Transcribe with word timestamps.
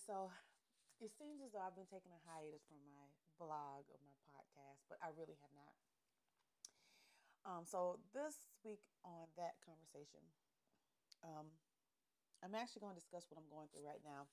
so 0.00 0.32
it 1.00 1.12
seems 1.12 1.40
as 1.44 1.52
though 1.52 1.64
I've 1.64 1.76
been 1.76 1.88
taking 1.88 2.12
a 2.12 2.22
hiatus 2.28 2.64
from 2.68 2.80
my 2.88 3.06
blog 3.40 3.88
or 3.88 3.98
my 4.04 4.16
podcast, 4.32 4.84
but 4.88 5.00
I 5.00 5.12
really 5.16 5.36
have 5.40 5.52
not. 5.56 5.76
Um, 7.44 7.64
so 7.64 8.00
this 8.12 8.52
week 8.64 8.84
on 9.00 9.32
that 9.40 9.56
conversation, 9.64 10.20
um, 11.24 11.48
I'm 12.44 12.52
actually 12.56 12.84
going 12.84 12.96
to 12.96 13.00
discuss 13.00 13.28
what 13.28 13.40
I'm 13.40 13.48
going 13.48 13.68
through 13.72 13.88
right 13.88 14.04
now. 14.04 14.28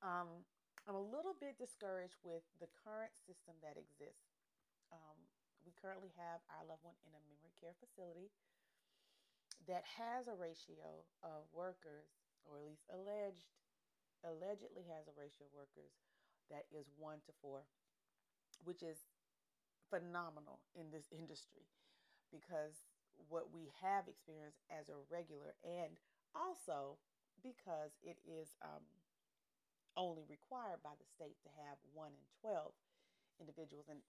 Um, 0.00 0.44
I'm 0.86 0.96
a 0.96 1.02
little 1.02 1.36
bit 1.36 1.60
discouraged 1.60 2.16
with 2.24 2.46
the 2.62 2.70
current 2.80 3.12
system 3.12 3.60
that 3.60 3.76
exists. 3.76 4.40
Um, 4.88 5.18
we 5.66 5.76
currently 5.76 6.14
have 6.16 6.40
our 6.48 6.64
loved 6.64 6.86
one 6.86 6.96
in 7.04 7.12
a 7.12 7.20
memory 7.28 7.52
care 7.60 7.76
facility 7.76 8.32
that 9.66 9.84
has 10.00 10.28
a 10.30 10.38
ratio 10.38 11.04
of 11.20 11.44
workers, 11.52 12.27
or 12.48 12.58
at 12.58 12.66
least 12.66 12.88
alleged, 12.88 13.46
allegedly 14.24 14.88
has 14.88 15.06
a 15.06 15.14
ratio 15.14 15.46
of 15.46 15.54
workers 15.54 15.92
that 16.48 16.64
is 16.72 16.88
one 16.96 17.20
to 17.28 17.32
four, 17.44 17.68
which 18.64 18.82
is 18.82 19.04
phenomenal 19.92 20.60
in 20.72 20.90
this 20.90 21.08
industry 21.12 21.68
because 22.32 22.84
what 23.28 23.52
we 23.52 23.72
have 23.80 24.08
experienced 24.08 24.64
as 24.68 24.88
a 24.88 25.00
regular 25.08 25.56
and 25.64 25.96
also 26.36 26.96
because 27.40 27.96
it 28.04 28.20
is 28.24 28.56
um, 28.60 28.84
only 29.96 30.22
required 30.28 30.80
by 30.84 30.92
the 30.98 31.08
state 31.08 31.36
to 31.42 31.50
have 31.64 31.78
one 31.92 32.12
in 32.12 32.24
12 32.42 32.72
individuals. 33.40 33.86
And 33.88 34.00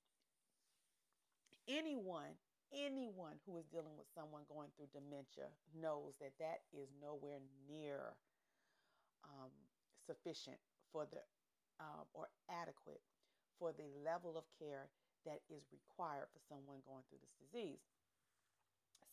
anyone 1.68 2.38
anyone 2.70 3.42
who 3.46 3.58
is 3.58 3.66
dealing 3.66 3.98
with 3.98 4.06
someone 4.14 4.46
going 4.46 4.70
through 4.78 4.94
dementia 4.94 5.50
knows 5.74 6.14
that 6.22 6.38
that 6.38 6.62
is 6.70 6.94
nowhere 7.02 7.42
near 7.66 8.14
um, 9.24 9.52
sufficient 10.06 10.58
for 10.92 11.06
the 11.06 11.22
um, 11.80 12.06
or 12.14 12.28
adequate 12.50 13.02
for 13.58 13.72
the 13.72 13.88
level 14.04 14.38
of 14.38 14.44
care 14.60 14.90
that 15.26 15.40
is 15.50 15.64
required 15.72 16.28
for 16.32 16.40
someone 16.48 16.80
going 16.88 17.04
through 17.08 17.20
this 17.22 17.36
disease. 17.40 17.84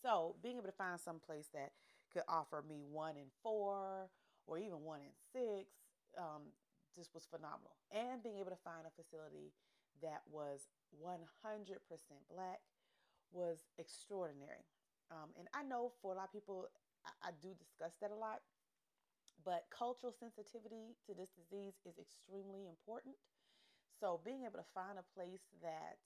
So, 0.02 0.36
being 0.42 0.56
able 0.56 0.70
to 0.70 0.76
find 0.76 1.00
some 1.00 1.18
place 1.18 1.48
that 1.54 1.72
could 2.12 2.22
offer 2.28 2.62
me 2.62 2.82
one 2.86 3.16
in 3.16 3.26
four 3.42 4.10
or 4.46 4.58
even 4.58 4.86
one 4.86 5.00
in 5.02 5.10
six 5.32 5.70
um, 6.18 6.54
just 6.94 7.12
was 7.12 7.26
phenomenal. 7.26 7.76
And 7.91 8.22
being 8.22 8.38
able 8.38 8.54
to 8.54 8.62
find 8.62 8.86
a 8.86 8.92
facility 8.94 9.52
that 10.02 10.22
was 10.30 10.68
100% 11.02 11.18
black 12.30 12.60
was 13.32 13.66
extraordinary. 13.78 14.64
Um, 15.10 15.30
and 15.38 15.48
I 15.54 15.62
know 15.62 15.92
for 16.02 16.12
a 16.12 16.16
lot 16.16 16.30
of 16.30 16.32
people, 16.32 16.68
I, 17.04 17.28
I 17.28 17.30
do 17.42 17.54
discuss 17.54 17.92
that 18.00 18.10
a 18.10 18.18
lot, 18.18 18.41
but 19.47 19.70
cultural 19.70 20.11
sensitivity 20.12 20.98
to 21.06 21.14
this 21.14 21.30
disease 21.30 21.78
is 21.86 22.02
extremely 22.02 22.66
important. 22.66 23.14
So 24.03 24.20
being 24.27 24.42
able 24.44 24.58
to 24.58 24.75
find 24.75 24.98
a 24.98 25.06
place 25.14 25.47
that, 25.62 26.03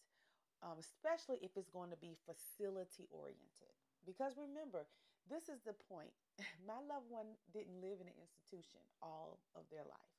um, 0.62 0.76
especially 0.78 1.40
if 1.42 1.56
it's 1.56 1.72
going 1.72 1.90
to 1.90 1.98
be 1.98 2.20
facility 2.28 3.08
oriented, 3.10 3.72
because 4.04 4.36
remember, 4.36 4.86
this 5.28 5.48
is 5.48 5.64
the 5.64 5.74
point. 5.88 6.12
My 6.68 6.78
loved 6.84 7.08
one 7.08 7.40
didn't 7.52 7.80
live 7.80 8.04
in 8.04 8.08
an 8.12 8.20
institution 8.20 8.84
all 9.02 9.40
of 9.56 9.64
their 9.72 9.88
life. 9.88 10.14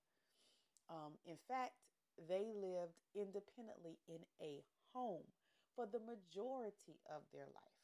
Um, 0.89 1.13
in 1.25 1.37
fact, 1.47 1.77
they 2.17 2.51
lived 2.53 2.97
independently 3.15 3.97
in 4.09 4.25
a 4.41 4.65
home 4.93 5.29
for 5.75 5.85
the 5.87 6.01
majority 6.01 6.99
of 7.07 7.23
their 7.31 7.47
life. 7.47 7.79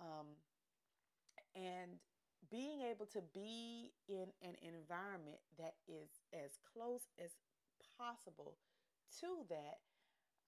Um, 0.00 0.36
and 1.54 1.98
being 2.52 2.84
able 2.84 3.08
to 3.08 3.24
be 3.32 3.96
in 4.12 4.28
an 4.44 4.60
environment 4.60 5.40
that 5.56 5.80
is 5.88 6.20
as 6.36 6.60
close 6.68 7.08
as 7.16 7.32
possible 7.96 8.60
to 9.24 9.48
that, 9.48 9.80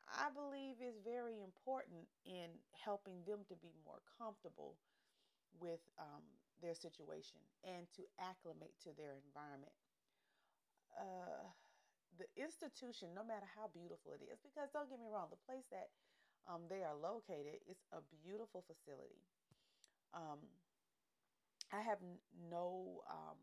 I 0.04 0.28
believe 0.28 0.84
is 0.84 1.00
very 1.00 1.40
important 1.40 2.04
in 2.28 2.52
helping 2.76 3.24
them 3.24 3.48
to 3.48 3.56
be 3.56 3.72
more 3.88 4.04
comfortable 4.20 4.76
with 5.56 5.80
um, 5.96 6.20
their 6.60 6.76
situation 6.76 7.40
and 7.64 7.88
to 7.96 8.04
acclimate 8.20 8.76
to 8.84 8.92
their 9.00 9.16
environment. 9.24 9.72
Uh, 10.92 11.48
the 12.20 12.28
institution, 12.36 13.16
no 13.16 13.24
matter 13.24 13.48
how 13.56 13.72
beautiful 13.72 14.12
it 14.12 14.22
is, 14.28 14.38
because 14.44 14.68
don't 14.76 14.92
get 14.92 15.00
me 15.00 15.08
wrong, 15.08 15.32
the 15.32 15.40
place 15.48 15.64
that 15.72 15.88
um, 16.44 16.68
they 16.68 16.84
are 16.84 16.94
located 16.94 17.64
is 17.64 17.80
a 17.96 18.04
beautiful 18.22 18.60
facility. 18.68 19.24
Um, 20.12 20.44
I 21.74 21.82
have 21.82 21.98
no 22.50 23.02
um, 23.10 23.38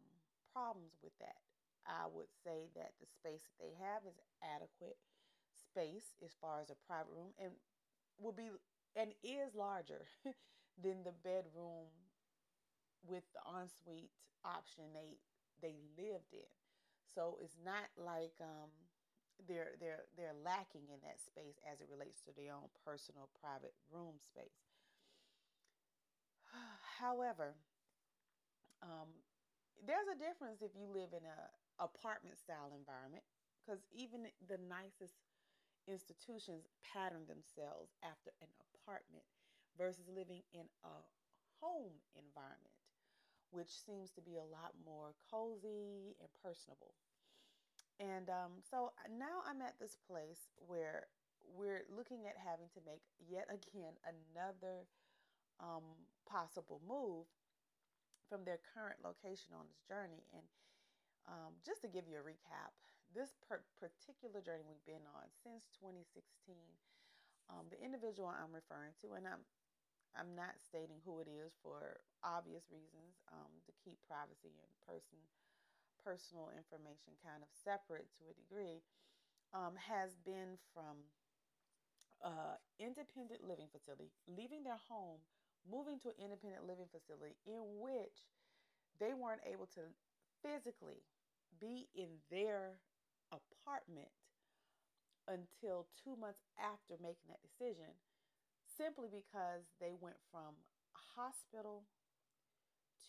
problems 0.54 0.96
with 1.04 1.12
that. 1.20 1.44
I 1.84 2.08
would 2.08 2.32
say 2.46 2.70
that 2.76 2.96
the 3.02 3.10
space 3.10 3.44
that 3.44 3.60
they 3.60 3.76
have 3.84 4.08
is 4.08 4.16
adequate 4.40 4.96
space 5.52 6.16
as 6.24 6.32
far 6.40 6.62
as 6.62 6.70
a 6.70 6.80
private 6.88 7.12
room 7.12 7.36
and 7.42 7.52
will 8.20 8.32
be 8.32 8.48
and 8.96 9.12
is 9.24 9.56
larger 9.56 10.08
than 10.84 11.04
the 11.04 11.16
bedroom 11.24 11.92
with 13.04 13.24
the 13.34 13.44
ensuite 13.50 14.14
option 14.46 14.86
they 14.94 15.18
they 15.62 15.76
lived 15.98 16.34
in. 16.34 16.52
So 17.14 17.38
it's 17.42 17.58
not 17.66 17.92
like 17.98 18.34
um, 18.40 18.72
they're 19.48 19.76
they're 19.82 20.06
they're 20.16 20.38
lacking 20.46 20.88
in 20.94 21.02
that 21.04 21.20
space 21.20 21.60
as 21.66 21.82
it 21.82 21.90
relates 21.92 22.22
to 22.30 22.32
their 22.38 22.54
own 22.54 22.70
personal 22.86 23.30
private 23.42 23.74
room 23.92 24.22
space. 24.22 24.62
However, 27.00 27.56
um, 28.84 29.10
there's 29.82 30.10
a 30.10 30.18
difference 30.18 30.62
if 30.62 30.74
you 30.78 30.86
live 30.86 31.14
in 31.14 31.26
a 31.26 31.40
apartment 31.82 32.38
style 32.38 32.74
environment 32.78 33.26
because 33.62 33.82
even 33.94 34.30
the 34.46 34.62
nicest 34.70 35.18
institutions 35.90 36.70
pattern 36.86 37.26
themselves 37.26 37.98
after 38.06 38.34
an 38.42 38.50
apartment 38.62 39.26
versus 39.78 40.06
living 40.10 40.46
in 40.54 40.70
a 40.86 40.96
home 41.62 42.02
environment, 42.14 42.78
which 43.50 43.70
seems 43.70 44.10
to 44.14 44.22
be 44.22 44.38
a 44.38 44.46
lot 44.46 44.74
more 44.86 45.14
cozy 45.30 46.18
and 46.22 46.30
personable. 46.42 46.94
And 48.02 48.30
um, 48.30 48.62
so 48.62 48.94
now 49.10 49.46
I'm 49.46 49.62
at 49.62 49.78
this 49.80 49.98
place 50.10 50.50
where 50.58 51.10
we're 51.46 51.86
looking 51.90 52.26
at 52.26 52.38
having 52.38 52.70
to 52.74 52.82
make 52.86 53.02
yet 53.18 53.46
again 53.50 53.98
another 54.06 54.90
um, 55.60 55.86
possible 56.26 56.82
move 56.88 57.26
from 58.32 58.48
their 58.48 58.64
current 58.64 59.04
location 59.04 59.52
on 59.52 59.68
this 59.68 59.84
journey. 59.84 60.24
And 60.32 60.48
um, 61.28 61.60
just 61.60 61.84
to 61.84 61.92
give 61.92 62.08
you 62.08 62.16
a 62.16 62.24
recap, 62.24 62.72
this 63.12 63.36
per- 63.44 63.68
particular 63.76 64.40
journey 64.40 64.64
we've 64.64 64.88
been 64.88 65.04
on 65.12 65.28
since 65.44 65.68
2016, 65.76 66.56
um, 67.52 67.68
the 67.68 67.76
individual 67.84 68.32
I'm 68.32 68.56
referring 68.56 68.96
to, 69.04 69.20
and 69.20 69.28
I'm 69.28 69.44
I'm 70.12 70.36
not 70.36 70.60
stating 70.60 71.00
who 71.08 71.24
it 71.24 71.32
is 71.32 71.56
for 71.64 72.04
obvious 72.20 72.68
reasons 72.68 73.24
um, 73.32 73.64
to 73.64 73.72
keep 73.80 73.96
privacy 74.04 74.52
and 74.60 74.72
person 74.84 75.24
personal 76.04 76.50
information 76.52 77.14
kind 77.22 77.46
of 77.46 77.50
separate 77.54 78.10
to 78.18 78.26
a 78.28 78.34
degree, 78.34 78.82
um, 79.54 79.78
has 79.78 80.18
been 80.26 80.58
from 80.74 81.06
uh, 82.26 82.58
independent 82.82 83.46
living 83.46 83.70
facility, 83.70 84.10
leaving 84.26 84.64
their 84.66 84.82
home, 84.90 85.22
moving 85.70 86.00
to 86.02 86.10
an 86.10 86.20
independent 86.20 86.68
living 86.68 86.90
facility 86.92 87.36
in 87.46 87.62
which 87.80 88.30
they 89.00 89.14
weren't 89.14 89.42
able 89.46 89.66
to 89.78 89.82
physically 90.42 91.04
be 91.60 91.88
in 91.96 92.22
their 92.30 92.80
apartment 93.32 94.10
until 95.28 95.88
two 96.04 96.16
months 96.18 96.42
after 96.58 96.98
making 97.02 97.30
that 97.30 97.42
decision, 97.46 97.94
simply 98.66 99.08
because 99.08 99.70
they 99.80 99.94
went 100.00 100.18
from 100.32 100.58
hospital 101.16 101.84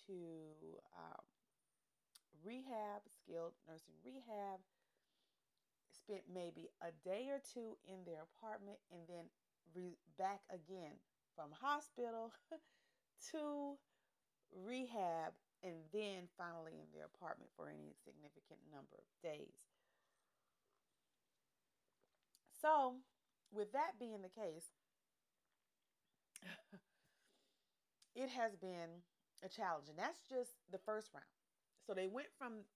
to 0.06 0.78
um, 0.96 1.24
rehab, 2.44 3.02
skilled 3.08 3.54
nursing 3.66 3.96
rehab, 4.04 4.60
spent 5.90 6.22
maybe 6.32 6.68
a 6.82 6.90
day 7.06 7.28
or 7.30 7.40
two 7.40 7.76
in 7.86 8.04
their 8.04 8.26
apartment, 8.26 8.78
and 8.90 9.02
then 9.08 9.26
re- 9.74 9.98
back 10.18 10.40
again 10.50 10.98
from 11.34 11.50
hospital 11.60 12.32
to 13.32 13.76
rehab 14.52 15.32
and 15.62 15.74
then 15.92 16.28
finally 16.36 16.72
in 16.74 16.90
their 16.92 17.06
apartment 17.06 17.50
for 17.56 17.68
any 17.68 17.94
significant 18.04 18.60
number 18.70 18.98
of 18.98 19.06
days. 19.22 19.54
So, 22.60 22.96
with 23.50 23.72
that 23.72 23.98
being 23.98 24.22
the 24.22 24.28
case, 24.28 24.70
it 28.14 28.30
has 28.30 28.54
been 28.56 29.02
a 29.44 29.48
challenge, 29.48 29.88
and 29.88 29.98
that's 29.98 30.22
just 30.28 30.54
the 30.70 30.78
first 30.78 31.10
round. 31.14 31.26
So, 31.86 31.94
they 31.94 32.06
went 32.06 32.28
from 32.38 32.66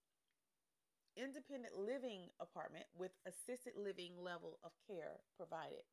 independent 1.16 1.74
living 1.78 2.28
apartment 2.40 2.84
with 2.96 3.12
assisted 3.26 3.72
living 3.76 4.12
level 4.20 4.58
of 4.62 4.70
care 4.86 5.22
provided. 5.36 5.86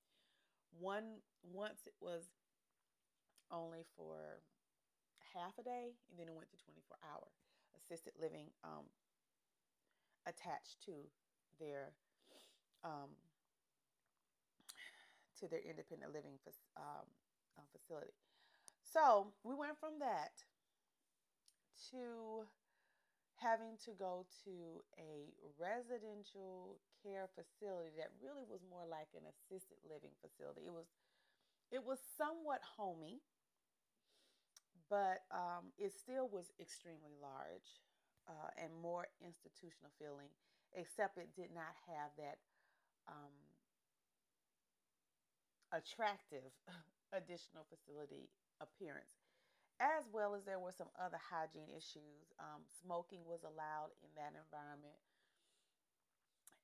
One 0.78 1.22
once 1.44 1.82
it 1.86 1.94
was 2.02 2.30
only 3.54 3.86
for 3.96 4.42
half 5.34 5.54
a 5.62 5.64
day, 5.64 5.94
and 6.10 6.18
then 6.18 6.28
it 6.28 6.36
went 6.36 6.50
to 6.50 6.58
24 6.66 6.98
hour 7.06 7.30
assisted 7.78 8.14
living 8.20 8.50
um, 8.64 8.90
attached 10.26 10.82
to 10.86 11.06
their 11.60 11.94
um, 12.84 13.14
to 15.40 15.48
their 15.48 15.62
independent 15.62 16.14
living 16.14 16.38
um, 16.78 17.08
uh, 17.58 17.66
facility. 17.72 18.14
So 18.82 19.34
we 19.44 19.56
went 19.56 19.80
from 19.80 20.00
that 20.00 20.44
to 21.92 22.46
having 23.42 23.76
to 23.84 23.92
go 23.98 24.26
to 24.46 24.86
a 24.96 25.34
residential 25.60 26.80
care 27.02 27.28
facility 27.34 27.92
that 27.98 28.14
really 28.22 28.46
was 28.48 28.62
more 28.70 28.86
like 28.88 29.12
an 29.18 29.26
assisted 29.28 29.82
living 29.84 30.14
facility. 30.22 30.70
It 30.70 30.74
was 30.74 30.88
it 31.74 31.82
was 31.82 31.98
somewhat 32.18 32.62
homey, 32.78 33.26
but 34.94 35.26
um, 35.34 35.74
it 35.82 35.90
still 35.90 36.30
was 36.30 36.54
extremely 36.62 37.18
large 37.18 37.82
uh, 38.30 38.54
and 38.62 38.70
more 38.78 39.10
institutional 39.26 39.90
feeling, 39.98 40.30
except 40.78 41.18
it 41.18 41.34
did 41.34 41.50
not 41.50 41.74
have 41.90 42.14
that 42.22 42.38
um, 43.10 43.34
attractive 45.74 46.54
additional 47.18 47.66
facility 47.74 48.30
appearance 48.62 49.18
as 49.82 50.06
well 50.14 50.36
as 50.38 50.46
there 50.46 50.60
were 50.62 50.72
some 50.72 50.94
other 51.02 51.18
hygiene 51.18 51.74
issues. 51.74 52.30
Um, 52.40 52.62
smoking 52.86 53.26
was 53.26 53.42
allowed 53.42 53.90
in 54.06 54.14
that 54.16 54.38
environment. 54.38 55.02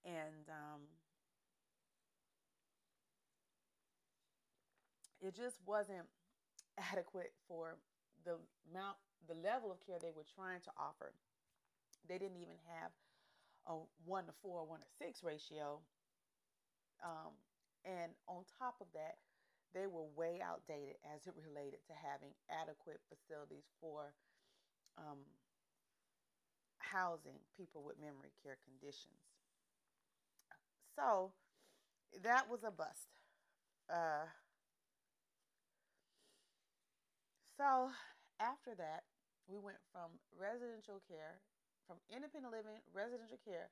And 0.05 0.45
um, 0.47 0.85
it 5.19 5.35
just 5.35 5.57
wasn't 5.65 6.05
adequate 6.77 7.33
for 7.47 7.75
the 8.25 8.37
amount, 8.71 8.97
the 9.27 9.35
level 9.35 9.71
of 9.71 9.79
care 9.85 9.97
they 9.99 10.15
were 10.15 10.27
trying 10.35 10.61
to 10.61 10.71
offer. 10.77 11.13
They 12.07 12.17
didn't 12.17 12.37
even 12.37 12.57
have 12.79 12.91
a 13.67 13.77
one 14.05 14.25
to 14.25 14.33
four, 14.41 14.65
one 14.65 14.79
to 14.79 14.91
six 14.97 15.23
ratio. 15.23 15.79
Um, 17.03 17.35
and 17.85 18.11
on 18.27 18.43
top 18.59 18.75
of 18.81 18.87
that, 18.93 19.17
they 19.73 19.85
were 19.85 20.03
way 20.17 20.41
outdated 20.41 20.97
as 21.15 21.27
it 21.27 21.33
related 21.37 21.79
to 21.87 21.93
having 21.93 22.33
adequate 22.49 22.99
facilities 23.07 23.69
for 23.79 24.13
um, 24.97 25.21
housing 26.79 27.37
people 27.55 27.83
with 27.85 28.01
memory 28.01 28.33
care 28.43 28.57
conditions. 28.65 29.21
So 30.95 31.31
that 32.23 32.49
was 32.49 32.63
a 32.63 32.71
bust. 32.71 33.13
Uh, 33.89 34.25
so 37.59 37.91
after 38.39 38.71
that, 38.79 39.03
we 39.51 39.59
went 39.59 39.83
from 39.91 40.15
residential 40.31 41.03
care, 41.03 41.43
from 41.83 41.99
independent 42.07 42.55
living, 42.55 42.79
residential 42.95 43.35
care, 43.43 43.67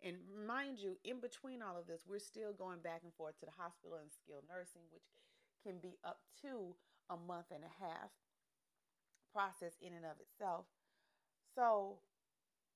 and 0.00 0.16
mind 0.48 0.80
you, 0.80 0.96
in 1.04 1.20
between 1.20 1.60
all 1.60 1.76
of 1.76 1.84
this, 1.84 2.04
we're 2.08 2.20
still 2.20 2.52
going 2.56 2.80
back 2.80 3.04
and 3.04 3.12
forth 3.12 3.36
to 3.40 3.46
the 3.46 3.56
hospital 3.60 4.00
and 4.00 4.08
skilled 4.08 4.48
nursing, 4.48 4.88
which 4.88 5.04
can 5.60 5.80
be 5.80 6.00
up 6.00 6.24
to 6.40 6.72
a 7.12 7.16
month 7.16 7.52
and 7.52 7.64
a 7.64 7.74
half 7.76 8.12
process 9.32 9.76
in 9.80 9.92
and 9.92 10.04
of 10.04 10.16
itself. 10.20 10.64
So, 11.52 12.00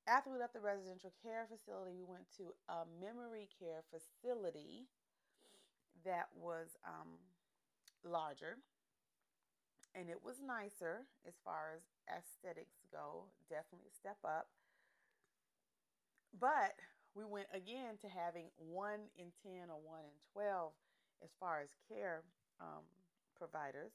after 0.08 0.32
we 0.32 0.40
left 0.40 0.56
the 0.56 0.64
residential 0.64 1.12
care 1.24 1.48
facility, 1.48 1.92
we 1.92 2.04
went 2.04 2.28
to 2.36 2.52
a 2.68 2.88
memory 3.00 3.48
care 3.52 3.84
facility 3.88 4.88
that 6.04 6.28
was 6.36 6.76
um, 6.84 7.20
larger 8.04 8.56
and 9.94 10.08
it 10.08 10.22
was 10.22 10.40
nicer 10.40 11.06
as 11.26 11.34
far 11.44 11.74
as 11.76 11.82
aesthetics 12.06 12.86
go. 12.92 13.26
Definitely 13.48 13.88
a 13.90 13.94
step 13.96 14.18
up. 14.24 14.48
But 16.38 16.78
we 17.14 17.24
went 17.24 17.48
again 17.52 17.98
to 18.02 18.08
having 18.08 18.50
one 18.56 19.10
in 19.18 19.34
10 19.42 19.66
or 19.70 19.80
one 19.82 20.06
in 20.06 20.14
12 20.32 20.72
as 21.22 21.30
far 21.38 21.60
as 21.60 21.70
care 21.88 22.22
um, 22.60 22.86
providers. 23.36 23.92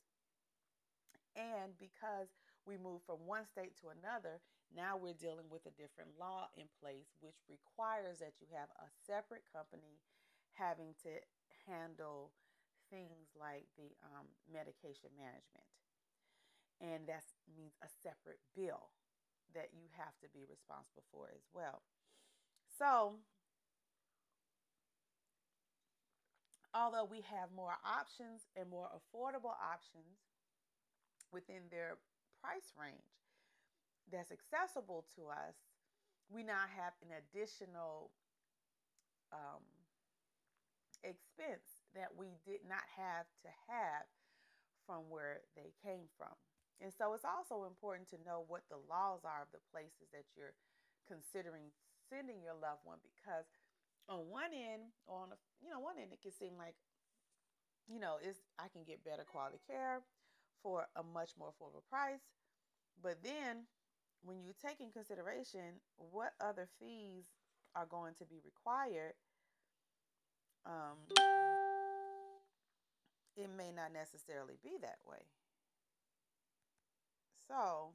And 1.36 1.76
because 1.80 2.32
we 2.68 2.76
moved 2.76 3.06
from 3.06 3.24
one 3.28 3.48
state 3.48 3.76
to 3.82 3.92
another, 3.92 4.40
now 4.76 4.98
we're 4.98 5.16
dealing 5.16 5.48
with 5.48 5.64
a 5.68 5.76
different 5.80 6.16
law 6.20 6.48
in 6.58 6.68
place, 6.82 7.16
which 7.22 7.40
requires 7.48 8.20
that 8.20 8.40
you 8.40 8.48
have 8.52 8.72
a 8.80 8.92
separate 9.08 9.44
company 9.52 10.00
having 10.56 10.96
to 11.04 11.12
handle 11.68 12.32
things 12.90 13.32
like 13.36 13.68
the 13.78 13.92
um, 14.04 14.28
medication 14.52 15.12
management. 15.16 15.68
And 16.82 17.08
that 17.08 17.24
means 17.56 17.74
a 17.82 17.90
separate 18.04 18.44
bill 18.56 18.92
that 19.56 19.72
you 19.72 19.88
have 19.96 20.14
to 20.20 20.28
be 20.36 20.44
responsible 20.44 21.08
for 21.12 21.32
as 21.32 21.48
well. 21.56 21.82
So 22.78 23.16
although 26.76 27.08
we 27.08 27.24
have 27.24 27.56
more 27.56 27.80
options 27.88 28.52
and 28.60 28.70
more 28.70 28.92
affordable 28.92 29.56
options 29.56 30.20
within 31.32 31.72
their 31.72 31.96
price 32.44 32.76
range 32.76 33.16
that's 34.12 34.32
accessible 34.32 35.06
to 35.16 35.32
us, 35.32 35.56
we 36.30 36.44
now 36.44 36.68
have 36.76 36.94
an 37.00 37.16
additional 37.16 38.12
um, 39.32 39.64
expense 41.04 41.88
that 41.96 42.12
we 42.18 42.36
did 42.46 42.68
not 42.68 42.84
have 42.98 43.26
to 43.42 43.50
have 43.72 44.04
from 44.86 45.08
where 45.10 45.42
they 45.56 45.72
came 45.82 46.12
from. 46.18 46.36
And 46.82 46.92
so 46.92 47.14
it's 47.16 47.26
also 47.26 47.66
important 47.66 48.10
to 48.12 48.24
know 48.26 48.44
what 48.48 48.68
the 48.68 48.82
laws 48.90 49.24
are 49.24 49.42
of 49.42 49.52
the 49.56 49.64
places 49.72 50.12
that 50.12 50.28
you're 50.36 50.56
considering 51.08 51.72
sending 52.10 52.44
your 52.44 52.54
loved 52.54 52.84
one 52.84 53.00
because 53.02 53.48
on 54.10 54.30
one 54.30 54.54
end, 54.54 54.94
on 55.08 55.34
a, 55.34 55.38
you 55.64 55.70
know, 55.70 55.80
one 55.80 55.98
end 55.98 56.12
it 56.12 56.22
can 56.22 56.32
seem 56.32 56.58
like, 56.58 56.76
you 57.88 58.00
know, 58.00 58.18
is 58.22 58.38
I 58.60 58.68
can 58.68 58.84
get 58.84 59.04
better 59.04 59.24
quality 59.24 59.60
care 59.66 60.02
for 60.62 60.88
a 60.96 61.04
much 61.04 61.32
more 61.38 61.50
affordable 61.50 61.86
price. 61.90 62.22
But 63.02 63.24
then 63.24 63.66
when 64.24 64.44
you 64.44 64.54
take 64.54 64.82
in 64.82 64.92
consideration 64.92 65.82
what 65.98 66.34
other 66.42 66.68
fees 66.80 67.26
are 67.76 67.86
going 67.86 68.14
to 68.20 68.26
be 68.26 68.42
required, 68.44 69.14
um, 70.66 70.98
it 73.38 73.50
may 73.56 73.72
not 73.72 73.94
necessarily 73.94 74.56
be 74.64 74.78
that 74.82 74.98
way. 75.06 75.22
So 77.48 77.94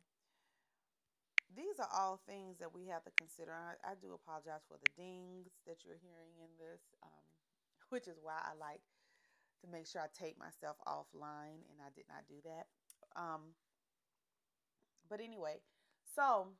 these 1.56 1.78
are 1.82 1.90
all 1.90 2.20
things 2.26 2.58
that 2.58 2.72
we 2.74 2.86
have 2.86 3.02
to 3.04 3.10
consider. 3.18 3.52
I, 3.52 3.74
I, 3.82 3.94
do 3.98 4.14
apologize 4.14 4.62
for 4.70 4.78
the 4.78 4.92
dings 4.94 5.50
that 5.66 5.82
you're 5.82 5.98
hearing 5.98 6.38
in 6.38 6.50
this, 6.58 6.82
um, 7.02 7.26
which 7.90 8.06
is 8.06 8.18
why 8.22 8.38
I 8.38 8.54
like 8.54 8.82
to 9.62 9.66
make 9.66 9.86
sure 9.86 10.00
I 10.00 10.08
take 10.14 10.38
myself 10.38 10.76
offline, 10.86 11.66
and 11.68 11.82
I 11.82 11.90
did 11.94 12.06
not 12.06 12.24
do 12.30 12.38
that. 12.46 12.70
Um, 13.18 13.58
but 15.08 15.20
anyway, 15.20 15.58
so 16.14 16.54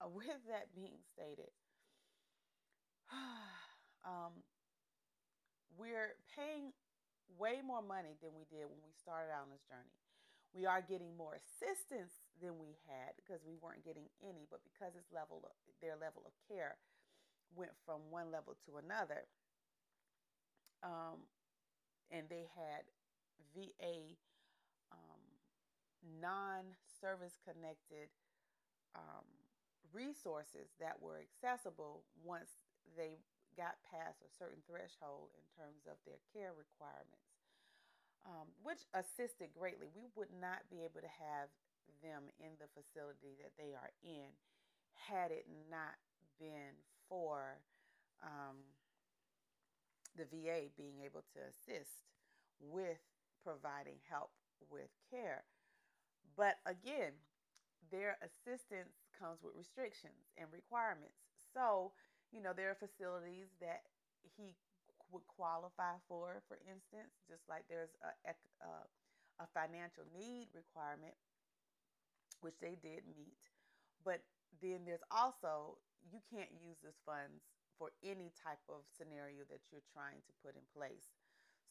uh, 0.00 0.08
with 0.12 0.44
that 0.48 0.74
being 0.74 1.00
stated, 1.16 1.50
um, 4.04 4.44
we're 5.76 6.20
paying 6.36 6.72
way 7.38 7.64
more 7.64 7.82
money 7.82 8.20
than 8.20 8.36
we 8.36 8.44
did 8.44 8.68
when 8.68 8.84
we 8.84 8.92
started 9.00 9.32
out 9.32 9.48
on 9.48 9.50
this 9.50 9.64
journey. 9.64 10.01
We 10.52 10.68
are 10.68 10.84
getting 10.84 11.16
more 11.16 11.40
assistance 11.40 12.12
than 12.40 12.60
we 12.60 12.76
had 12.84 13.16
because 13.16 13.40
we 13.40 13.56
weren't 13.56 13.84
getting 13.84 14.04
any, 14.20 14.44
but 14.52 14.60
because 14.64 14.92
its 14.94 15.08
level 15.08 15.40
of, 15.48 15.56
their 15.80 15.96
level 15.96 16.22
of 16.28 16.32
care 16.44 16.76
went 17.56 17.72
from 17.84 18.04
one 18.12 18.28
level 18.28 18.56
to 18.68 18.76
another, 18.76 19.24
um, 20.84 21.24
and 22.12 22.28
they 22.28 22.44
had 22.52 22.84
VA 23.56 24.16
um, 24.92 25.24
non-service 26.20 27.40
connected 27.40 28.12
um, 28.92 29.24
resources 29.92 30.72
that 30.80 31.00
were 31.00 31.20
accessible 31.20 32.04
once 32.20 32.68
they 32.96 33.20
got 33.56 33.80
past 33.88 34.20
a 34.24 34.30
certain 34.32 34.60
threshold 34.68 35.32
in 35.36 35.44
terms 35.56 35.84
of 35.88 35.96
their 36.04 36.20
care 36.32 36.56
requirements 36.56 37.31
um, 38.26 38.48
which 38.62 38.86
assisted 38.94 39.50
greatly. 39.56 39.88
We 39.94 40.06
would 40.14 40.32
not 40.32 40.66
be 40.70 40.82
able 40.86 41.02
to 41.02 41.14
have 41.18 41.50
them 42.02 42.30
in 42.38 42.54
the 42.58 42.70
facility 42.74 43.38
that 43.42 43.54
they 43.58 43.74
are 43.74 43.90
in 44.02 44.30
had 45.08 45.30
it 45.30 45.46
not 45.70 45.98
been 46.38 46.74
for 47.08 47.58
um, 48.22 48.58
the 50.16 50.24
VA 50.24 50.70
being 50.76 51.00
able 51.04 51.22
to 51.34 51.40
assist 51.48 52.06
with 52.60 53.00
providing 53.42 53.98
help 54.08 54.30
with 54.70 54.90
care. 55.10 55.44
But 56.36 56.58
again, 56.66 57.12
their 57.90 58.16
assistance 58.22 58.94
comes 59.18 59.42
with 59.42 59.56
restrictions 59.56 60.30
and 60.38 60.46
requirements. 60.52 61.18
So, 61.52 61.92
you 62.30 62.40
know, 62.40 62.52
there 62.54 62.70
are 62.70 62.78
facilities 62.78 63.52
that 63.60 63.82
he 64.36 64.54
would 65.12 65.26
qualify 65.28 66.00
for, 66.08 66.42
for 66.48 66.58
instance, 66.64 67.12
just 67.28 67.44
like 67.48 67.68
there's 67.68 67.92
a, 68.00 68.12
a, 68.64 68.74
a 69.44 69.46
financial 69.52 70.04
need 70.10 70.48
requirement, 70.56 71.14
which 72.40 72.56
they 72.58 72.74
did 72.80 73.04
meet. 73.12 73.38
But 74.02 74.24
then 74.64 74.82
there's 74.88 75.04
also, 75.12 75.78
you 76.08 76.18
can't 76.32 76.50
use 76.58 76.80
this 76.82 76.98
funds 77.04 77.44
for 77.78 77.92
any 78.02 78.32
type 78.34 78.62
of 78.68 78.88
scenario 78.88 79.44
that 79.52 79.68
you're 79.70 79.84
trying 79.92 80.24
to 80.24 80.32
put 80.40 80.56
in 80.56 80.64
place. 80.72 81.12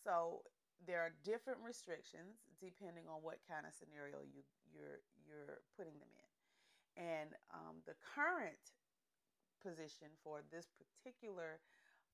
So 0.06 0.46
there 0.86 1.02
are 1.02 1.14
different 1.22 1.62
restrictions 1.62 2.42
depending 2.58 3.06
on 3.06 3.22
what 3.22 3.38
kind 3.46 3.70
of 3.70 3.74
scenario 3.74 4.26
you 4.26 4.42
you're 4.74 5.06
you're 5.22 5.62
putting 5.78 5.94
them 6.02 6.10
in. 6.18 6.30
And 6.98 7.30
um, 7.54 7.86
the 7.86 7.94
current 8.02 8.74
position 9.62 10.10
for 10.26 10.42
this 10.50 10.68
particular 10.74 11.62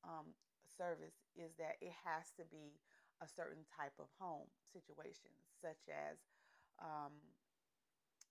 um, 0.03 0.35
service 0.75 1.15
is 1.37 1.55
that 1.57 1.79
it 1.79 1.93
has 2.03 2.31
to 2.35 2.45
be 2.47 2.79
a 3.23 3.27
certain 3.27 3.65
type 3.73 3.95
of 3.97 4.11
home 4.21 4.49
situation, 4.69 5.33
such 5.57 5.89
as 5.89 6.21
um, 6.77 7.13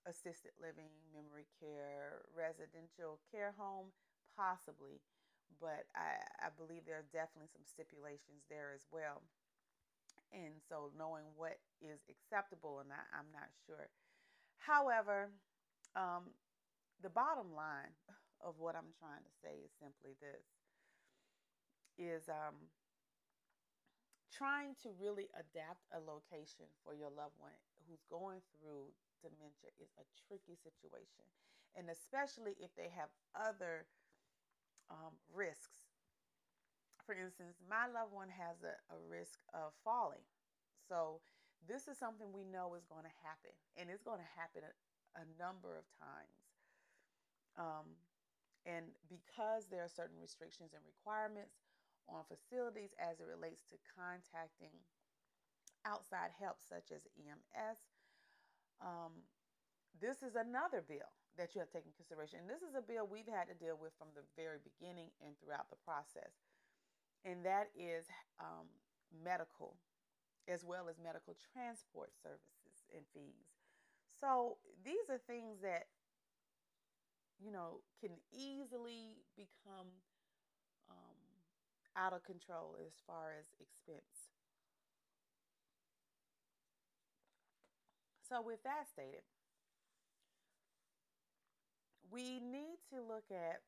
assisted 0.06 0.54
living, 0.62 0.90
memory 1.10 1.50
care, 1.58 2.22
residential 2.30 3.18
care 3.32 3.54
home, 3.58 3.90
possibly. 4.38 5.02
But 5.58 5.86
I, 5.94 6.22
I 6.42 6.48
believe 6.54 6.86
there 6.86 7.02
are 7.02 7.14
definitely 7.14 7.50
some 7.50 7.66
stipulations 7.66 8.46
there 8.50 8.74
as 8.74 8.86
well. 8.90 9.22
And 10.34 10.58
so 10.66 10.90
knowing 10.94 11.26
what 11.38 11.62
is 11.78 12.02
acceptable 12.10 12.82
and 12.82 12.90
not, 12.90 13.06
I'm 13.14 13.30
not 13.30 13.50
sure. 13.66 13.90
However, 14.58 15.30
um, 15.94 16.34
the 17.02 17.12
bottom 17.12 17.54
line 17.54 17.94
of 18.42 18.58
what 18.58 18.74
I'm 18.74 18.90
trying 18.98 19.22
to 19.22 19.34
say 19.40 19.62
is 19.62 19.70
simply 19.78 20.18
this 20.18 20.44
is 21.98 22.28
um, 22.28 22.70
trying 24.32 24.76
to 24.84 24.92
really 25.00 25.28
adapt 25.36 25.84
a 25.92 26.00
location 26.00 26.68
for 26.84 26.92
your 26.94 27.10
loved 27.10 27.36
one 27.40 27.56
who's 27.88 28.04
going 28.08 28.40
through 28.52 28.92
dementia 29.24 29.72
is 29.80 29.90
a 29.96 30.04
tricky 30.28 30.56
situation. 30.60 31.24
And 31.76 31.88
especially 31.88 32.56
if 32.60 32.72
they 32.76 32.88
have 32.92 33.12
other 33.36 33.84
um, 34.88 35.16
risks 35.32 35.86
for 37.06 37.14
instance, 37.14 37.62
my 37.70 37.86
loved 37.86 38.10
one 38.10 38.28
has 38.34 38.66
a, 38.66 38.74
a 38.90 38.98
risk 39.06 39.38
of 39.54 39.70
falling. 39.86 40.26
So 40.90 41.22
this 41.62 41.86
is 41.86 41.94
something 41.94 42.34
we 42.34 42.42
know 42.42 42.74
is 42.74 42.82
going 42.90 43.06
to 43.06 43.16
happen, 43.22 43.54
and 43.78 43.86
it's 43.86 44.02
going 44.02 44.18
to 44.18 44.32
happen 44.34 44.66
a, 44.66 44.74
a 45.22 45.24
number 45.38 45.78
of 45.78 45.86
times. 45.94 46.36
Um, 47.54 47.86
and 48.66 48.90
because 49.06 49.70
there 49.70 49.86
are 49.86 49.88
certain 49.88 50.18
restrictions 50.18 50.74
and 50.74 50.82
requirements 50.82 51.65
on 52.08 52.24
facilities 52.26 52.94
as 52.98 53.18
it 53.20 53.26
relates 53.26 53.62
to 53.70 53.76
contacting 53.86 54.74
outside 55.84 56.34
help, 56.38 56.58
such 56.62 56.90
as 56.90 57.06
EMS, 57.14 57.78
um, 58.82 59.22
this 60.00 60.22
is 60.22 60.34
another 60.34 60.82
bill 60.82 61.10
that 61.38 61.54
you 61.54 61.60
have 61.60 61.70
taken 61.70 61.92
consideration. 61.94 62.40
And 62.42 62.50
this 62.50 62.64
is 62.64 62.74
a 62.74 62.84
bill 62.84 63.06
we've 63.06 63.28
had 63.28 63.48
to 63.48 63.56
deal 63.56 63.76
with 63.76 63.92
from 63.96 64.12
the 64.16 64.24
very 64.34 64.58
beginning 64.60 65.12
and 65.20 65.36
throughout 65.38 65.68
the 65.70 65.80
process 65.84 66.32
and 67.26 67.44
that 67.44 67.68
is 67.74 68.06
um, 68.38 68.70
medical 69.10 69.74
as 70.48 70.62
well 70.64 70.88
as 70.88 70.94
medical 71.02 71.34
transport 71.52 72.14
services 72.22 72.86
and 72.94 73.02
fees. 73.12 73.50
So 74.20 74.56
these 74.86 75.10
are 75.10 75.18
things 75.26 75.58
that 75.60 75.90
you 77.42 77.50
know 77.50 77.82
can 78.00 78.14
easily 78.32 79.18
become 79.34 79.90
out 81.96 82.12
of 82.12 82.22
control 82.24 82.76
as 82.84 82.92
far 83.06 83.32
as 83.38 83.46
expense. 83.58 84.30
So 88.28 88.42
with 88.42 88.62
that 88.64 88.88
stated, 88.92 89.22
we 92.10 92.40
need 92.40 92.78
to 92.90 93.00
look 93.00 93.30
at 93.30 93.62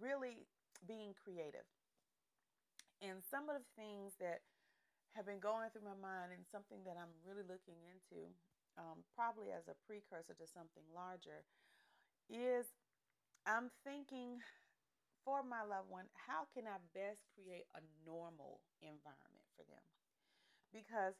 really 0.00 0.46
being 0.86 1.14
creative. 1.14 1.66
And 3.00 3.22
some 3.22 3.50
of 3.50 3.58
the 3.58 3.70
things 3.74 4.14
that 4.18 4.42
have 5.14 5.26
been 5.26 5.42
going 5.42 5.70
through 5.70 5.86
my 5.86 5.98
mind 5.98 6.32
and 6.34 6.42
something 6.50 6.82
that 6.86 6.96
I'm 6.96 7.12
really 7.22 7.44
looking 7.44 7.78
into, 7.86 8.30
um, 8.78 9.04
probably 9.14 9.52
as 9.52 9.68
a 9.68 9.78
precursor 9.86 10.34
to 10.34 10.46
something 10.48 10.86
larger, 10.90 11.44
is 12.30 12.66
I'm 13.46 13.70
thinking 13.84 14.40
for 15.24 15.42
my 15.42 15.62
loved 15.62 15.90
one, 15.90 16.06
how 16.14 16.46
can 16.54 16.66
I 16.66 16.82
best 16.94 17.22
create 17.34 17.66
a 17.74 17.82
normal 18.04 18.60
environment 18.82 19.46
for 19.54 19.64
them? 19.70 19.84
Because 20.74 21.14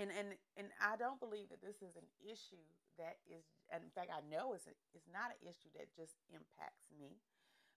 and 0.00 0.08
and 0.08 0.32
and 0.56 0.72
I 0.80 0.96
don't 0.96 1.20
believe 1.20 1.52
that 1.52 1.60
this 1.60 1.84
is 1.84 1.96
an 2.00 2.08
issue 2.24 2.64
that 2.96 3.20
is 3.28 3.44
and 3.68 3.84
in 3.84 3.92
fact 3.92 4.08
I 4.08 4.24
know 4.24 4.56
it's 4.56 4.68
a, 4.68 4.74
it's 4.96 5.08
not 5.08 5.36
an 5.36 5.40
issue 5.44 5.68
that 5.76 5.92
just 5.92 6.16
impacts 6.32 6.88
me 6.96 7.20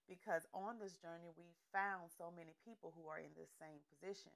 because 0.07 0.47
on 0.55 0.79
this 0.79 0.95
journey 0.95 1.31
we 1.35 1.51
found 1.75 2.13
so 2.13 2.31
many 2.31 2.55
people 2.63 2.95
who 2.95 3.09
are 3.11 3.19
in 3.19 3.33
this 3.35 3.51
same 3.59 3.83
position 3.91 4.31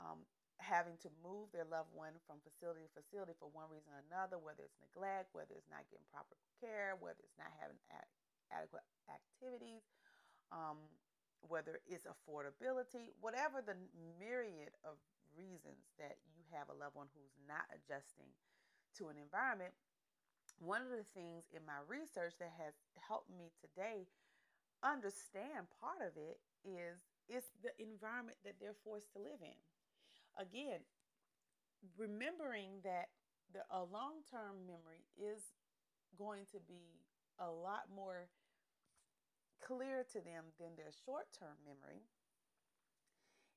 um, 0.00 0.24
having 0.56 0.96
to 1.04 1.10
move 1.20 1.52
their 1.52 1.68
loved 1.68 1.92
one 1.92 2.16
from 2.24 2.40
facility 2.40 2.86
to 2.86 2.92
facility 2.96 3.36
for 3.36 3.50
one 3.52 3.68
reason 3.68 3.92
or 3.92 4.00
another 4.08 4.40
whether 4.40 4.64
it's 4.64 4.80
neglect 4.80 5.32
whether 5.36 5.52
it's 5.52 5.68
not 5.68 5.84
getting 5.92 6.06
proper 6.08 6.36
care 6.60 6.96
whether 6.96 7.20
it's 7.20 7.36
not 7.36 7.52
having 7.60 7.80
ad- 7.92 8.08
adequate 8.52 8.84
activities 9.12 9.84
um, 10.52 10.78
whether 11.42 11.80
it's 11.88 12.06
affordability 12.06 13.10
whatever 13.18 13.58
the 13.64 13.74
myriad 14.20 14.76
of 14.84 15.00
reasons 15.34 15.90
that 15.98 16.20
you 16.36 16.44
have 16.52 16.68
a 16.68 16.76
loved 16.76 16.94
one 16.94 17.08
who's 17.16 17.34
not 17.48 17.66
adjusting 17.72 18.30
to 18.94 19.08
an 19.08 19.16
environment 19.16 19.72
one 20.62 20.82
of 20.82 20.94
the 20.94 21.06
things 21.14 21.50
in 21.50 21.66
my 21.66 21.82
research 21.88 22.38
that 22.38 22.54
has 22.54 22.74
helped 23.00 23.30
me 23.34 23.50
today 23.58 24.06
understand 24.82 25.70
part 25.82 26.02
of 26.02 26.14
it 26.18 26.38
is 26.62 27.02
it's 27.30 27.50
the 27.62 27.74
environment 27.82 28.38
that 28.44 28.58
they're 28.60 28.78
forced 28.84 29.12
to 29.14 29.18
live 29.18 29.42
in. 29.42 29.58
Again, 30.38 30.82
remembering 31.98 32.82
that 32.84 33.10
the, 33.54 33.62
a 33.70 33.82
long 33.82 34.22
term 34.30 34.66
memory 34.66 35.06
is 35.18 35.54
going 36.18 36.46
to 36.52 36.58
be 36.66 37.02
a 37.38 37.50
lot 37.50 37.90
more 37.94 38.28
clear 39.62 40.04
to 40.12 40.18
them 40.20 40.50
than 40.58 40.74
their 40.76 40.92
short 41.06 41.30
term 41.32 41.56
memory. 41.64 42.02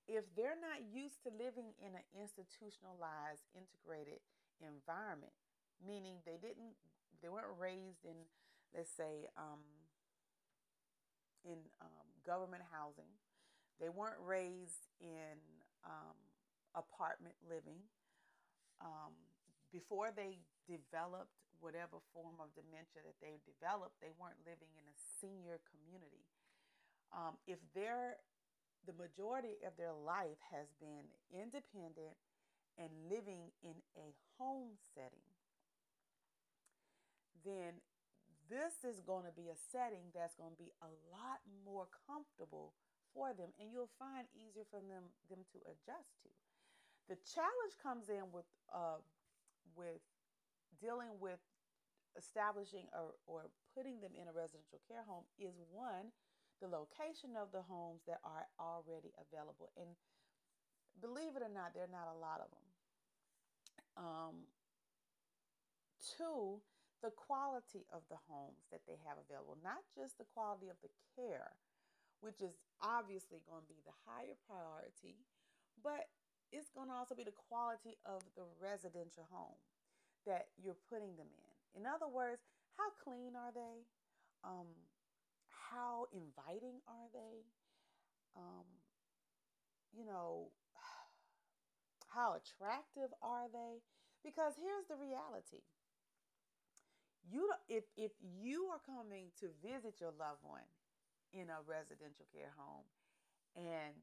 If 0.08 0.30
they're 0.38 0.60
not 0.62 0.86
used 0.86 1.26
to 1.26 1.34
living 1.34 1.74
in 1.82 1.98
an 1.98 2.06
institutionalized, 2.14 3.50
integrated 3.58 4.22
environment, 4.62 5.34
meaning 5.82 6.22
they 6.26 6.38
didn't, 6.38 6.78
they 7.26 7.30
weren't 7.30 7.58
raised 7.58 8.06
in, 8.06 8.16
let's 8.70 8.94
say, 8.94 9.26
um, 9.34 9.66
in 11.44 11.58
um, 11.82 12.06
government 12.26 12.62
housing. 12.70 13.10
They 13.82 13.90
weren't 13.90 14.22
raised 14.22 14.90
in 15.02 15.42
um, 15.86 16.18
apartment 16.76 17.36
living. 17.50 17.82
Um, 18.82 19.14
before 19.72 20.10
they 20.16 20.38
developed 20.70 21.45
whatever 21.66 21.98
form 22.14 22.38
of 22.38 22.54
dementia 22.54 23.02
that 23.02 23.18
they 23.18 23.42
developed, 23.42 23.98
they 23.98 24.14
weren't 24.14 24.38
living 24.46 24.70
in 24.78 24.86
a 24.86 24.96
senior 25.18 25.58
community. 25.66 26.22
Um, 27.10 27.42
if 27.50 27.58
they're 27.74 28.22
the 28.86 28.94
majority 28.94 29.58
of 29.66 29.74
their 29.82 29.98
life 29.98 30.38
has 30.54 30.70
been 30.78 31.10
independent 31.34 32.14
and 32.78 32.94
living 33.10 33.50
in 33.66 33.74
a 33.98 34.14
home 34.38 34.78
setting, 34.94 35.26
then 37.42 37.82
this 38.46 38.86
is 38.86 39.02
going 39.02 39.26
to 39.26 39.34
be 39.34 39.50
a 39.50 39.58
setting 39.58 40.14
that's 40.14 40.38
going 40.38 40.54
to 40.54 40.62
be 40.62 40.70
a 40.86 40.92
lot 41.10 41.42
more 41.66 41.90
comfortable 42.06 42.78
for 43.10 43.34
them 43.34 43.50
and 43.58 43.74
you'll 43.74 43.90
find 43.98 44.30
easier 44.38 44.68
for 44.70 44.78
them 44.86 45.10
them 45.34 45.42
to 45.50 45.58
adjust 45.66 46.14
to 46.22 46.30
the 47.10 47.18
challenge 47.26 47.74
comes 47.82 48.10
in 48.10 48.30
with 48.34 48.46
uh, 48.74 49.02
with 49.74 50.02
dealing 50.82 51.16
with 51.20 51.40
establishing 52.18 52.88
or, 52.96 53.16
or 53.28 53.52
putting 53.76 54.00
them 54.00 54.16
in 54.16 54.28
a 54.28 54.34
residential 54.34 54.80
care 54.88 55.04
home 55.04 55.28
is 55.40 55.56
one 55.72 56.12
the 56.64 56.72
location 56.72 57.36
of 57.36 57.52
the 57.52 57.62
homes 57.68 58.00
that 58.08 58.24
are 58.24 58.48
already 58.60 59.12
available 59.20 59.70
and 59.76 59.92
believe 61.04 61.36
it 61.36 61.44
or 61.44 61.52
not 61.52 61.76
there 61.76 61.84
are 61.84 61.92
not 61.92 62.08
a 62.08 62.18
lot 62.18 62.40
of 62.40 62.48
them 62.52 62.68
um, 64.00 64.48
two 66.18 66.64
the 67.06 67.14
quality 67.14 67.86
of 67.94 68.02
the 68.10 68.18
homes 68.26 68.66
that 68.74 68.82
they 68.90 68.98
have 69.06 69.22
available, 69.22 69.54
not 69.62 69.86
just 69.94 70.18
the 70.18 70.26
quality 70.34 70.74
of 70.74 70.80
the 70.82 70.90
care, 71.14 71.54
which 72.26 72.42
is 72.42 72.58
obviously 72.82 73.46
going 73.46 73.62
to 73.62 73.70
be 73.70 73.78
the 73.86 73.94
higher 74.10 74.34
priority, 74.50 75.22
but 75.86 76.10
it's 76.50 76.74
going 76.74 76.90
to 76.90 76.98
also 76.98 77.14
be 77.14 77.22
the 77.22 77.36
quality 77.46 78.00
of 78.10 78.26
the 78.34 78.48
residential 78.58 79.30
home 79.30 79.60
that 80.26 80.50
you're 80.58 80.82
putting 80.90 81.14
them 81.14 81.30
in. 81.30 81.45
In 81.76 81.86
other 81.86 82.08
words, 82.08 82.42
how 82.78 82.90
clean 83.04 83.36
are 83.36 83.52
they? 83.54 83.84
Um, 84.44 84.68
how 85.72 86.08
inviting 86.14 86.80
are 86.88 87.10
they? 87.14 87.44
Um, 88.36 88.68
you 89.92 90.06
know, 90.06 90.52
how 92.08 92.36
attractive 92.40 93.12
are 93.22 93.48
they? 93.52 93.84
Because 94.24 94.54
here's 94.58 94.88
the 94.88 94.96
reality 94.96 95.62
you 97.26 97.50
if 97.68 97.84
if 97.98 98.12
you 98.22 98.70
are 98.70 98.82
coming 98.86 99.34
to 99.42 99.50
visit 99.62 99.98
your 99.98 100.14
loved 100.14 100.46
one 100.46 100.66
in 101.34 101.50
a 101.50 101.60
residential 101.66 102.26
care 102.30 102.54
home 102.54 102.86
and 103.58 103.98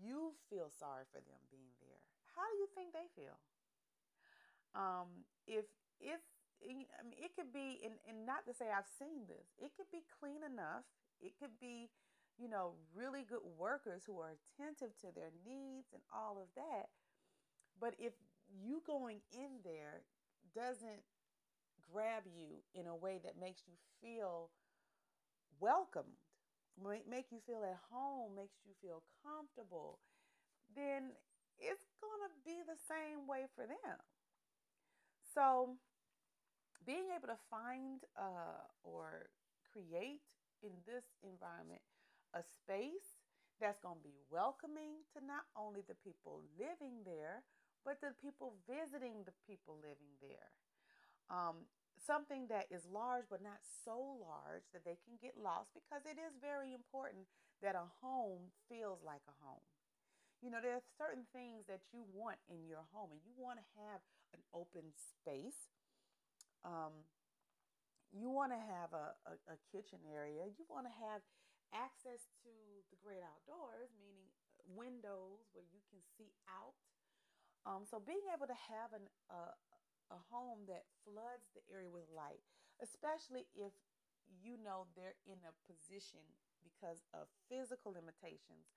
you 0.00 0.36
feel 0.50 0.68
sorry 0.68 1.04
for 1.08 1.20
them 1.24 1.40
being 1.50 1.72
there 1.80 2.04
how 2.36 2.44
do 2.52 2.56
you 2.60 2.68
think 2.76 2.92
they 2.92 3.08
feel 3.16 3.36
um 4.76 5.24
if 5.48 5.64
if 6.00 6.20
I 6.62 7.02
mean, 7.02 7.18
it 7.18 7.34
could 7.34 7.52
be, 7.52 7.80
and, 7.84 7.94
and 8.08 8.26
not 8.26 8.46
to 8.46 8.54
say 8.54 8.70
I've 8.70 8.90
seen 8.98 9.26
this, 9.26 9.50
it 9.58 9.72
could 9.76 9.90
be 9.90 10.04
clean 10.20 10.46
enough. 10.46 10.86
It 11.20 11.34
could 11.38 11.58
be, 11.60 11.90
you 12.38 12.48
know, 12.48 12.74
really 12.94 13.22
good 13.22 13.42
workers 13.58 14.02
who 14.06 14.18
are 14.18 14.34
attentive 14.34 14.94
to 15.02 15.10
their 15.14 15.30
needs 15.46 15.90
and 15.92 16.02
all 16.14 16.38
of 16.38 16.48
that. 16.56 16.90
But 17.80 17.94
if 17.98 18.12
you 18.50 18.82
going 18.86 19.20
in 19.32 19.62
there 19.64 20.02
doesn't 20.54 21.02
grab 21.92 22.24
you 22.26 22.62
in 22.74 22.86
a 22.86 22.96
way 22.96 23.20
that 23.24 23.40
makes 23.40 23.62
you 23.66 23.74
feel 24.00 24.50
welcomed, 25.60 26.18
make 26.78 27.26
you 27.30 27.38
feel 27.46 27.62
at 27.64 27.78
home, 27.90 28.34
makes 28.34 28.58
you 28.64 28.72
feel 28.80 29.02
comfortable, 29.22 29.98
then 30.74 31.12
it's 31.58 31.92
going 32.00 32.22
to 32.26 32.32
be 32.44 32.62
the 32.64 32.78
same 32.88 33.28
way 33.28 33.46
for 33.54 33.66
them. 33.66 33.98
So, 35.34 35.76
being 36.86 37.10
able 37.14 37.28
to 37.28 37.40
find 37.50 38.02
uh, 38.18 38.66
or 38.82 39.30
create 39.72 40.22
in 40.62 40.72
this 40.86 41.04
environment 41.22 41.82
a 42.34 42.42
space 42.42 43.22
that's 43.60 43.78
going 43.78 43.98
to 44.00 44.06
be 44.06 44.16
welcoming 44.30 45.04
to 45.14 45.22
not 45.22 45.46
only 45.54 45.84
the 45.86 45.98
people 46.02 46.42
living 46.58 47.04
there, 47.04 47.44
but 47.86 48.00
the 48.02 48.14
people 48.18 48.58
visiting 48.66 49.22
the 49.22 49.36
people 49.46 49.78
living 49.78 50.14
there. 50.22 50.50
Um, 51.30 51.70
something 52.02 52.50
that 52.50 52.66
is 52.70 52.82
large 52.90 53.30
but 53.30 53.42
not 53.42 53.62
so 53.62 54.18
large 54.18 54.66
that 54.74 54.82
they 54.82 54.98
can 55.06 55.14
get 55.22 55.38
lost 55.38 55.70
because 55.74 56.02
it 56.02 56.18
is 56.18 56.34
very 56.42 56.74
important 56.74 57.30
that 57.62 57.78
a 57.78 57.86
home 58.02 58.50
feels 58.66 58.98
like 59.06 59.22
a 59.30 59.38
home. 59.38 59.62
You 60.42 60.50
know, 60.50 60.58
there 60.58 60.74
are 60.74 60.98
certain 60.98 61.22
things 61.30 61.70
that 61.70 61.94
you 61.94 62.02
want 62.10 62.42
in 62.50 62.66
your 62.66 62.82
home, 62.90 63.14
and 63.14 63.22
you 63.22 63.30
want 63.38 63.62
to 63.62 63.66
have 63.78 64.02
an 64.34 64.42
open 64.50 64.90
space 64.90 65.70
um, 66.64 67.06
you 68.12 68.28
want 68.28 68.52
to 68.52 68.60
have 68.60 68.92
a, 68.92 69.16
a, 69.24 69.34
a, 69.54 69.56
kitchen 69.72 69.98
area. 70.04 70.44
You 70.44 70.68
want 70.68 70.84
to 70.84 70.94
have 71.08 71.24
access 71.72 72.28
to 72.44 72.52
the 72.92 72.98
great 73.00 73.24
outdoors, 73.24 73.88
meaning 73.96 74.28
windows 74.68 75.48
where 75.56 75.64
you 75.64 75.80
can 75.88 75.98
see 76.14 76.30
out. 76.46 76.76
Um, 77.64 77.88
so 77.88 77.98
being 77.98 78.22
able 78.30 78.46
to 78.46 78.58
have 78.68 78.92
an, 78.92 79.08
a, 79.32 79.56
a 80.12 80.18
home 80.28 80.68
that 80.68 80.84
floods 81.02 81.48
the 81.56 81.64
area 81.72 81.88
with 81.88 82.04
light, 82.12 82.44
especially 82.84 83.48
if 83.56 83.72
you 84.28 84.60
know 84.60 84.86
they're 84.92 85.18
in 85.24 85.40
a 85.48 85.56
position 85.64 86.22
because 86.60 87.02
of 87.16 87.32
physical 87.48 87.96
limitations 87.96 88.70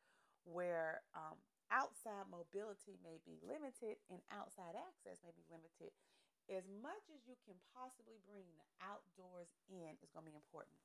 where 0.46 1.02
um, 1.18 1.38
outside 1.74 2.30
mobility 2.30 2.98
may 3.02 3.18
be 3.26 3.42
limited 3.42 3.98
and 4.14 4.22
outside 4.30 4.78
access 4.78 5.22
may 5.26 5.34
be 5.34 5.46
limited 5.50 5.94
as 6.52 6.66
much 6.70 7.04
as 7.10 7.26
you 7.26 7.36
can 7.46 7.58
possibly 7.74 8.22
bring 8.26 8.46
the 8.58 8.68
outdoors 8.82 9.50
in 9.68 9.98
is 10.02 10.14
going 10.14 10.26
to 10.26 10.32
be 10.32 10.38
important. 10.38 10.78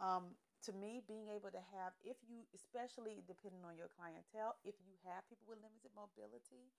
Um, 0.00 0.34
to 0.66 0.72
me, 0.72 1.04
being 1.04 1.28
able 1.28 1.52
to 1.52 1.60
have, 1.76 1.92
if 2.00 2.16
you, 2.24 2.48
especially 2.56 3.20
depending 3.28 3.62
on 3.62 3.76
your 3.76 3.92
clientele, 3.92 4.56
if 4.64 4.74
you 4.80 4.96
have 5.04 5.28
people 5.28 5.44
with 5.44 5.60
limited 5.60 5.92
mobility, 5.92 6.72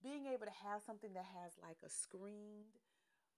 being 0.00 0.24
able 0.32 0.48
to 0.48 0.58
have 0.64 0.80
something 0.80 1.12
that 1.12 1.28
has 1.36 1.60
like 1.60 1.76
a 1.84 1.92
screened, 1.92 2.80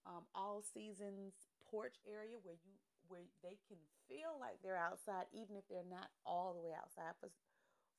um, 0.07 0.23
all 0.31 0.63
seasons 0.63 1.35
porch 1.67 1.99
area 2.07 2.39
where 2.39 2.59
you 2.63 2.75
where 3.11 3.27
they 3.43 3.59
can 3.67 3.77
feel 4.07 4.39
like 4.39 4.63
they're 4.63 4.79
outside, 4.79 5.27
even 5.35 5.59
if 5.59 5.67
they're 5.67 5.83
not 5.83 6.07
all 6.23 6.55
the 6.55 6.63
way 6.63 6.71
outside 6.71 7.15
for 7.19 7.27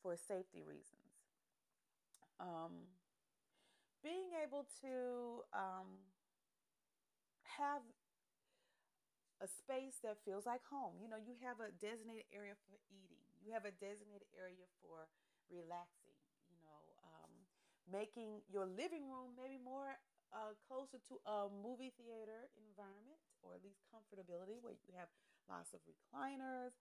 for 0.01 0.17
safety 0.17 0.65
reasons. 0.65 1.13
Um, 2.41 2.89
being 4.05 4.31
able 4.45 4.67
to 4.83 5.43
um, 5.55 5.89
have 7.59 7.83
a 9.43 9.49
space 9.51 9.99
that 10.03 10.19
feels 10.25 10.47
like 10.47 10.63
home. 10.67 10.95
You 11.03 11.11
know, 11.11 11.19
you 11.21 11.35
have 11.43 11.59
a 11.61 11.71
designated 11.83 12.27
area 12.33 12.55
for 12.67 12.79
eating, 12.91 13.21
you 13.43 13.51
have 13.53 13.67
a 13.67 13.75
designated 13.83 14.31
area 14.35 14.65
for 14.81 15.11
relaxing, 15.51 16.17
you 16.49 16.61
know, 16.65 16.81
um, 17.05 17.33
making 17.91 18.41
your 18.49 18.65
living 18.65 19.05
room 19.11 19.37
maybe 19.37 19.61
more 19.61 19.99
uh, 20.33 20.57
closer 20.65 20.97
to 21.13 21.15
a 21.29 21.51
movie 21.53 21.93
theater 22.01 22.49
environment 22.57 23.21
or 23.45 23.55
at 23.55 23.63
least 23.63 23.85
comfortability 23.93 24.57
where 24.65 24.75
you 24.89 24.91
have 24.97 25.11
lots 25.47 25.77
of 25.77 25.81
recliners 25.85 26.73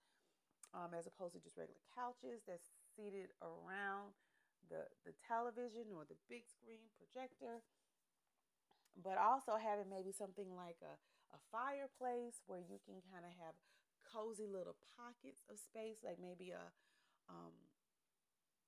um, 0.74 0.92
as 0.98 1.06
opposed 1.06 1.36
to 1.36 1.42
just 1.44 1.58
regular 1.58 1.82
couches 1.94 2.42
that's 2.48 2.72
seated 2.96 3.30
around 3.44 4.16
the, 4.70 4.88
the 5.06 5.14
television 5.26 5.92
or 5.96 6.06
the 6.08 6.20
big 6.30 6.46
screen 6.48 6.88
projector, 6.96 7.64
but 9.00 9.18
also 9.18 9.58
having 9.58 9.90
maybe 9.90 10.14
something 10.14 10.54
like 10.54 10.78
a, 10.86 10.96
a 11.34 11.40
fireplace 11.50 12.42
where 12.46 12.62
you 12.62 12.78
can 12.86 13.02
kind 13.10 13.26
of 13.26 13.34
have 13.42 13.58
cozy 14.06 14.46
little 14.46 14.78
pockets 14.94 15.42
of 15.50 15.58
space, 15.58 16.04
like 16.06 16.22
maybe 16.22 16.54
a 16.54 16.66
um, 17.32 17.56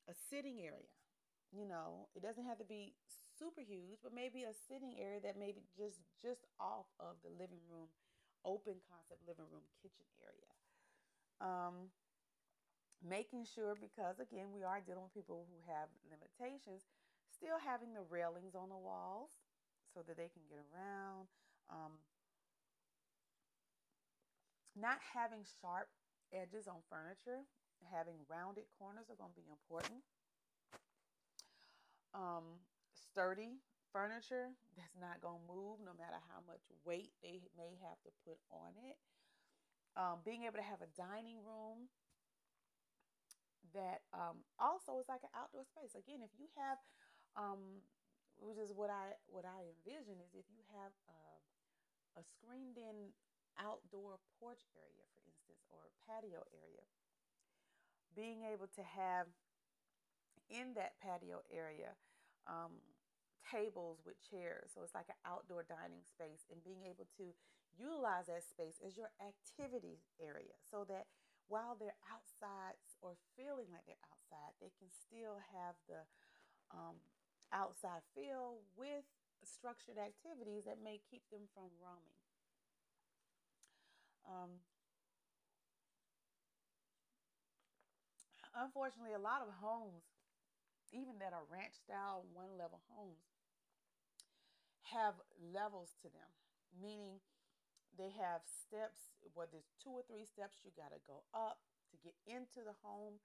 a 0.09 0.13
sitting 0.13 0.61
area. 0.61 0.89
You 1.53 1.65
know, 1.67 2.09
it 2.15 2.21
doesn't 2.23 2.45
have 2.45 2.57
to 2.59 2.67
be 2.67 2.95
super 3.37 3.61
huge, 3.61 4.01
but 4.03 4.13
maybe 4.13 4.43
a 4.43 4.55
sitting 4.67 4.95
area 4.99 5.21
that 5.23 5.37
maybe 5.37 5.63
just 5.77 6.01
just 6.19 6.43
off 6.59 6.89
of 6.99 7.21
the 7.23 7.31
living 7.31 7.61
room, 7.69 7.91
open 8.43 8.81
concept 8.89 9.21
living 9.27 9.47
room 9.51 9.65
kitchen 9.81 10.07
area. 10.19 10.51
Um, 11.39 11.91
making 13.03 13.45
sure 13.45 13.75
because 13.75 14.19
again 14.19 14.53
we 14.53 14.63
are 14.63 14.81
dealing 14.81 15.03
with 15.03 15.13
people 15.13 15.45
who 15.49 15.59
have 15.67 15.89
limitations 16.07 16.87
still 17.27 17.59
having 17.59 17.93
the 17.93 18.05
railings 18.07 18.55
on 18.55 18.69
the 18.69 18.77
walls 18.77 19.35
so 19.93 20.01
that 20.07 20.17
they 20.17 20.31
can 20.31 20.43
get 20.47 20.59
around 20.71 21.27
um, 21.69 21.99
not 24.75 24.99
having 25.13 25.43
sharp 25.61 25.87
edges 26.33 26.67
on 26.67 26.79
furniture 26.89 27.43
having 27.91 28.25
rounded 28.25 28.65
corners 28.79 29.09
are 29.11 29.19
going 29.19 29.33
to 29.33 29.41
be 29.41 29.49
important. 29.49 30.01
Um, 32.15 32.63
sturdy 32.95 33.59
furniture 33.91 34.55
that's 34.79 34.95
not 34.99 35.19
going 35.19 35.39
to 35.43 35.51
move 35.51 35.83
no 35.83 35.91
matter 35.95 36.19
how 36.31 36.39
much 36.47 36.63
weight 36.87 37.11
they 37.19 37.43
may 37.59 37.75
have 37.83 37.99
to 38.07 38.11
put 38.23 38.39
on 38.51 38.71
it. 38.87 38.95
Um, 39.95 40.19
being 40.27 40.43
able 40.43 40.59
to 40.59 40.67
have 40.67 40.83
a 40.83 40.91
dining 40.95 41.39
room 41.43 41.87
that 43.73 44.05
um, 44.13 44.43
also 44.59 44.99
is 45.01 45.07
like 45.09 45.23
an 45.25 45.33
outdoor 45.33 45.65
space. 45.65 45.97
Again, 45.97 46.21
if 46.21 46.33
you 46.37 46.45
have, 46.59 46.77
um, 47.33 47.81
which 48.37 48.59
is 48.59 48.75
what 48.75 48.91
I 48.91 49.15
what 49.25 49.47
I 49.47 49.65
envision 49.71 50.19
is 50.21 50.35
if 50.35 50.45
you 50.51 50.61
have 50.75 50.91
a, 51.07 51.21
a 52.19 52.23
screened 52.23 52.77
in 52.77 53.15
outdoor 53.57 54.19
porch 54.37 54.67
area, 54.75 55.07
for 55.15 55.23
instance, 55.23 55.63
or 55.71 55.89
patio 56.03 56.43
area, 56.51 56.83
being 58.15 58.43
able 58.43 58.67
to 58.75 58.83
have 58.83 59.31
in 60.51 60.75
that 60.75 60.99
patio 61.01 61.41
area 61.49 61.97
um, 62.45 62.83
tables 63.41 64.01
with 64.05 64.19
chairs, 64.21 64.71
so 64.73 64.81
it's 64.83 64.93
like 64.93 65.09
an 65.09 65.19
outdoor 65.25 65.65
dining 65.65 66.03
space, 66.05 66.45
and 66.51 66.63
being 66.63 66.85
able 66.85 67.07
to 67.17 67.33
utilize 67.77 68.27
that 68.27 68.43
space 68.45 68.79
as 68.85 68.95
your 68.95 69.11
activity 69.19 69.99
area, 70.21 70.55
so 70.69 70.85
that 70.87 71.07
while 71.47 71.75
they're 71.77 71.99
outside 72.09 72.77
or 73.05 73.13
feeling 73.37 73.69
like 73.69 73.85
they're 73.85 74.09
outside, 74.09 74.57
they 74.57 74.73
can 74.81 74.89
still 74.89 75.37
have 75.53 75.77
the 75.85 76.01
um, 76.73 76.97
outside 77.53 78.01
feel 78.17 78.65
with 78.73 79.05
structured 79.45 80.01
activities 80.01 80.65
that 80.65 80.81
may 80.81 80.97
keep 81.05 81.21
them 81.29 81.45
from 81.53 81.69
roaming. 81.77 82.17
Um, 84.25 84.57
unfortunately, 88.57 89.13
a 89.13 89.21
lot 89.21 89.45
of 89.45 89.53
homes, 89.61 90.09
even 90.89 91.21
that 91.21 91.29
are 91.29 91.45
ranch 91.45 91.77
style 91.77 92.25
one 92.33 92.57
level 92.57 92.81
homes, 92.89 93.21
have 94.89 95.13
levels 95.37 95.93
to 96.01 96.09
them, 96.09 96.31
meaning 96.73 97.21
they 98.01 98.09
have 98.17 98.41
steps, 98.49 99.13
whether 99.37 99.61
it's 99.61 99.77
two 99.77 99.93
or 99.93 100.01
three 100.09 100.25
steps, 100.25 100.65
you 100.65 100.73
got 100.73 100.89
to 100.89 101.01
go 101.05 101.21
up 101.37 101.61
to 101.95 102.03
get 102.03 102.17
into 102.27 102.59
the 102.67 102.75
home, 102.83 103.23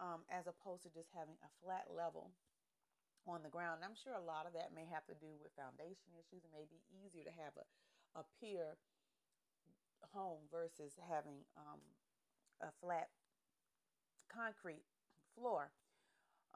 um, 0.00 0.24
as 0.32 0.48
opposed 0.48 0.88
to 0.88 0.90
just 0.90 1.12
having 1.12 1.36
a 1.44 1.50
flat 1.60 1.92
level 1.92 2.32
on 3.28 3.44
the 3.44 3.52
ground. 3.52 3.84
And 3.84 3.84
I'm 3.84 3.98
sure 3.98 4.16
a 4.16 4.24
lot 4.24 4.48
of 4.48 4.56
that 4.56 4.72
may 4.72 4.88
have 4.88 5.04
to 5.12 5.16
do 5.20 5.36
with 5.36 5.52
foundation 5.52 6.16
issues. 6.16 6.40
It 6.40 6.56
may 6.56 6.64
be 6.64 6.80
easier 6.88 7.28
to 7.28 7.34
have 7.36 7.52
a, 7.60 7.66
a 8.16 8.24
pier 8.40 8.80
home 10.16 10.48
versus 10.48 10.96
having 11.04 11.44
um, 11.60 11.80
a 12.64 12.72
flat 12.80 13.12
concrete 14.32 14.88
floor. 15.36 15.70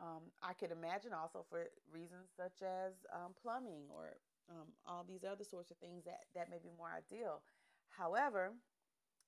Um, 0.00 0.32
I 0.42 0.54
could 0.54 0.72
imagine 0.72 1.12
also 1.12 1.44
for 1.52 1.70
reasons 1.92 2.32
such 2.34 2.64
as 2.64 3.04
um, 3.12 3.36
plumbing 3.38 3.86
or 3.92 4.16
um, 4.50 4.74
all 4.86 5.04
these 5.06 5.22
other 5.22 5.44
sorts 5.44 5.70
of 5.70 5.78
things 5.78 6.04
that, 6.04 6.26
that 6.34 6.50
may 6.50 6.58
be 6.58 6.72
more 6.76 6.90
ideal. 6.90 7.42
However, 7.88 8.52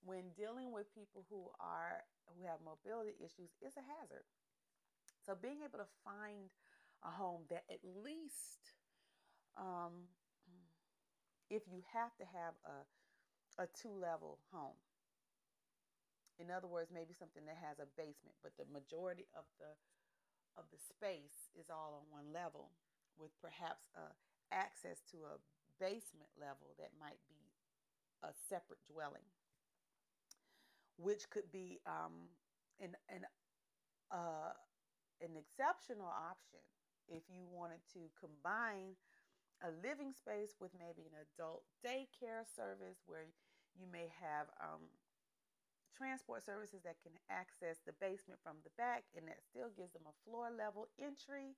when 0.06 0.30
dealing 0.38 0.70
with 0.70 0.86
people 0.94 1.26
who 1.28 1.50
are 1.58 2.06
who 2.30 2.46
have 2.46 2.62
mobility 2.62 3.18
issues, 3.18 3.50
it's 3.60 3.76
a 3.76 3.84
hazard. 3.98 4.24
So 5.26 5.34
being 5.34 5.66
able 5.66 5.82
to 5.82 5.90
find 6.06 6.48
a 7.02 7.10
home 7.10 7.44
that 7.50 7.66
at 7.66 7.82
least, 7.82 8.78
um, 9.58 10.06
if 11.50 11.66
you 11.66 11.82
have 11.92 12.14
to 12.22 12.24
have 12.24 12.54
a 12.64 12.86
a 13.58 13.66
two 13.72 13.92
level 13.92 14.38
home. 14.52 14.76
In 16.36 16.52
other 16.52 16.68
words, 16.68 16.92
maybe 16.92 17.16
something 17.16 17.48
that 17.48 17.56
has 17.56 17.80
a 17.80 17.88
basement, 17.96 18.36
but 18.44 18.52
the 18.60 18.68
majority 18.68 19.24
of 19.32 19.48
the 19.56 19.72
of 20.56 20.64
the 20.72 20.80
space 20.80 21.52
is 21.52 21.68
all 21.68 22.00
on 22.00 22.08
one 22.08 22.32
level 22.32 22.72
with 23.20 23.32
perhaps 23.44 23.84
uh, 23.92 24.12
access 24.48 25.04
to 25.12 25.20
a 25.28 25.36
basement 25.76 26.32
level 26.40 26.72
that 26.80 26.96
might 26.96 27.20
be 27.28 27.52
a 28.24 28.32
separate 28.48 28.80
dwelling, 28.88 29.28
which 30.96 31.28
could 31.30 31.50
be 31.52 31.80
um, 31.86 32.28
an, 32.80 32.96
an, 33.08 33.24
uh, 34.10 34.52
an 35.20 35.36
exceptional 35.36 36.08
option 36.08 36.64
if 37.08 37.22
you 37.28 37.46
wanted 37.46 37.80
to 37.92 38.10
combine 38.18 38.96
a 39.64 39.70
living 39.80 40.12
space 40.12 40.56
with 40.60 40.72
maybe 40.76 41.08
an 41.08 41.16
adult 41.16 41.64
daycare 41.80 42.44
service 42.44 43.00
where 43.06 43.24
you 43.72 43.86
may 43.88 44.12
have 44.20 44.48
um, 44.60 44.84
transport 45.96 46.44
services 46.44 46.84
that 46.84 47.00
can 47.00 47.16
access 47.32 47.80
the 47.86 47.96
basement 47.96 48.40
from 48.44 48.60
the 48.64 48.74
back, 48.76 49.04
and 49.16 49.24
that 49.28 49.40
still 49.40 49.72
gives 49.72 49.92
them 49.96 50.04
a 50.04 50.16
floor 50.28 50.52
level 50.52 50.88
entry. 51.00 51.56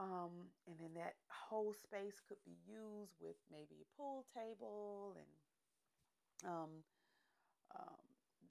Um, 0.00 0.48
and 0.64 0.80
then 0.80 0.96
that 0.96 1.20
whole 1.28 1.76
space 1.76 2.16
could 2.24 2.40
be 2.48 2.56
used 2.64 3.12
with 3.20 3.36
maybe 3.52 3.84
a 3.84 3.88
pool 3.92 4.24
table 4.32 5.12
and 5.20 5.32
um, 6.48 6.80
um, 7.78 8.02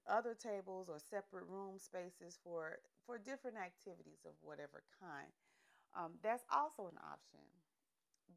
other 0.09 0.35
tables 0.35 0.89
or 0.89 0.99
separate 0.99 1.45
room 1.47 1.77
spaces 1.77 2.39
for 2.43 2.79
for 3.05 3.17
different 3.17 3.57
activities 3.57 4.25
of 4.25 4.33
whatever 4.41 4.83
kind. 4.99 5.31
Um, 5.97 6.13
that's 6.23 6.43
also 6.51 6.87
an 6.87 6.99
option, 7.03 7.43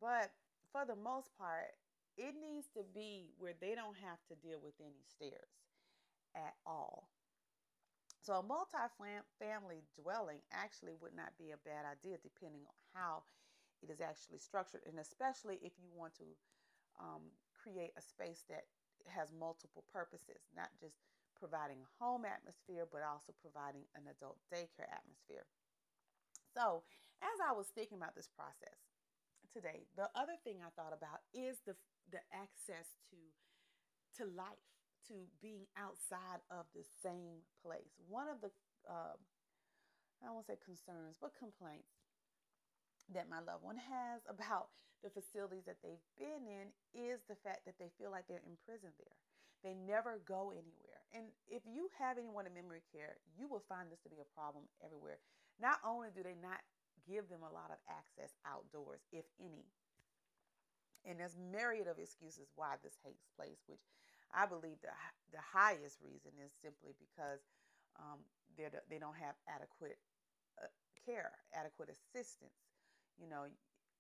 but 0.01 0.33
for 0.73 0.85
the 0.85 0.97
most 0.97 1.31
part, 1.39 1.79
it 2.17 2.35
needs 2.35 2.67
to 2.75 2.83
be 2.95 3.31
where 3.39 3.55
they 3.61 3.75
don't 3.75 3.97
have 4.03 4.19
to 4.29 4.35
deal 4.47 4.59
with 4.63 4.75
any 4.81 5.03
stairs 5.07 5.55
at 6.35 6.55
all. 6.67 7.09
So, 8.23 8.35
a 8.35 8.43
multi 8.43 8.81
family 9.39 9.85
dwelling 10.01 10.41
actually 10.51 10.95
would 11.01 11.15
not 11.15 11.37
be 11.39 11.53
a 11.53 11.61
bad 11.69 11.85
idea 11.85 12.17
depending 12.23 12.63
on 12.67 12.79
how 12.95 13.23
it 13.83 13.91
is 13.91 14.01
actually 14.01 14.39
structured, 14.39 14.81
and 14.89 14.99
especially 14.99 15.61
if 15.61 15.77
you 15.77 15.93
want 15.93 16.15
to 16.17 16.25
um, 16.99 17.21
create 17.53 17.93
a 17.99 18.03
space 18.03 18.45
that 18.49 18.65
has 19.09 19.33
multiple 19.33 19.85
purposes, 19.93 20.45
not 20.57 20.73
just 20.81 20.97
providing 21.37 21.83
a 21.83 21.91
home 22.01 22.25
atmosphere, 22.25 22.87
but 22.89 23.05
also 23.05 23.35
providing 23.43 23.85
an 23.99 24.09
adult 24.09 24.39
daycare 24.49 24.89
atmosphere. 24.89 25.45
So, 26.55 26.87
as 27.21 27.37
I 27.43 27.53
was 27.53 27.69
thinking 27.75 27.99
about 27.99 28.15
this 28.15 28.31
process 28.31 28.79
today, 29.53 29.87
the 29.97 30.09
other 30.15 30.39
thing 30.45 30.63
I 30.63 30.71
thought 30.73 30.95
about 30.95 31.25
is 31.35 31.59
the 31.67 31.75
the 32.13 32.21
access 32.33 32.95
to 33.11 33.19
to 34.21 34.31
life 34.31 34.63
to 35.09 35.29
being 35.43 35.67
outside 35.77 36.41
of 36.51 36.65
the 36.73 36.85
same 37.03 37.45
place. 37.61 37.93
One 38.09 38.29
of 38.29 38.41
the, 38.41 38.49
uh, 38.89 39.17
I 40.25 40.33
won't 40.33 40.47
say 40.47 40.57
concerns, 40.65 41.21
but 41.21 41.37
complaints 41.37 41.93
that 43.13 43.29
my 43.29 43.45
loved 43.45 43.61
one 43.61 43.77
has 43.77 44.25
about 44.29 44.73
the 45.05 45.13
facilities 45.13 45.69
that 45.69 45.85
they've 45.85 46.09
been 46.17 46.49
in 46.49 46.73
is 46.97 47.21
the 47.29 47.37
fact 47.45 47.69
that 47.69 47.77
they 47.77 47.93
feel 48.01 48.09
like 48.09 48.25
they're 48.25 48.49
imprisoned 48.49 48.97
there. 48.97 49.21
They 49.61 49.77
never 49.77 50.25
go 50.25 50.49
anywhere. 50.49 51.05
And 51.13 51.29
if 51.45 51.63
you 51.69 51.93
have 52.01 52.17
anyone 52.17 52.49
in 52.49 52.57
memory 52.57 52.81
care, 52.89 53.21
you 53.37 53.45
will 53.45 53.63
find 53.69 53.93
this 53.93 54.01
to 54.09 54.13
be 54.13 54.25
a 54.25 54.35
problem 54.35 54.65
everywhere. 54.81 55.21
Not 55.61 55.79
only 55.85 56.09
do 56.09 56.25
they 56.25 56.37
not 56.41 56.65
give 57.05 57.29
them 57.29 57.45
a 57.45 57.53
lot 57.53 57.69
of 57.69 57.79
access 57.85 58.33
outdoors, 58.49 59.05
if 59.13 59.29
any, 59.37 59.69
and 61.05 61.21
there's 61.21 61.37
myriad 61.37 61.85
of 61.87 62.01
excuses 62.01 62.49
why 62.57 62.81
this 62.81 62.97
takes 63.05 63.29
place, 63.37 63.61
which 63.69 63.85
I 64.33 64.49
believe 64.49 64.81
the, 64.81 64.93
the 65.37 65.45
highest 65.45 66.01
reason 66.01 66.33
is 66.41 66.51
simply 66.65 66.97
because 66.97 67.45
um, 68.01 68.25
they 68.57 68.99
don't 68.99 69.21
have 69.21 69.37
adequate 69.45 70.01
uh, 70.57 70.73
care, 71.05 71.37
adequate 71.53 71.93
assistance. 71.93 72.57
You 73.21 73.29
know, 73.29 73.47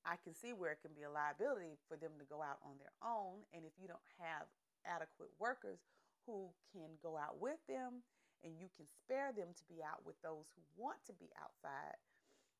I 0.05 0.21
can 0.21 0.37
see 0.37 0.53
where 0.53 0.73
it 0.77 0.85
can 0.85 0.93
be 0.93 1.09
a 1.09 1.11
liability 1.12 1.81
for 1.88 1.97
them 1.97 2.12
to 2.21 2.29
go 2.29 2.45
out 2.45 2.61
on 2.61 2.77
their 2.77 2.93
own. 3.01 3.45
And 3.57 3.64
if 3.64 3.73
you 3.81 3.88
don't 3.88 4.05
have 4.21 4.47
adequate 4.85 5.33
workers 5.40 5.81
who 6.29 6.53
can 6.73 7.01
go 7.01 7.17
out 7.17 7.40
with 7.40 7.61
them 7.69 8.05
and 8.45 8.61
you 8.61 8.69
can 8.77 8.85
spare 8.88 9.33
them 9.33 9.57
to 9.57 9.64
be 9.64 9.81
out 9.81 10.05
with 10.05 10.21
those 10.21 10.53
who 10.53 10.61
want 10.77 11.01
to 11.09 11.17
be 11.17 11.33
outside, 11.40 11.97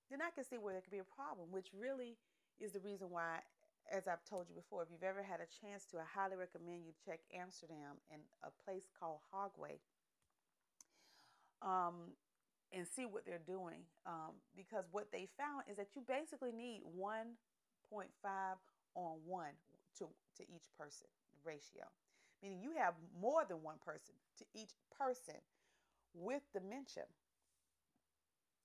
then 0.09 0.25
I 0.25 0.33
can 0.33 0.45
see 0.45 0.57
where 0.57 0.73
there 0.73 0.81
could 0.81 0.97
be 0.97 1.05
a 1.05 1.17
problem, 1.17 1.53
which 1.53 1.69
really 1.77 2.17
is 2.57 2.73
the 2.73 2.81
reason 2.81 3.13
why 3.13 3.45
as 3.93 4.09
I've 4.09 4.25
told 4.25 4.49
you 4.49 4.57
before, 4.57 4.81
if 4.81 4.89
you've 4.89 5.05
ever 5.05 5.21
had 5.21 5.45
a 5.45 5.51
chance 5.61 5.85
to, 5.93 6.01
I 6.01 6.09
highly 6.09 6.41
recommend 6.41 6.89
you 6.89 6.97
check 7.05 7.21
Amsterdam 7.29 8.01
and 8.09 8.25
a 8.41 8.49
place 8.65 8.89
called 8.97 9.21
Hogeweyk 9.29 9.85
um, 11.65 12.17
and 12.75 12.87
see 12.87 13.07
what 13.07 13.25
they're 13.25 13.47
doing. 13.47 13.87
Um, 14.05 14.35
because 14.57 14.85
what 14.91 15.13
they 15.13 15.29
found 15.39 15.65
is 15.71 15.77
that 15.77 15.95
you 15.95 16.03
basically 16.07 16.53
need 16.53 16.83
1.5 16.99 17.31
on 18.95 19.13
1 19.25 19.47
to, 19.99 20.05
to 20.37 20.43
each 20.43 20.67
person 20.77 21.07
ratio, 21.45 21.87
meaning 22.43 22.59
you 22.61 22.73
have 22.77 22.95
more 23.21 23.45
than 23.49 23.63
one 23.63 23.79
person 23.85 24.15
to 24.39 24.45
each 24.55 24.75
person 24.91 25.39
with 26.15 26.43
dementia. 26.53 27.05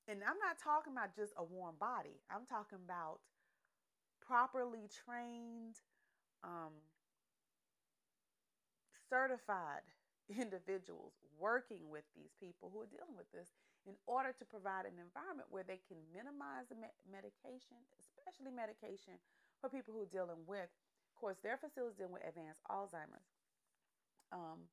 And 0.07 0.21
I'm 0.25 0.41
not 0.41 0.57
talking 0.57 0.93
about 0.93 1.15
just 1.15 1.33
a 1.37 1.43
warm 1.43 1.75
body, 1.79 2.17
I'm 2.31 2.45
talking 2.49 2.79
about 2.83 3.19
properly 4.25 4.89
trained, 4.89 5.77
um, 6.43 6.73
certified 9.09 9.85
individuals 10.29 11.13
working 11.39 11.89
with 11.89 12.03
these 12.15 12.33
people 12.39 12.69
who 12.73 12.81
are 12.81 12.89
dealing 12.89 13.17
with 13.17 13.29
this 13.33 13.49
in 13.87 13.95
order 14.07 14.35
to 14.35 14.45
provide 14.45 14.85
an 14.85 14.99
environment 14.99 15.47
where 15.49 15.63
they 15.63 15.79
can 15.87 15.97
minimize 16.11 16.67
the 16.67 16.75
me- 16.75 16.99
medication, 17.07 17.79
especially 17.99 18.51
medication 18.51 19.15
for 19.61 19.71
people 19.71 19.93
who 19.93 20.03
are 20.03 20.13
dealing 20.13 20.43
with, 20.47 20.67
of 20.67 21.13
course, 21.15 21.37
their 21.43 21.57
facilities 21.57 21.95
dealing 21.95 22.15
with 22.15 22.27
advanced 22.27 22.59
Alzheimer's. 22.67 23.29
Um, 24.31 24.67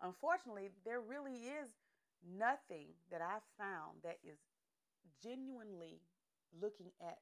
unfortunately, 0.00 0.70
there 0.86 1.00
really 1.02 1.50
is 1.50 1.68
nothing 2.22 2.94
that 3.10 3.20
I've 3.20 3.46
found 3.58 4.02
that 4.06 4.18
is 4.22 4.38
genuinely 5.22 6.00
looking 6.54 6.94
at 7.02 7.18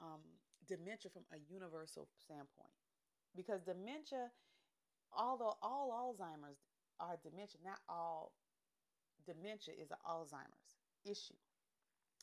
um, 0.00 0.22
dementia 0.66 1.10
from 1.10 1.26
a 1.34 1.38
universal 1.50 2.08
standpoint. 2.22 2.74
Because 3.34 3.60
dementia, 3.62 4.30
although 5.12 5.58
all 5.62 5.90
Alzheimer's 5.90 6.58
are 7.00 7.18
dementia, 7.22 7.60
not 7.64 7.78
all 7.88 8.32
dementia 9.28 9.74
is 9.76 9.90
an 9.90 10.00
Alzheimer's 10.08 10.80
issue. 11.04 11.36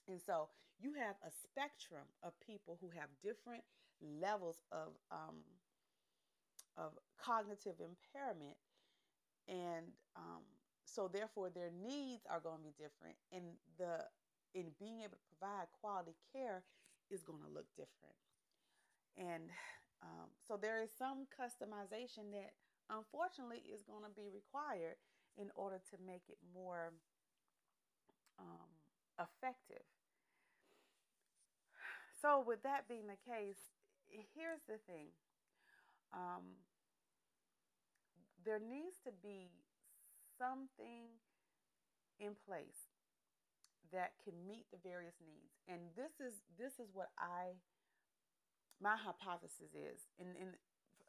And 0.09 0.19
so 0.19 0.49
you 0.81 0.93
have 0.97 1.15
a 1.21 1.31
spectrum 1.31 2.09
of 2.23 2.33
people 2.41 2.77
who 2.81 2.89
have 2.89 3.09
different 3.21 3.63
levels 4.01 4.57
of 4.71 4.97
um, 5.11 5.45
of 6.77 6.91
cognitive 7.17 7.79
impairment, 7.79 8.57
and 9.47 9.87
um, 10.17 10.43
so 10.83 11.07
therefore 11.07 11.49
their 11.49 11.71
needs 11.71 12.27
are 12.29 12.41
going 12.41 12.57
to 12.57 12.67
be 12.67 12.75
different, 12.75 13.15
and 13.31 13.55
the 13.79 14.03
in 14.53 14.71
being 14.79 14.99
able 15.01 15.15
to 15.15 15.29
provide 15.37 15.67
quality 15.79 16.15
care 16.31 16.63
is 17.11 17.23
going 17.23 17.43
to 17.43 17.51
look 17.51 17.67
different. 17.75 18.19
And 19.15 19.47
um, 20.03 20.27
so 20.47 20.59
there 20.59 20.83
is 20.83 20.91
some 20.91 21.27
customization 21.31 22.31
that 22.35 22.51
unfortunately 22.91 23.63
is 23.71 23.83
going 23.83 24.03
to 24.03 24.13
be 24.15 24.27
required 24.31 24.99
in 25.37 25.51
order 25.55 25.79
to 25.91 25.97
make 26.05 26.23
it 26.29 26.37
more 26.53 26.93
um, 28.39 28.69
effective. 29.19 29.83
So, 32.21 32.43
with 32.45 32.63
that 32.63 32.87
being 32.87 33.07
the 33.07 33.19
case, 33.21 33.59
here's 34.07 34.63
the 34.67 34.79
thing. 34.87 35.13
Um, 36.13 36.63
there 38.45 38.59
needs 38.59 38.97
to 39.03 39.11
be 39.11 39.51
something 40.37 41.11
in 42.19 42.35
place 42.47 42.93
that 43.91 44.13
can 44.23 44.33
meet 44.47 44.65
the 44.71 44.79
various 44.81 45.15
needs. 45.21 45.59
And 45.67 45.91
this 45.95 46.19
is 46.19 46.41
this 46.57 46.79
is 46.79 46.89
what 46.93 47.11
i 47.19 47.57
my 48.83 48.99
hypothesis 48.99 49.71
is, 49.71 50.03
and, 50.19 50.35
and 50.35 50.51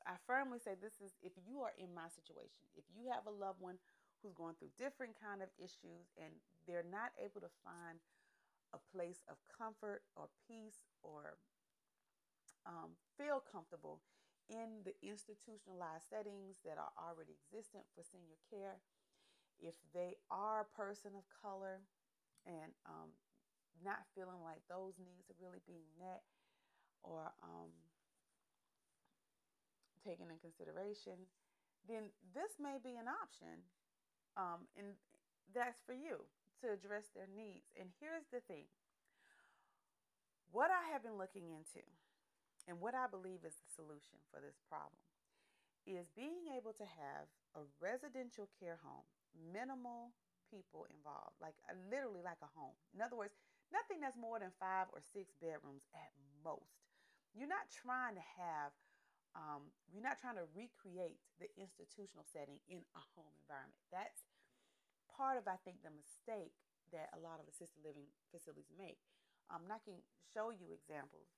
I 0.07 0.15
firmly 0.23 0.63
say 0.63 0.79
this 0.79 1.03
is 1.03 1.19
if 1.19 1.35
you 1.35 1.67
are 1.67 1.75
in 1.75 1.91
my 1.91 2.07
situation, 2.07 2.63
if 2.79 2.87
you 2.95 3.11
have 3.11 3.27
a 3.27 3.35
loved 3.35 3.59
one 3.59 3.83
who's 4.21 4.35
going 4.35 4.55
through 4.59 4.75
different 4.77 5.15
kind 5.17 5.43
of 5.43 5.49
issues 5.59 6.13
and 6.17 6.33
they're 6.67 6.87
not 6.87 7.15
able 7.19 7.41
to 7.41 7.53
find 7.63 8.01
a 8.75 8.81
place 8.93 9.23
of 9.31 9.37
comfort 9.47 10.03
or 10.17 10.29
peace 10.49 10.89
or 11.03 11.39
um, 12.67 12.99
feel 13.15 13.39
comfortable 13.41 14.03
in 14.51 14.83
the 14.87 14.95
institutionalized 15.03 16.07
settings 16.11 16.59
that 16.63 16.79
are 16.79 16.95
already 16.99 17.35
existent 17.39 17.87
for 17.95 18.03
senior 18.03 18.39
care. 18.51 18.79
If 19.59 19.75
they 19.95 20.19
are 20.31 20.67
a 20.67 20.75
person 20.77 21.15
of 21.19 21.25
color 21.31 21.83
and 22.47 22.75
um, 22.87 23.15
not 23.83 24.07
feeling 24.15 24.43
like 24.43 24.63
those 24.69 24.99
needs 24.99 25.31
are 25.31 25.41
really 25.43 25.63
being 25.67 25.89
met 25.99 26.23
or 27.03 27.33
um, 27.43 27.71
taken 30.05 30.31
in 30.31 30.39
consideration, 30.39 31.27
then 31.89 32.11
this 32.35 32.59
may 32.63 32.79
be 32.79 32.95
an 32.99 33.11
option. 33.11 33.67
Um, 34.37 34.69
and 34.77 34.93
that's 35.57 35.81
for 35.81 35.97
you 35.97 36.29
to 36.61 36.73
address 36.73 37.09
their 37.17 37.29
needs. 37.29 37.73
And 37.77 37.89
here's 38.01 38.29
the 38.33 38.41
thing 38.45 38.69
what 40.53 40.71
I 40.71 40.93
have 40.93 41.03
been 41.03 41.19
looking 41.19 41.53
into 41.53 41.85
and 42.69 42.81
what 42.81 42.95
I 42.95 43.07
believe 43.07 43.47
is 43.47 43.57
the 43.61 43.71
solution 43.71 44.19
for 44.31 44.41
this 44.43 44.59
problem 44.69 44.99
is 45.87 46.11
being 46.19 46.51
able 46.59 46.75
to 46.75 46.83
have 46.83 47.31
a 47.55 47.63
residential 47.79 48.51
care 48.59 48.83
home, 48.83 49.07
minimal 49.39 50.11
people 50.51 50.83
involved, 50.91 51.39
like 51.39 51.55
uh, 51.71 51.79
literally 51.87 52.27
like 52.27 52.43
a 52.43 52.51
home. 52.59 52.75
In 52.91 52.99
other 52.99 53.15
words, 53.15 53.39
nothing 53.71 54.03
that's 54.03 54.19
more 54.19 54.43
than 54.43 54.51
five 54.59 54.91
or 54.91 54.99
six 54.99 55.31
bedrooms 55.39 55.87
at 55.95 56.11
most. 56.43 56.83
You're 57.31 57.51
not 57.51 57.71
trying 57.71 58.19
to 58.19 58.27
have, 58.35 58.75
um, 59.39 59.71
you're 59.87 60.03
not 60.03 60.19
trying 60.19 60.43
to 60.43 60.47
recreate 60.59 61.23
the 61.39 61.47
institutional 61.55 62.27
setting 62.27 62.59
in 62.67 62.83
a 62.99 63.03
home 63.15 63.31
environment. 63.47 63.79
That's 63.95 64.26
part 65.17 65.41
of, 65.41 65.49
I 65.49 65.57
think, 65.65 65.81
the 65.81 65.91
mistake 65.91 66.53
that 66.93 67.11
a 67.17 67.21
lot 67.21 67.41
of 67.41 67.49
assisted 67.49 67.81
living 67.83 68.07
facilities 68.31 68.69
make. 68.77 69.01
Um, 69.49 69.65
and 69.65 69.73
I 69.73 69.81
can 69.83 69.99
show 70.35 70.53
you 70.53 70.71
examples 70.71 71.33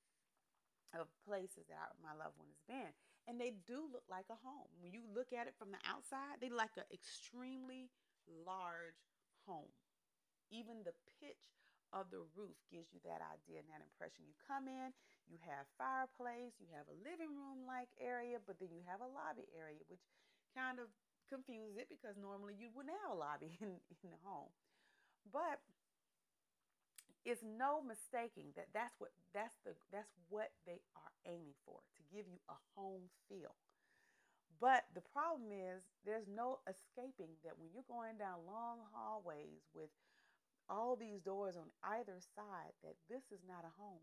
of 0.97 1.07
places 1.23 1.69
that 1.69 1.95
my 2.01 2.17
loved 2.17 2.37
one 2.41 2.49
has 2.49 2.65
been, 2.67 2.93
and 3.29 3.37
they 3.37 3.53
do 3.69 3.87
look 3.89 4.05
like 4.09 4.29
a 4.33 4.41
home. 4.41 4.73
When 4.81 4.91
you 4.91 5.05
look 5.13 5.37
at 5.37 5.47
it 5.47 5.57
from 5.61 5.71
the 5.71 5.81
outside, 5.85 6.41
they 6.41 6.49
like 6.49 6.75
an 6.81 6.89
extremely 6.89 7.93
large 8.25 8.97
home. 9.45 9.73
Even 10.49 10.81
the 10.85 10.97
pitch 11.21 11.53
of 11.93 12.09
the 12.13 12.25
roof 12.37 12.57
gives 12.69 12.93
you 12.93 13.01
that 13.05 13.21
idea 13.21 13.61
and 13.61 13.69
that 13.73 13.85
impression. 13.85 14.25
You 14.25 14.37
come 14.49 14.69
in, 14.69 14.93
you 15.29 15.41
have 15.45 15.69
fireplace, 15.77 16.57
you 16.61 16.69
have 16.73 16.89
a 16.89 17.01
living 17.05 17.37
room 17.37 17.65
like 17.69 17.93
area, 18.01 18.41
but 18.41 18.61
then 18.61 18.73
you 18.73 18.85
have 18.89 19.05
a 19.05 19.09
lobby 19.09 19.49
area, 19.53 19.81
which 19.89 20.05
kind 20.57 20.81
of 20.81 20.89
confuses 21.29 21.77
it 21.77 21.89
because 21.89 22.17
normally 22.17 22.57
you 22.59 22.69
wouldn't 22.75 22.97
have 23.05 23.15
a 23.15 23.21
lobby 23.21 23.57
in, 23.65 23.79
in 23.79 24.09
the 24.11 24.21
home. 24.25 24.51
But 25.29 25.61
it's 27.29 27.45
no 27.45 27.85
mistaking 27.85 28.57
that 28.57 28.73
that's 28.73 28.97
what 28.97 29.13
that's 29.37 29.55
the 29.65 29.77
that's 29.93 30.09
what 30.33 30.49
they 30.65 30.81
are 30.97 31.13
aiming 31.29 31.57
for 31.65 31.85
to 31.97 32.03
give 32.09 32.25
you 32.25 32.41
a 32.49 32.57
home 32.73 33.13
feel. 33.29 33.53
But 34.59 34.91
the 34.97 35.05
problem 35.05 35.55
is 35.55 35.87
there's 36.03 36.27
no 36.27 36.59
escaping 36.67 37.39
that 37.45 37.55
when 37.61 37.71
you're 37.71 37.87
going 37.87 38.19
down 38.19 38.43
long 38.49 38.83
hallways 38.91 39.63
with 39.71 39.93
all 40.69 40.97
these 40.97 41.21
doors 41.23 41.57
on 41.57 41.71
either 41.97 42.19
side 42.35 42.75
that 42.83 42.99
this 43.09 43.23
is 43.31 43.41
not 43.47 43.63
a 43.63 43.73
home. 43.79 44.03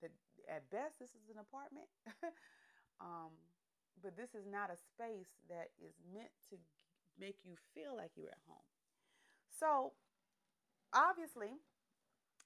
That 0.00 0.12
at 0.46 0.68
best 0.70 1.00
this 1.00 1.10
is 1.10 1.26
an 1.32 1.40
apartment. 1.40 1.88
um, 3.00 3.34
but 4.02 4.16
this 4.16 4.34
is 4.34 4.44
not 4.44 4.70
a 4.70 4.76
space 4.76 5.32
that 5.48 5.72
is 5.80 5.96
meant 6.12 6.32
to 6.50 6.56
make 7.18 7.40
you 7.44 7.56
feel 7.72 7.96
like 7.96 8.12
you're 8.16 8.32
at 8.32 8.48
home. 8.48 8.68
So, 9.48 9.96
obviously, 10.92 11.56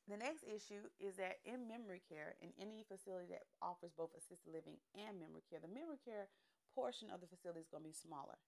the 0.07 0.19
next 0.19 0.47
issue 0.47 0.91
is 0.99 1.19
that 1.19 1.43
in 1.47 1.67
memory 1.67 2.03
care, 2.07 2.35
in 2.43 2.51
any 2.59 2.87
facility 2.87 3.31
that 3.31 3.51
offers 3.63 3.95
both 3.95 4.15
assisted 4.15 4.51
living 4.51 4.79
and 4.95 5.19
memory 5.19 5.43
care, 5.47 5.63
the 5.63 5.71
memory 5.71 5.99
care 6.03 6.31
portion 6.75 7.11
of 7.11 7.23
the 7.23 7.31
facility 7.31 7.63
is 7.63 7.71
going 7.71 7.83
to 7.83 7.91
be 7.91 7.95
smaller. 7.95 8.39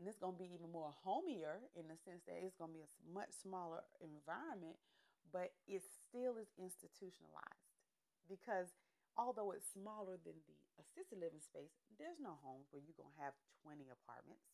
And 0.00 0.08
it's 0.08 0.20
going 0.20 0.36
to 0.36 0.40
be 0.40 0.52
even 0.56 0.72
more 0.72 0.92
homier 1.04 1.68
in 1.76 1.84
the 1.88 2.00
sense 2.00 2.24
that 2.24 2.40
it's 2.40 2.56
going 2.56 2.72
to 2.72 2.78
be 2.80 2.88
a 2.88 2.92
much 3.12 3.32
smaller 3.36 3.84
environment, 4.00 4.80
but 5.28 5.52
it 5.68 5.84
still 5.84 6.40
is 6.40 6.48
institutionalized 6.56 7.76
because 8.24 8.72
although 9.16 9.52
it's 9.52 9.68
smaller 9.72 10.16
than 10.20 10.40
the 10.48 10.56
assisted 10.80 11.20
living 11.20 11.44
space, 11.44 11.72
there's 12.00 12.20
no 12.20 12.40
homes 12.40 12.68
where 12.72 12.80
you're 12.80 12.96
going 12.96 13.12
to 13.12 13.22
have 13.22 13.36
20 13.64 13.88
apartments, 13.92 14.48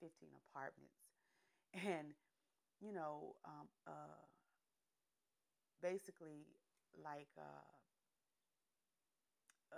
15 0.00 0.32
apartments, 0.48 0.96
and, 1.76 2.16
you 2.80 2.92
know, 2.92 3.36
um, 3.44 3.68
uh, 3.84 4.24
basically 5.80 6.48
like 6.96 7.32
uh, 7.36 7.66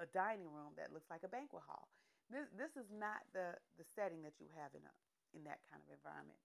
a 0.03 0.07
dining 0.11 0.51
room 0.51 0.75
that 0.77 0.93
looks 0.93 1.11
like 1.11 1.23
a 1.23 1.31
banquet 1.31 1.63
hall. 1.67 1.89
This, 2.31 2.49
this 2.57 2.75
is 2.75 2.91
not 2.91 3.27
the, 3.33 3.59
the 3.79 3.85
setting 3.95 4.23
that 4.23 4.41
you 4.41 4.47
have 4.59 4.73
in, 4.75 4.83
a, 4.83 4.95
in 5.37 5.45
that 5.45 5.61
kind 5.71 5.83
of 5.83 5.91
environment. 5.93 6.41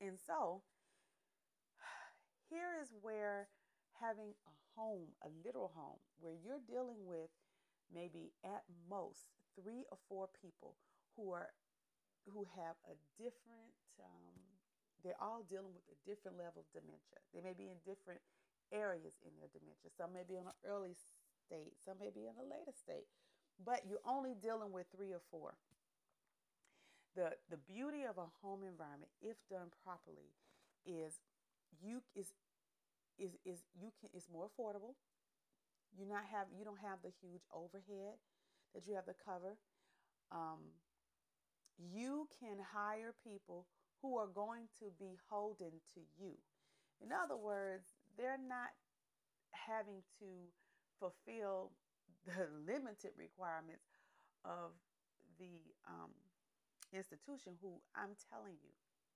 And 0.00 0.16
so, 0.18 0.62
here 2.50 2.76
is 2.80 2.94
where 3.02 3.48
having 4.00 4.34
a 4.46 4.54
home, 4.74 5.14
a 5.22 5.30
literal 5.44 5.72
home, 5.74 6.00
where 6.20 6.34
you're 6.34 6.62
dealing 6.66 7.06
with 7.06 7.30
maybe 7.92 8.32
at 8.44 8.64
most 8.88 9.30
three 9.54 9.84
or 9.90 9.98
four 10.08 10.28
people 10.40 10.76
who 11.16 11.30
are 11.32 11.50
who 12.32 12.48
have 12.56 12.74
a 12.88 12.96
different 13.20 13.74
um, 14.00 14.36
they're 15.04 15.20
all 15.20 15.44
dealing 15.44 15.76
with 15.76 15.84
a 15.92 15.98
different 16.08 16.40
level 16.40 16.64
of 16.64 16.68
dementia. 16.72 17.20
They 17.36 17.44
may 17.44 17.52
be 17.52 17.68
in 17.68 17.76
different 17.84 18.24
areas 18.72 19.20
in 19.20 19.36
their 19.36 19.52
dementia. 19.52 19.92
Some 19.92 20.16
may 20.16 20.24
be 20.24 20.40
in 20.40 20.48
an 20.48 20.56
early 20.64 20.96
state 21.46 21.76
some 21.84 21.98
may 22.00 22.10
be 22.10 22.26
in 22.26 22.36
a 22.40 22.46
later 22.46 22.72
state 22.72 23.08
but 23.62 23.82
you're 23.86 24.02
only 24.08 24.34
dealing 24.34 24.72
with 24.72 24.86
three 24.94 25.12
or 25.12 25.22
four. 25.30 25.54
The 27.14 27.38
the 27.50 27.58
beauty 27.58 28.02
of 28.02 28.18
a 28.18 28.26
home 28.42 28.64
environment 28.66 29.12
if 29.22 29.36
done 29.48 29.70
properly 29.84 30.34
is 30.86 31.20
you 31.80 32.02
is 32.16 32.32
is 33.18 33.36
is 33.44 33.64
you 33.74 33.92
can 34.00 34.10
it's 34.12 34.28
more 34.30 34.48
affordable. 34.48 34.94
You 35.96 36.06
not 36.06 36.24
have 36.30 36.46
you 36.56 36.64
don't 36.64 36.80
have 36.80 36.98
the 37.02 37.12
huge 37.22 37.42
overhead 37.52 38.18
that 38.74 38.86
you 38.86 38.94
have 38.94 39.06
to 39.06 39.14
cover. 39.24 39.56
Um, 40.32 40.74
you 41.78 42.28
can 42.40 42.58
hire 42.72 43.14
people 43.22 43.66
who 44.02 44.18
are 44.18 44.26
going 44.26 44.68
to 44.78 44.86
be 44.98 45.18
holding 45.30 45.80
to 45.94 46.00
you. 46.18 46.34
In 47.00 47.10
other 47.12 47.36
words, 47.36 47.94
they're 48.18 48.38
not 48.38 48.70
having 49.50 50.02
to 50.20 50.50
fulfill 50.98 51.72
the 52.26 52.48
limited 52.66 53.12
requirements 53.18 53.84
of 54.44 54.72
the 55.38 55.60
um, 55.88 56.12
institution 56.92 57.54
who 57.60 57.80
I'm 57.96 58.14
telling 58.30 58.54
you, 58.62 58.72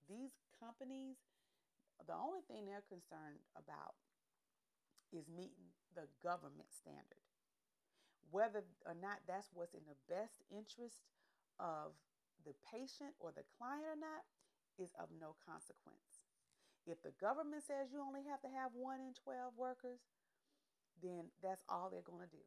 these 0.09 0.33
companies 0.59 1.17
the 2.07 2.17
only 2.17 2.45
thing 2.47 2.65
they're 2.65 2.87
concerned 2.87 3.43
about 3.59 3.99
is 5.11 5.27
meeting 5.29 5.73
the 5.97 6.07
government 6.23 6.71
standard. 6.71 7.25
Whether 8.31 8.63
or 8.85 8.95
not 8.95 9.25
that's 9.25 9.49
what's 9.57 9.73
in 9.73 9.85
the 9.89 9.99
best 10.07 10.45
interest 10.53 11.09
of 11.57 11.97
the 12.45 12.55
patient 12.69 13.17
or 13.19 13.33
the 13.33 13.49
client 13.57 13.89
or 13.89 13.99
not 13.99 14.23
is 14.77 14.93
of 15.01 15.09
no 15.17 15.35
consequence. 15.43 16.23
If 16.87 17.03
the 17.03 17.17
government 17.21 17.65
says 17.67 17.91
you 17.93 18.01
only 18.01 18.25
have 18.29 18.41
to 18.45 18.53
have 18.53 18.73
one 18.73 19.01
in 19.01 19.13
12 19.25 19.57
workers, 19.57 20.01
then 21.03 21.29
that's 21.43 21.65
all 21.69 21.91
they're 21.91 22.07
going 22.07 22.25
to 22.25 22.33
do. 22.33 22.47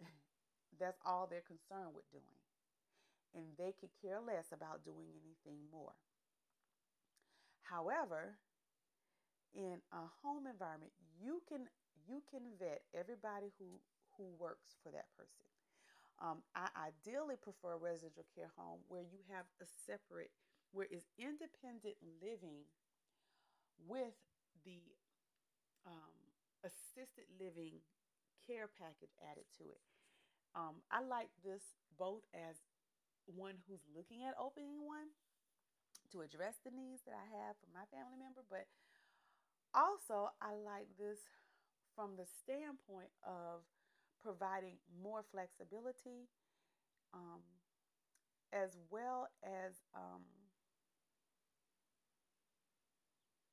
that's 0.80 1.00
all 1.04 1.26
they're 1.28 1.44
concerned 1.44 1.92
with 1.92 2.08
doing. 2.12 2.38
And 3.34 3.56
they 3.58 3.74
could 3.78 3.92
care 4.00 4.18
less 4.18 4.52
about 4.52 4.84
doing 4.84 5.12
anything 5.12 5.68
more. 5.70 5.94
However, 7.62 8.38
in 9.54 9.82
a 9.92 10.04
home 10.22 10.46
environment, 10.46 10.92
you 11.18 11.42
can 11.48 11.66
you 12.06 12.22
can 12.30 12.56
vet 12.58 12.82
everybody 12.94 13.52
who 13.58 13.80
who 14.16 14.30
works 14.38 14.76
for 14.82 14.90
that 14.90 15.10
person. 15.16 15.46
Um, 16.20 16.44
I 16.52 16.68
ideally 16.76 17.40
prefer 17.40 17.74
a 17.74 17.80
residential 17.80 18.28
care 18.36 18.52
home 18.56 18.84
where 18.92 19.00
you 19.00 19.24
have 19.32 19.48
a 19.56 19.66
separate, 19.88 20.28
where 20.72 20.84
is 20.92 21.08
independent 21.16 21.96
living 22.20 22.68
with 23.88 24.12
the 24.68 24.84
um, 25.88 26.12
assisted 26.60 27.24
living 27.40 27.80
care 28.44 28.68
package 28.68 29.16
added 29.24 29.48
to 29.56 29.64
it. 29.72 29.80
Um, 30.52 30.84
I 30.92 31.00
like 31.00 31.32
this 31.40 31.78
both 31.96 32.26
as 32.36 32.60
one 33.24 33.62
who's 33.64 33.86
looking 33.94 34.26
at 34.26 34.36
opening 34.36 34.84
one 34.84 35.14
to 36.12 36.20
address 36.20 36.58
the 36.60 36.74
needs 36.74 37.06
that 37.06 37.14
I 37.14 37.26
have 37.38 37.54
for 37.62 37.70
my 37.70 37.86
family 37.88 38.18
member, 38.18 38.42
but 38.50 38.66
also, 39.74 40.30
I 40.40 40.54
like 40.54 40.88
this 40.98 41.18
from 41.94 42.16
the 42.16 42.26
standpoint 42.26 43.10
of 43.26 43.62
providing 44.22 44.76
more 45.02 45.24
flexibility 45.32 46.28
um, 47.14 47.42
as 48.52 48.76
well 48.90 49.28
as 49.42 49.78
um, 49.94 50.22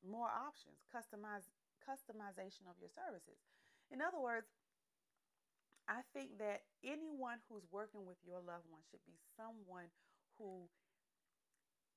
more 0.06 0.30
options, 0.30 0.82
customize, 0.90 1.46
customization 1.84 2.66
of 2.70 2.76
your 2.80 2.90
services. 2.92 3.38
In 3.92 4.02
other 4.02 4.20
words, 4.20 4.48
I 5.88 6.04
think 6.14 6.38
that 6.40 6.68
anyone 6.84 7.40
who's 7.48 7.64
working 7.72 8.06
with 8.06 8.18
your 8.28 8.44
loved 8.44 8.68
one 8.68 8.84
should 8.92 9.04
be 9.08 9.16
someone 9.40 9.88
who 10.38 10.68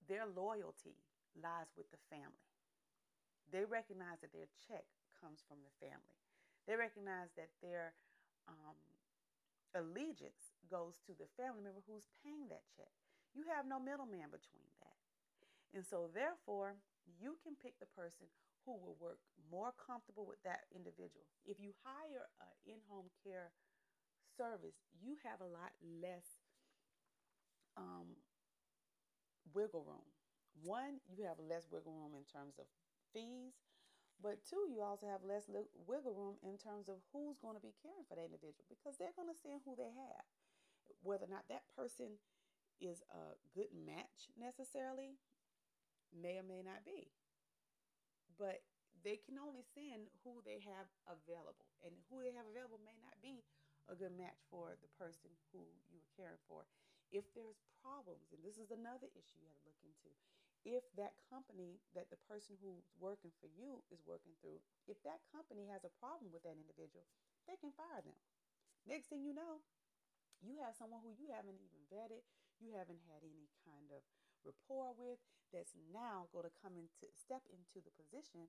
their 0.09 0.27
loyalty 0.27 0.95
lies 1.35 1.71
with 1.77 1.91
the 1.91 1.99
family. 2.09 2.50
They 3.51 3.67
recognize 3.67 4.23
that 4.23 4.33
their 4.33 4.49
check 4.67 4.87
comes 5.19 5.43
from 5.47 5.61
the 5.63 5.75
family. 5.83 6.17
They 6.67 6.79
recognize 6.79 7.35
that 7.35 7.51
their 7.63 7.95
um, 8.47 8.79
allegiance 9.75 10.55
goes 10.71 10.99
to 11.07 11.13
the 11.15 11.31
family 11.35 11.63
member 11.63 11.83
who's 11.87 12.11
paying 12.23 12.47
that 12.51 12.67
check. 12.75 12.91
You 13.35 13.47
have 13.51 13.67
no 13.67 13.79
middleman 13.79 14.31
between 14.31 14.71
that. 14.83 14.99
And 15.75 15.87
so, 15.87 16.11
therefore, 16.11 16.79
you 17.07 17.39
can 17.43 17.55
pick 17.55 17.79
the 17.79 17.91
person 17.95 18.27
who 18.67 18.75
will 18.75 18.99
work 18.99 19.23
more 19.51 19.71
comfortable 19.79 20.27
with 20.27 20.43
that 20.43 20.67
individual. 20.75 21.27
If 21.47 21.59
you 21.63 21.75
hire 21.87 22.27
an 22.43 22.55
in 22.67 22.79
home 22.91 23.11
care 23.23 23.55
service, 24.37 24.79
you 24.99 25.17
have 25.23 25.41
a 25.41 25.49
lot 25.49 25.73
less 25.83 26.43
um, 27.79 28.19
wiggle 29.55 29.87
room. 29.87 30.07
One, 30.63 30.99
you 31.09 31.25
have 31.25 31.39
less 31.39 31.71
wiggle 31.71 31.95
room 31.95 32.13
in 32.19 32.27
terms 32.27 32.59
of 32.59 32.67
fees, 33.13 33.59
but 34.21 34.45
two, 34.45 34.69
you 34.69 34.85
also 34.85 35.09
have 35.09 35.25
less 35.25 35.49
wiggle 35.49 36.13
room 36.13 36.37
in 36.45 36.61
terms 36.61 36.93
of 36.93 37.01
who's 37.11 37.41
going 37.41 37.57
to 37.57 37.65
be 37.65 37.73
caring 37.81 38.05
for 38.05 38.21
that 38.21 38.29
individual 38.29 38.69
because 38.69 39.01
they're 39.01 39.17
going 39.17 39.33
to 39.33 39.39
send 39.41 39.65
who 39.65 39.73
they 39.73 39.97
have. 39.97 40.25
Whether 41.01 41.25
or 41.25 41.33
not 41.33 41.49
that 41.49 41.65
person 41.73 42.21
is 42.85 43.01
a 43.09 43.37
good 43.57 43.73
match 43.73 44.29
necessarily 44.37 45.17
may 46.13 46.37
or 46.37 46.45
may 46.45 46.61
not 46.61 46.85
be. 46.85 47.09
But 48.37 48.61
they 49.01 49.17
can 49.17 49.41
only 49.41 49.65
send 49.65 50.13
who 50.21 50.45
they 50.45 50.61
have 50.69 50.89
available. 51.09 51.73
And 51.81 51.97
who 52.13 52.21
they 52.21 52.37
have 52.37 52.45
available 52.45 52.81
may 52.85 52.97
not 53.01 53.17
be 53.25 53.41
a 53.89 53.97
good 53.97 54.13
match 54.13 54.37
for 54.53 54.77
the 54.85 54.93
person 55.01 55.33
who 55.53 55.65
you 55.89 56.05
are 56.05 56.13
caring 56.13 56.41
for. 56.45 56.69
If 57.09 57.25
there's 57.33 57.65
problems, 57.81 58.29
and 58.37 58.45
this 58.45 58.61
is 58.61 58.69
another 58.69 59.09
issue 59.17 59.41
you 59.41 59.49
have 59.49 59.65
to 59.65 59.73
look 59.73 59.81
into, 59.81 60.13
if 60.65 60.85
that 61.01 61.17
company 61.33 61.81
that 61.97 62.13
the 62.13 62.21
person 62.29 62.57
who's 62.61 62.85
working 63.01 63.33
for 63.41 63.49
you 63.49 63.81
is 63.89 64.05
working 64.05 64.37
through, 64.45 64.61
if 64.85 65.01
that 65.09 65.25
company 65.33 65.65
has 65.73 65.85
a 65.89 65.97
problem 65.97 66.29
with 66.33 66.45
that 66.45 66.59
individual, 66.59 67.09
they 67.49 67.57
can 67.57 67.73
fire 67.73 68.05
them. 68.05 68.17
Next 68.85 69.09
thing 69.09 69.25
you 69.25 69.33
know, 69.33 69.65
you 70.45 70.61
have 70.61 70.77
someone 70.77 71.01
who 71.05 71.17
you 71.17 71.33
haven't 71.33 71.61
even 71.61 71.81
vetted, 71.89 72.25
you 72.61 72.77
haven't 72.77 73.01
had 73.09 73.25
any 73.25 73.49
kind 73.65 73.89
of 73.93 74.05
rapport 74.45 74.93
with, 74.97 75.21
that's 75.53 75.75
now 75.91 76.31
going 76.31 76.47
to 76.47 76.61
come 76.63 76.79
into 76.79 77.11
step 77.17 77.43
into 77.51 77.83
the 77.83 77.93
position 77.99 78.47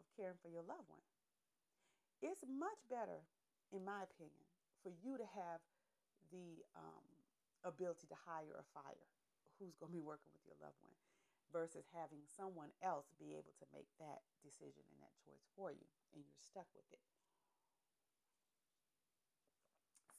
of 0.00 0.04
caring 0.16 0.40
for 0.40 0.50
your 0.50 0.66
loved 0.66 0.88
one. 0.90 1.04
It's 2.20 2.44
much 2.44 2.82
better, 2.90 3.24
in 3.72 3.86
my 3.86 4.04
opinion, 4.04 4.44
for 4.82 4.90
you 4.90 5.16
to 5.16 5.24
have 5.24 5.60
the 6.32 6.60
um, 6.76 7.06
ability 7.64 8.08
to 8.10 8.18
hire 8.26 8.52
or 8.52 8.66
fire 8.74 9.06
who's 9.56 9.76
going 9.76 9.92
to 9.92 9.98
be 10.00 10.04
working 10.04 10.32
with 10.32 10.44
your 10.44 10.58
loved 10.60 10.80
one 10.84 10.96
versus 11.52 11.86
having 11.92 12.24
someone 12.26 12.70
else 12.82 13.10
be 13.18 13.34
able 13.34 13.54
to 13.58 13.66
make 13.74 13.90
that 13.98 14.22
decision 14.42 14.82
and 14.90 15.00
that 15.02 15.14
choice 15.22 15.46
for 15.54 15.70
you 15.70 15.86
and 16.14 16.22
you're 16.24 16.42
stuck 16.42 16.66
with 16.74 16.86
it. 16.94 17.02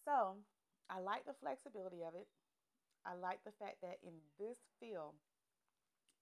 So, 0.03 0.37
I 0.89 0.99
like 0.99 1.25
the 1.25 1.37
flexibility 1.37 2.03
of 2.03 2.15
it. 2.15 2.27
I 3.05 3.15
like 3.17 3.41
the 3.43 3.55
fact 3.55 3.81
that 3.81 4.01
in 4.03 4.21
this 4.37 4.61
field, 4.77 5.17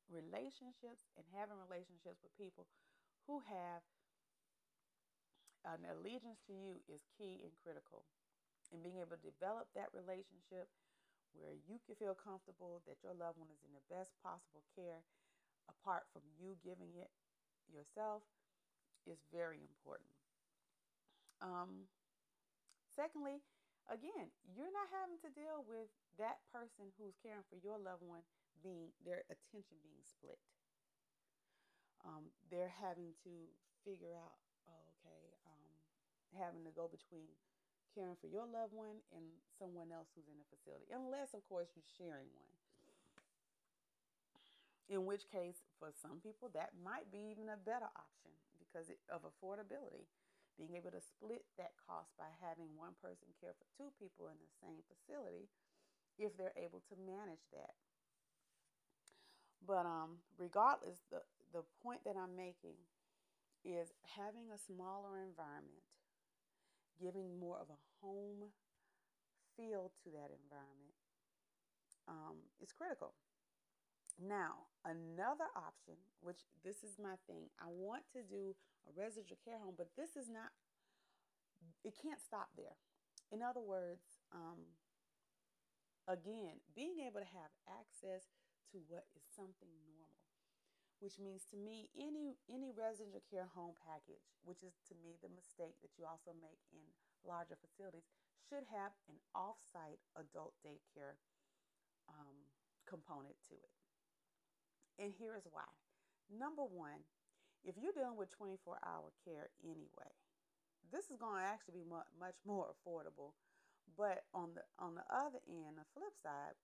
relationships 0.09 1.09
and 1.15 1.25
having 1.35 1.57
relationships 1.59 2.19
with 2.23 2.33
people 2.39 2.65
who 3.27 3.41
have 3.45 3.85
an 5.67 5.85
allegiance 5.85 6.39
to 6.47 6.53
you 6.55 6.81
is 6.87 7.03
key 7.17 7.43
and 7.43 7.53
critical. 7.61 8.05
And 8.71 8.85
being 8.85 9.01
able 9.01 9.17
to 9.17 9.25
develop 9.25 9.69
that 9.73 9.89
relationship 9.93 10.69
where 11.37 11.55
you 11.55 11.77
can 11.85 11.95
feel 11.95 12.17
comfortable 12.17 12.81
that 12.85 13.01
your 13.01 13.13
loved 13.13 13.37
one 13.37 13.51
is 13.51 13.61
in 13.65 13.73
the 13.73 13.85
best 13.89 14.13
possible 14.21 14.65
care 14.73 15.03
apart 15.69 16.09
from 16.09 16.25
you 16.37 16.57
giving 16.65 16.95
it 16.97 17.11
yourself 17.69 18.25
is 19.05 19.21
very 19.29 19.61
important. 19.61 20.09
Um, 21.39 21.87
secondly, 22.89 23.39
again, 23.87 24.33
you're 24.49 24.73
not 24.73 24.89
having 24.91 25.21
to 25.23 25.29
deal 25.31 25.63
with 25.63 25.87
that 26.17 26.41
person 26.51 26.91
who's 26.97 27.15
caring 27.21 27.45
for 27.47 27.57
your 27.61 27.79
loved 27.79 28.03
one 28.03 28.25
being 28.59 28.91
their 29.05 29.23
attention 29.31 29.79
being 29.85 30.03
split. 30.03 30.41
Um, 32.03 32.31
they're 32.51 32.71
having 32.71 33.15
to 33.23 33.33
figure 33.83 34.15
out, 34.15 34.39
oh, 34.67 34.83
okay, 34.99 35.23
um, 35.47 35.63
having 36.35 36.63
to 36.67 36.73
go 36.75 36.87
between 36.87 37.27
caring 37.93 38.17
for 38.21 38.29
your 38.29 38.45
loved 38.45 38.73
one 38.73 39.01
and 39.11 39.25
someone 39.57 39.89
else 39.89 40.09
who's 40.13 40.29
in 40.29 40.37
the 40.37 40.47
facility, 40.49 40.89
unless, 40.91 41.33
of 41.33 41.43
course, 41.45 41.71
you're 41.75 41.93
sharing 41.97 42.29
one. 42.33 42.53
In 44.89 45.05
which 45.05 45.29
case, 45.29 45.61
for 45.77 45.93
some 45.93 46.17
people, 46.17 46.49
that 46.57 46.73
might 46.81 47.13
be 47.13 47.29
even 47.29 47.45
a 47.49 47.61
better 47.61 47.89
option 47.93 48.33
because 48.57 48.89
of 49.13 49.21
affordability. 49.21 50.09
Being 50.57 50.75
able 50.75 50.91
to 50.91 50.99
split 50.99 51.45
that 51.55 51.77
cost 51.87 52.11
by 52.19 52.27
having 52.43 52.73
one 52.75 52.97
person 52.99 53.31
care 53.39 53.55
for 53.55 53.69
two 53.79 53.89
people 53.95 54.27
in 54.27 54.35
the 54.41 54.51
same 54.59 54.83
facility 54.91 55.47
if 56.19 56.35
they're 56.35 56.57
able 56.59 56.83
to 56.91 56.95
manage 56.99 57.45
that. 57.55 57.79
But 59.63 59.87
um, 59.87 60.19
regardless, 60.35 60.99
the, 61.07 61.23
the 61.55 61.63
point 61.79 62.03
that 62.03 62.19
I'm 62.19 62.35
making 62.35 62.75
is 63.63 63.91
having 64.03 64.51
a 64.51 64.59
smaller 64.59 65.19
environment, 65.19 65.83
giving 67.01 67.39
more 67.39 67.57
of 67.57 67.67
a 67.71 67.79
home 68.03 68.51
feel 69.55 69.91
to 70.03 70.07
that 70.11 70.31
environment 70.31 70.95
um, 72.07 72.37
is 72.61 72.71
critical. 72.71 73.13
Now, 74.19 74.67
another 74.83 75.47
option, 75.55 75.95
which 76.19 76.43
this 76.63 76.83
is 76.83 76.99
my 76.99 77.15
thing, 77.27 77.47
I 77.59 77.71
want 77.71 78.03
to 78.15 78.21
do 78.23 78.55
a 78.87 78.91
residential 78.91 79.39
care 79.43 79.59
home, 79.59 79.75
but 79.79 79.95
this 79.95 80.19
is 80.19 80.27
not, 80.27 80.51
it 81.83 81.95
can't 81.95 82.19
stop 82.19 82.51
there. 82.55 82.75
In 83.31 83.39
other 83.43 83.61
words, 83.61 84.19
um, 84.35 84.75
again, 86.07 86.59
being 86.75 87.03
able 87.03 87.19
to 87.19 87.31
have 87.35 87.51
access 87.67 88.27
to 88.71 88.79
what 88.87 89.05
is 89.15 89.23
something 89.35 89.71
normal 89.87 89.98
which 90.99 91.19
means 91.19 91.47
to 91.47 91.55
me 91.55 91.87
any 91.95 92.35
any 92.51 92.71
residential 92.75 93.23
care 93.31 93.47
home 93.55 93.75
package 93.79 94.27
which 94.43 94.63
is 94.63 94.75
to 94.83 94.95
me 94.99 95.15
the 95.19 95.31
mistake 95.31 95.79
that 95.79 95.95
you 95.95 96.03
also 96.03 96.35
make 96.35 96.59
in 96.75 96.83
larger 97.23 97.55
facilities 97.59 98.07
should 98.47 98.67
have 98.71 98.95
an 99.07 99.19
off-site 99.35 99.99
adult 100.15 100.55
daycare 100.63 101.19
um, 102.07 102.47
component 102.87 103.35
to 103.45 103.55
it. 103.59 103.73
And 104.97 105.13
here 105.13 105.35
is 105.37 105.47
why. 105.51 105.67
Number 106.27 106.63
one 106.63 107.07
if 107.63 107.75
you're 107.75 107.95
dealing 107.95 108.15
with 108.15 108.31
24 108.31 108.79
hour 108.87 109.11
care 109.27 109.51
anyway 109.63 110.13
this 110.91 111.11
is 111.11 111.21
going 111.21 111.37
to 111.37 111.45
actually 111.45 111.85
be 111.85 111.93
much 112.17 112.39
more 112.45 112.65
affordable. 112.71 113.37
But 113.97 114.25
on 114.33 114.53
the 114.57 114.65
on 114.77 114.95
the 114.95 115.05
other 115.09 115.41
end 115.49 115.77
the 115.77 115.87
flip 115.93 116.13
side 116.17 116.57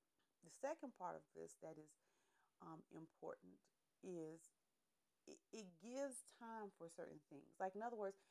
the 0.46 0.54
second 0.62 0.94
part 0.98 1.18
of 1.18 1.26
this 1.34 1.58
that 1.62 1.78
is 1.78 1.90
um, 2.62 2.86
important 2.94 3.58
is 4.06 4.54
it, 5.26 5.42
it 5.50 5.66
gives 5.82 6.22
time 6.38 6.70
for 6.78 6.86
certain 6.86 7.18
things. 7.34 7.58
Like, 7.58 7.74
in 7.74 7.82
other 7.82 7.98
words, 7.98 8.22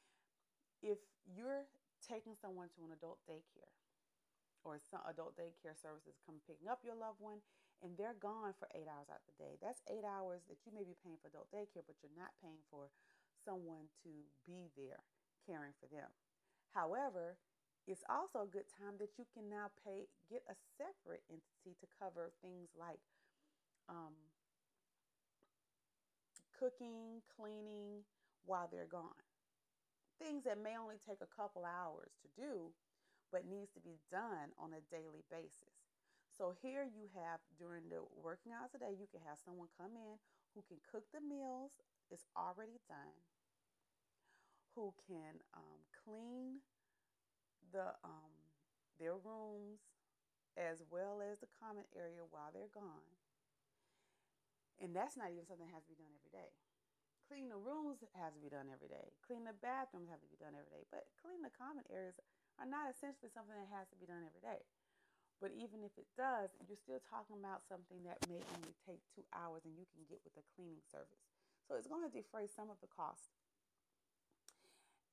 if 0.79 1.03
you're 1.27 1.67
taking 1.99 2.39
someone 2.39 2.71
to 2.79 2.87
an 2.87 2.95
adult 2.95 3.19
daycare 3.27 3.75
or 4.63 4.79
some 4.79 5.03
adult 5.11 5.35
daycare 5.35 5.75
services 5.75 6.17
come 6.23 6.39
picking 6.47 6.71
up 6.71 6.87
your 6.87 6.95
loved 6.95 7.19
one 7.19 7.43
and 7.83 7.99
they're 7.99 8.17
gone 8.17 8.55
for 8.57 8.71
eight 8.73 8.87
hours 8.87 9.11
out 9.11 9.21
of 9.21 9.29
the 9.29 9.41
day, 9.43 9.55
that's 9.59 9.83
eight 9.91 10.07
hours 10.07 10.47
that 10.47 10.63
you 10.63 10.71
may 10.71 10.87
be 10.87 10.95
paying 11.03 11.19
for 11.19 11.29
adult 11.29 11.51
daycare, 11.51 11.85
but 11.85 11.98
you're 12.01 12.15
not 12.15 12.33
paying 12.38 12.63
for 12.71 12.88
someone 13.42 13.90
to 14.07 14.13
be 14.46 14.71
there 14.79 15.03
caring 15.44 15.75
for 15.83 15.90
them. 15.90 16.09
However, 16.73 17.37
it's 17.85 18.05
also 18.09 18.48
a 18.48 18.55
good 18.55 18.65
time 18.71 18.96
that 18.96 19.21
you 19.21 19.29
can 19.29 19.51
now 19.53 19.69
pay, 19.85 20.09
get 20.33 20.40
a 20.48 20.57
separate 20.81 21.21
entity 21.29 21.77
to 21.77 21.87
cover 22.01 22.33
things 22.40 22.73
like 22.73 23.01
um, 23.88 24.17
cooking, 26.59 27.23
cleaning 27.37 28.05
while 28.46 28.69
they're 28.71 28.90
gone. 28.90 29.19
Things 30.19 30.44
that 30.44 30.63
may 30.63 30.79
only 30.79 30.96
take 31.02 31.21
a 31.21 31.35
couple 31.35 31.67
hours 31.67 32.15
to 32.23 32.29
do, 32.38 32.71
but 33.33 33.46
needs 33.46 33.73
to 33.75 33.81
be 33.81 33.98
done 34.11 34.55
on 34.59 34.71
a 34.73 34.85
daily 34.94 35.27
basis. 35.31 35.75
So 36.38 36.55
here 36.63 36.83
you 36.83 37.11
have 37.15 37.38
during 37.59 37.90
the 37.90 38.02
working 38.15 38.52
hours 38.52 38.75
a 38.75 38.79
day, 38.79 38.94
you 38.94 39.07
can 39.11 39.23
have 39.27 39.38
someone 39.38 39.71
come 39.79 39.94
in 39.94 40.19
who 40.55 40.63
can 40.67 40.79
cook 40.90 41.05
the 41.11 41.23
meals, 41.23 41.71
it's 42.11 42.27
already 42.37 42.79
done, 42.87 43.19
who 44.75 44.94
can 45.07 45.42
um, 45.55 45.83
clean 46.05 46.63
the 47.73 47.94
um, 48.02 48.35
their 48.98 49.15
rooms 49.15 49.83
as 50.57 50.83
well 50.90 51.19
as 51.19 51.38
the 51.38 51.50
common 51.59 51.85
area 51.98 52.23
while 52.31 52.50
they're 52.55 52.71
gone. 52.75 53.02
And 54.83 54.90
that's 54.94 55.14
not 55.14 55.31
even 55.31 55.46
something 55.46 55.66
that 55.66 55.77
has 55.77 55.87
to 55.87 55.94
be 55.94 56.00
done 56.00 56.12
every 56.14 56.35
day. 56.35 56.50
clean 57.25 57.48
the 57.48 57.56
rooms 57.56 58.04
has 58.20 58.37
to 58.37 58.40
be 58.42 58.52
done 58.52 58.68
every 58.68 58.90
day. 58.90 59.14
Clean 59.25 59.42
the 59.46 59.56
bathrooms 59.56 60.12
have 60.12 60.20
to 60.20 60.29
be 60.29 60.37
done 60.37 60.52
every 60.52 60.70
day. 60.70 60.85
But 60.92 61.08
clean 61.18 61.40
the 61.40 61.54
common 61.54 61.87
areas 61.88 62.20
are 62.60 62.68
not 62.68 62.90
essentially 62.92 63.33
something 63.33 63.56
that 63.56 63.70
has 63.72 63.88
to 63.90 63.98
be 63.98 64.04
done 64.04 64.22
every 64.27 64.44
day. 64.44 64.60
But 65.42 65.56
even 65.56 65.83
if 65.83 65.96
it 65.98 66.06
does, 66.14 66.54
you're 66.62 66.79
still 66.79 67.02
talking 67.04 67.40
about 67.40 67.66
something 67.66 68.04
that 68.06 68.22
may 68.31 68.38
only 68.54 68.75
take 68.87 69.02
two 69.12 69.27
hours 69.35 69.66
and 69.66 69.75
you 69.75 69.88
can 69.90 70.06
get 70.06 70.22
with 70.22 70.37
a 70.38 70.44
cleaning 70.54 70.85
service. 70.87 71.25
So 71.66 71.75
it's 71.75 71.90
going 71.90 72.04
to 72.04 72.12
defray 72.12 72.46
some 72.46 72.68
of 72.68 72.79
the 72.85 72.90
cost 72.92 73.35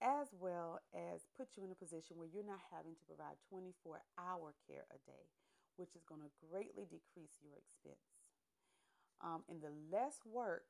as 0.01 0.33
well 0.33 0.81
as 0.97 1.29
put 1.37 1.53
you 1.53 1.63
in 1.63 1.71
a 1.71 1.77
position 1.77 2.17
where 2.17 2.27
you're 2.27 2.45
not 2.45 2.61
having 2.73 2.97
to 2.97 3.05
provide 3.05 3.37
24 3.53 4.01
hour 4.17 4.53
care 4.65 4.89
a 4.89 4.99
day, 5.05 5.29
which 5.77 5.93
is 5.93 6.01
going 6.03 6.21
to 6.25 6.33
greatly 6.49 6.89
decrease 6.89 7.37
your 7.39 7.53
expense. 7.53 8.10
Um, 9.21 9.45
and 9.49 9.61
the 9.61 9.73
less 9.93 10.17
work 10.25 10.65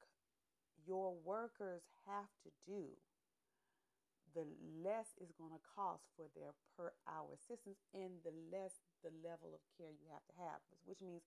your 0.85 1.15
workers 1.23 1.83
have 2.07 2.31
to 2.43 2.51
do, 2.67 2.91
the 4.35 4.47
less 4.83 5.15
is 5.19 5.31
going 5.35 5.51
to 5.51 5.63
cost 5.75 6.07
for 6.15 6.27
their 6.35 6.55
per 6.75 6.91
hour 7.07 7.35
assistance 7.35 7.83
and 7.91 8.23
the 8.23 8.31
less 8.51 8.79
the 9.03 9.11
level 9.23 9.51
of 9.51 9.63
care 9.75 9.91
you 9.91 10.07
have 10.11 10.23
to 10.31 10.35
have, 10.39 10.59
which 10.87 11.03
means 11.03 11.23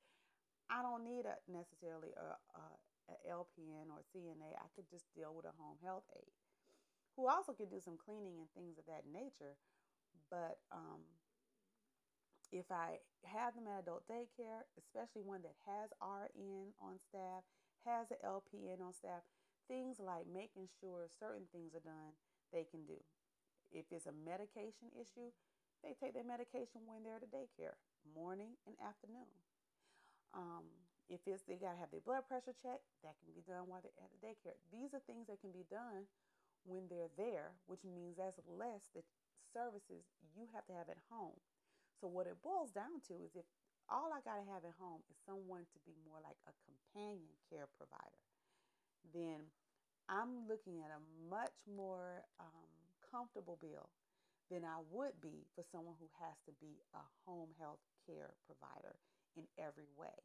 I 0.72 0.81
don't 0.81 1.05
need 1.05 1.29
a 1.29 1.37
necessarily 1.49 2.16
a, 2.16 2.41
a, 2.57 2.64
a 3.12 3.16
LPN 3.29 3.93
or 3.93 4.01
CNA. 4.12 4.57
I 4.57 4.68
could 4.72 4.89
just 4.89 5.05
deal 5.12 5.37
with 5.37 5.45
a 5.45 5.57
home 5.61 5.77
health 5.85 6.09
aide 6.16 6.33
who 7.16 7.29
also 7.29 7.53
could 7.53 7.70
do 7.70 7.81
some 7.81 8.01
cleaning 8.01 8.41
and 8.41 8.51
things 8.57 8.79
of 8.79 8.87
that 8.89 9.05
nature. 9.07 9.55
But 10.31 10.59
um, 10.72 11.05
if 12.55 12.70
I 12.70 13.02
have 13.26 13.59
them 13.59 13.66
at 13.66 13.82
adult 13.82 14.07
daycare, 14.07 14.62
especially 14.78 15.26
one 15.26 15.42
that 15.42 15.59
has 15.66 15.90
RN 15.98 16.70
on 16.78 17.02
staff, 17.11 17.42
has 17.82 18.14
an 18.14 18.22
LPN 18.22 18.78
on 18.78 18.94
staff, 18.94 19.26
things 19.66 19.98
like 19.98 20.30
making 20.30 20.70
sure 20.78 21.11
certain 21.18 21.50
things 21.50 21.74
are 21.74 21.82
done, 21.82 22.14
they 22.55 22.62
can 22.62 22.86
do. 22.86 22.96
If 23.74 23.90
it's 23.90 24.07
a 24.07 24.14
medication 24.14 24.94
issue, 24.94 25.34
they 25.82 25.98
take 25.98 26.14
their 26.14 26.24
medication 26.24 26.86
when 26.86 27.02
they're 27.02 27.18
at 27.18 27.26
the 27.26 27.34
daycare, 27.34 27.74
morning 28.14 28.55
and 28.70 28.78
afternoon. 28.78 29.34
Um, 30.30 30.70
if 31.11 31.26
it's 31.26 31.42
they 31.44 31.59
gotta 31.59 31.76
have 31.82 31.90
their 31.90 32.07
blood 32.07 32.30
pressure 32.30 32.55
checked, 32.55 32.86
that 33.02 33.18
can 33.18 33.34
be 33.34 33.42
done 33.42 33.66
while 33.66 33.82
they're 33.82 33.98
at 33.98 34.14
the 34.14 34.22
daycare. 34.22 34.57
These 34.70 34.94
are 34.94 35.02
things 35.11 35.26
that 35.26 35.42
can 35.42 35.50
be 35.50 35.66
done 35.66 36.07
when 36.62 36.86
they're 36.86 37.12
there, 37.18 37.59
which 37.66 37.82
means 37.82 38.14
that's 38.14 38.38
less 38.46 38.88
the 38.94 39.02
services 39.50 40.07
you 40.38 40.46
have 40.55 40.64
to 40.70 40.74
have 40.78 40.86
at 40.88 41.02
home. 41.11 41.36
So 42.05 42.12
what 42.12 42.28
it 42.28 42.36
boils 42.44 42.68
down 42.68 43.00
to 43.09 43.16
is 43.24 43.32
if 43.32 43.48
all 43.88 44.12
I 44.12 44.20
got 44.20 44.36
to 44.36 44.44
have 44.52 44.61
at 44.61 44.76
home 44.76 45.00
is 45.09 45.16
someone 45.24 45.64
to 45.72 45.78
be 45.88 45.96
more 46.05 46.20
like 46.20 46.36
a 46.44 46.52
companion 46.68 47.32
care 47.48 47.64
provider, 47.80 48.20
then 49.16 49.48
I'm 50.05 50.44
looking 50.44 50.84
at 50.84 50.92
a 50.92 51.00
much 51.32 51.57
more 51.64 52.28
um, 52.36 52.68
comfortable 53.09 53.57
bill 53.57 53.88
than 54.52 54.68
I 54.68 54.84
would 54.92 55.16
be 55.24 55.48
for 55.57 55.64
someone 55.64 55.96
who 55.96 56.12
has 56.20 56.36
to 56.44 56.52
be 56.61 56.76
a 56.92 57.00
home 57.24 57.57
health 57.57 57.80
care 58.05 58.36
provider 58.44 59.00
in 59.32 59.48
every 59.57 59.88
way. 59.96 60.20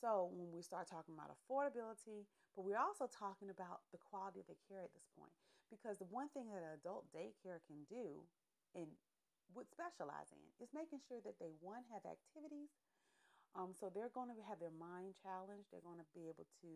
So 0.00 0.32
when 0.32 0.48
we 0.48 0.64
start 0.64 0.88
talking 0.88 1.12
about 1.12 1.28
affordability, 1.28 2.24
but 2.56 2.64
we're 2.64 2.80
also 2.80 3.04
talking 3.04 3.52
about 3.52 3.84
the 3.92 4.00
quality 4.00 4.40
of 4.40 4.48
the 4.48 4.56
care 4.64 4.80
at 4.80 4.96
this 4.96 5.12
point. 5.12 5.36
Because 5.68 6.00
the 6.00 6.08
one 6.08 6.32
thing 6.32 6.48
that 6.48 6.64
an 6.64 6.80
adult 6.80 7.04
daycare 7.12 7.60
can 7.68 7.84
do 7.84 8.24
and 8.72 8.88
would 9.54 9.68
specialize 9.70 10.30
in 10.32 10.42
is 10.62 10.70
making 10.76 11.02
sure 11.04 11.20
that 11.22 11.38
they 11.38 11.52
one 11.60 11.82
have 11.90 12.06
activities. 12.06 12.70
Um, 13.58 13.74
so 13.74 13.90
they're 13.90 14.14
going 14.14 14.30
to 14.30 14.46
have 14.46 14.62
their 14.62 14.74
mind 14.74 15.18
challenged. 15.18 15.70
They're 15.70 15.84
going 15.84 15.98
to 15.98 16.10
be 16.14 16.30
able 16.30 16.46
to 16.62 16.70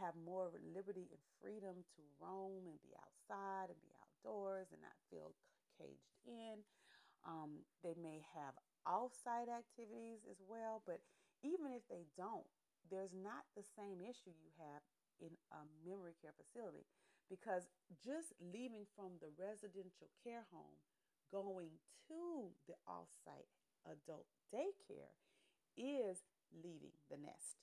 have 0.00 0.16
more 0.16 0.52
liberty 0.72 1.08
and 1.12 1.20
freedom 1.40 1.84
to 1.96 2.00
roam 2.20 2.68
and 2.68 2.80
be 2.84 2.92
outside 2.96 3.72
and 3.72 3.78
be 3.80 3.92
outdoors 4.00 4.68
and 4.72 4.80
not 4.80 4.96
feel 5.08 5.36
caged 5.76 6.16
in. 6.24 6.64
Um, 7.24 7.64
they 7.84 7.96
may 7.96 8.24
have 8.36 8.56
off-site 8.84 9.50
activities 9.50 10.24
as 10.30 10.38
well, 10.44 10.84
but 10.84 11.00
even 11.42 11.72
if 11.72 11.84
they 11.88 12.06
don't, 12.16 12.46
there's 12.88 13.12
not 13.12 13.48
the 13.58 13.66
same 13.74 13.98
issue 13.98 14.32
you 14.32 14.52
have 14.62 14.80
in 15.18 15.32
a 15.50 15.64
memory 15.82 16.14
care 16.22 16.36
facility 16.36 16.86
because 17.26 17.66
just 17.98 18.30
leaving 18.38 18.86
from 18.94 19.18
the 19.18 19.32
residential 19.34 20.06
care 20.22 20.46
home 20.54 20.78
going 21.30 21.78
to 22.08 22.50
the 22.66 22.78
off-site 22.86 23.50
adult 23.86 24.26
daycare 24.52 25.14
is 25.76 26.22
leaving 26.54 26.94
the 27.10 27.18
nest. 27.18 27.60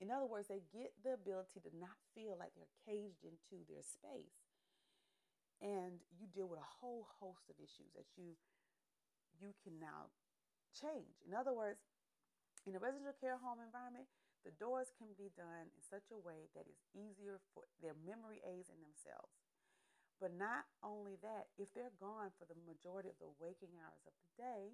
In 0.00 0.12
other 0.12 0.28
words, 0.28 0.48
they 0.48 0.60
get 0.68 0.92
the 1.00 1.16
ability 1.16 1.64
to 1.64 1.72
not 1.72 1.96
feel 2.12 2.36
like 2.36 2.52
they're 2.52 2.84
caged 2.84 3.24
into 3.24 3.64
their 3.64 3.80
space. 3.80 4.44
And 5.64 6.04
you 6.12 6.28
deal 6.28 6.52
with 6.52 6.60
a 6.60 6.74
whole 6.84 7.08
host 7.16 7.48
of 7.48 7.56
issues 7.56 7.96
that 7.96 8.04
you 8.20 8.36
you 9.40 9.52
can 9.64 9.76
now 9.80 10.12
change. 10.72 11.20
In 11.24 11.36
other 11.36 11.52
words, 11.52 11.80
in 12.64 12.76
a 12.76 12.80
residential 12.80 13.16
care 13.20 13.36
home 13.36 13.60
environment, 13.60 14.08
the 14.44 14.52
doors 14.56 14.92
can 14.96 15.12
be 15.16 15.32
done 15.36 15.68
in 15.72 15.82
such 15.84 16.08
a 16.08 16.16
way 16.16 16.48
that 16.56 16.68
is 16.68 16.80
easier 16.96 17.40
for 17.52 17.68
their 17.80 17.96
memory 18.04 18.40
aids 18.44 18.68
in 18.72 18.80
themselves. 18.80 19.45
But 20.16 20.32
not 20.32 20.64
only 20.80 21.20
that, 21.20 21.52
if 21.60 21.68
they're 21.76 21.92
gone 22.00 22.32
for 22.40 22.48
the 22.48 22.56
majority 22.64 23.12
of 23.12 23.20
the 23.20 23.28
waking 23.36 23.76
hours 23.76 24.00
of 24.08 24.16
the 24.16 24.30
day 24.40 24.64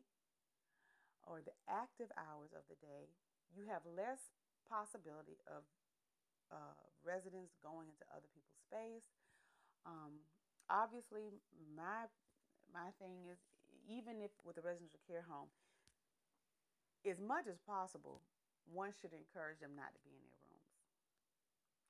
or 1.27 1.43
the 1.43 1.55
active 1.67 2.15
hours 2.15 2.55
of 2.55 2.63
the 2.71 2.79
day, 2.79 3.11
you 3.51 3.67
have 3.67 3.83
less 3.83 4.31
possibility 4.71 5.43
of 5.51 5.67
uh, 6.55 6.79
residents 7.03 7.59
going 7.59 7.91
into 7.91 8.07
other 8.15 8.31
people's 8.31 8.63
space. 8.63 9.07
Um, 9.83 10.23
obviously, 10.71 11.35
my 11.75 12.07
my 12.71 12.95
thing 13.03 13.27
is 13.27 13.43
even 13.91 14.23
if 14.23 14.31
with 14.47 14.57
a 14.57 14.65
residential 14.65 15.03
care 15.11 15.27
home, 15.27 15.51
as 17.03 17.19
much 17.19 17.51
as 17.51 17.59
possible, 17.67 18.23
one 18.71 18.95
should 18.95 19.11
encourage 19.11 19.59
them 19.59 19.75
not 19.75 19.91
to 19.91 20.01
be 20.07 20.15
in 20.15 20.23
their 20.23 20.43
rooms. 20.47 20.71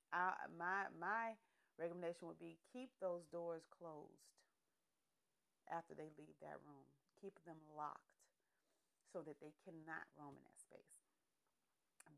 I, 0.09 0.33
my 0.57 0.89
my 0.97 1.37
recommendation 1.79 2.29
would 2.29 2.41
be 2.41 2.57
keep 2.71 2.89
those 3.01 3.25
doors 3.31 3.65
closed 3.69 4.31
after 5.69 5.93
they 5.93 6.11
leave 6.19 6.37
that 6.41 6.61
room. 6.63 6.85
Keep 7.21 7.39
them 7.47 7.57
locked 7.73 8.19
so 9.09 9.23
that 9.23 9.39
they 9.39 9.53
cannot 9.63 10.05
roam 10.17 10.35
in 10.35 10.43
that 10.43 10.59
space. 10.59 10.93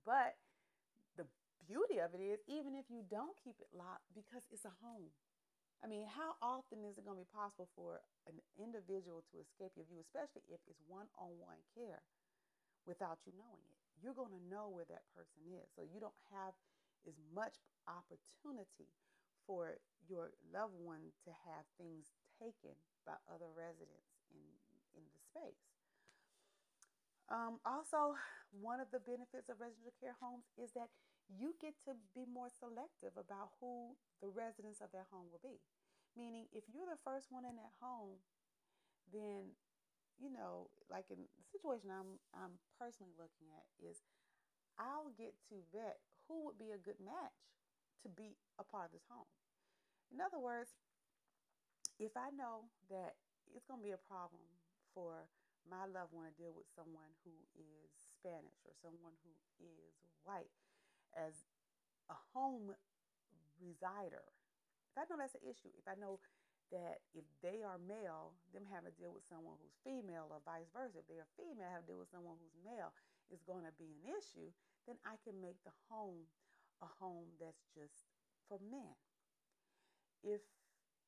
But 0.01 0.37
the 1.19 1.27
beauty 1.67 2.01
of 2.01 2.13
it 2.17 2.21
is, 2.23 2.41
even 2.49 2.73
if 2.73 2.89
you 2.89 3.05
don't 3.05 3.35
keep 3.41 3.57
it 3.61 3.69
locked, 3.73 4.07
because 4.13 4.45
it's 4.49 4.65
a 4.65 4.79
home. 4.81 5.13
I 5.83 5.91
mean, 5.91 6.07
how 6.09 6.39
often 6.41 6.81
is 6.81 6.97
it 6.97 7.05
going 7.05 7.19
to 7.19 7.25
be 7.25 7.35
possible 7.35 7.69
for 7.77 8.01
an 8.25 8.41
individual 8.57 9.21
to 9.29 9.41
escape 9.43 9.75
your 9.77 9.85
view, 9.85 10.01
especially 10.01 10.45
if 10.49 10.61
it's 10.65 10.81
one 10.89 11.11
on 11.21 11.35
one 11.37 11.61
care 11.77 12.01
without 12.89 13.21
you 13.27 13.33
knowing 13.37 13.61
it? 13.69 13.75
you're 14.01 14.15
going 14.15 14.33
to 14.33 14.49
know 14.51 14.67
where 14.71 14.87
that 14.91 15.07
person 15.15 15.47
is. 15.55 15.67
So 15.75 15.81
you 15.81 15.99
don't 15.99 16.15
have 16.29 16.53
as 17.07 17.15
much 17.31 17.57
opportunity 17.87 18.91
for 19.47 19.77
your 20.05 20.33
loved 20.53 20.77
one 20.77 21.13
to 21.25 21.31
have 21.49 21.65
things 21.77 22.13
taken 22.37 22.77
by 23.05 23.17
other 23.29 23.49
residents 23.53 24.13
in, 24.33 24.45
in 24.93 25.03
the 25.05 25.21
space. 25.21 25.65
Um, 27.29 27.57
also, 27.65 28.13
one 28.53 28.77
of 28.77 28.93
the 28.93 29.01
benefits 29.01 29.49
of 29.49 29.57
residential 29.57 29.97
care 29.97 30.17
homes 30.21 30.45
is 30.61 30.73
that 30.77 30.93
you 31.25 31.57
get 31.57 31.73
to 31.89 31.97
be 32.13 32.29
more 32.29 32.53
selective 32.53 33.17
about 33.17 33.57
who 33.57 33.97
the 34.21 34.29
residents 34.29 34.77
of 34.77 34.93
that 34.93 35.09
home 35.09 35.25
will 35.33 35.41
be. 35.41 35.57
Meaning, 36.13 36.45
if 36.53 36.69
you're 36.69 36.87
the 36.87 37.01
first 37.01 37.33
one 37.33 37.43
in 37.43 37.57
that 37.57 37.73
home, 37.81 38.21
then 39.09 39.57
you 40.15 40.31
know, 40.31 40.71
like 40.87 41.11
in 41.11 41.19
the 41.19 41.45
situation 41.51 41.91
I'm 41.91 42.21
I'm 42.31 42.55
personally 42.79 43.11
looking 43.19 43.51
at 43.51 43.67
is 43.83 43.99
I'll 44.79 45.11
get 45.15 45.35
to 45.51 45.59
vet 45.75 45.99
who 46.27 46.45
would 46.47 46.59
be 46.59 46.71
a 46.71 46.79
good 46.79 46.99
match 47.03 47.35
to 48.05 48.09
be 48.13 48.37
a 48.61 48.65
part 48.65 48.87
of 48.87 48.93
this 48.93 49.09
home. 49.09 49.27
In 50.13 50.21
other 50.21 50.37
words, 50.37 50.77
if 51.97 52.13
I 52.13 52.29
know 52.29 52.69
that 52.93 53.17
it's 53.49 53.65
going 53.65 53.81
to 53.81 53.87
be 53.87 53.97
a 53.97 54.05
problem 54.05 54.45
for 54.93 55.25
my 55.65 55.89
loved 55.89 56.13
one 56.13 56.29
to 56.29 56.35
deal 56.37 56.53
with 56.53 56.69
someone 56.77 57.09
who 57.25 57.33
is 57.57 57.89
Spanish 58.21 58.61
or 58.69 58.77
someone 58.77 59.17
who 59.25 59.33
is 59.57 59.97
white 60.21 60.53
as 61.17 61.49
a 62.13 62.17
home 62.37 62.77
resider, 63.57 64.29
if 64.93 64.95
I 65.01 65.09
know 65.09 65.17
that's 65.17 65.33
an 65.33 65.49
issue, 65.49 65.73
if 65.73 65.89
I 65.89 65.97
know 65.97 66.21
that 66.73 67.01
if 67.13 67.25
they 67.45 67.61
are 67.61 67.77
male, 67.81 68.33
them 68.53 68.65
having 68.65 68.89
to 68.89 68.97
deal 68.97 69.13
with 69.13 69.25
someone 69.29 69.57
who's 69.61 69.77
female 69.85 70.29
or 70.33 70.41
vice 70.45 70.69
versa. 70.73 71.01
If 71.01 71.05
they're 71.05 71.29
female, 71.37 71.69
having 71.69 71.85
to 71.85 71.91
deal 71.93 72.01
with 72.01 72.09
someone 72.09 72.41
who's 72.41 72.57
male 72.65 72.89
is 73.29 73.45
going 73.45 73.65
to 73.69 73.75
be 73.77 73.93
an 74.01 74.09
issue, 74.17 74.49
then 74.89 74.97
I 75.05 75.17
can 75.21 75.37
make 75.37 75.61
the 75.61 75.73
home 75.89 76.25
a 76.81 76.89
home 76.99 77.35
that's 77.39 77.67
just 77.73 78.07
for 78.47 78.59
men. 78.59 78.95
If 80.23 80.41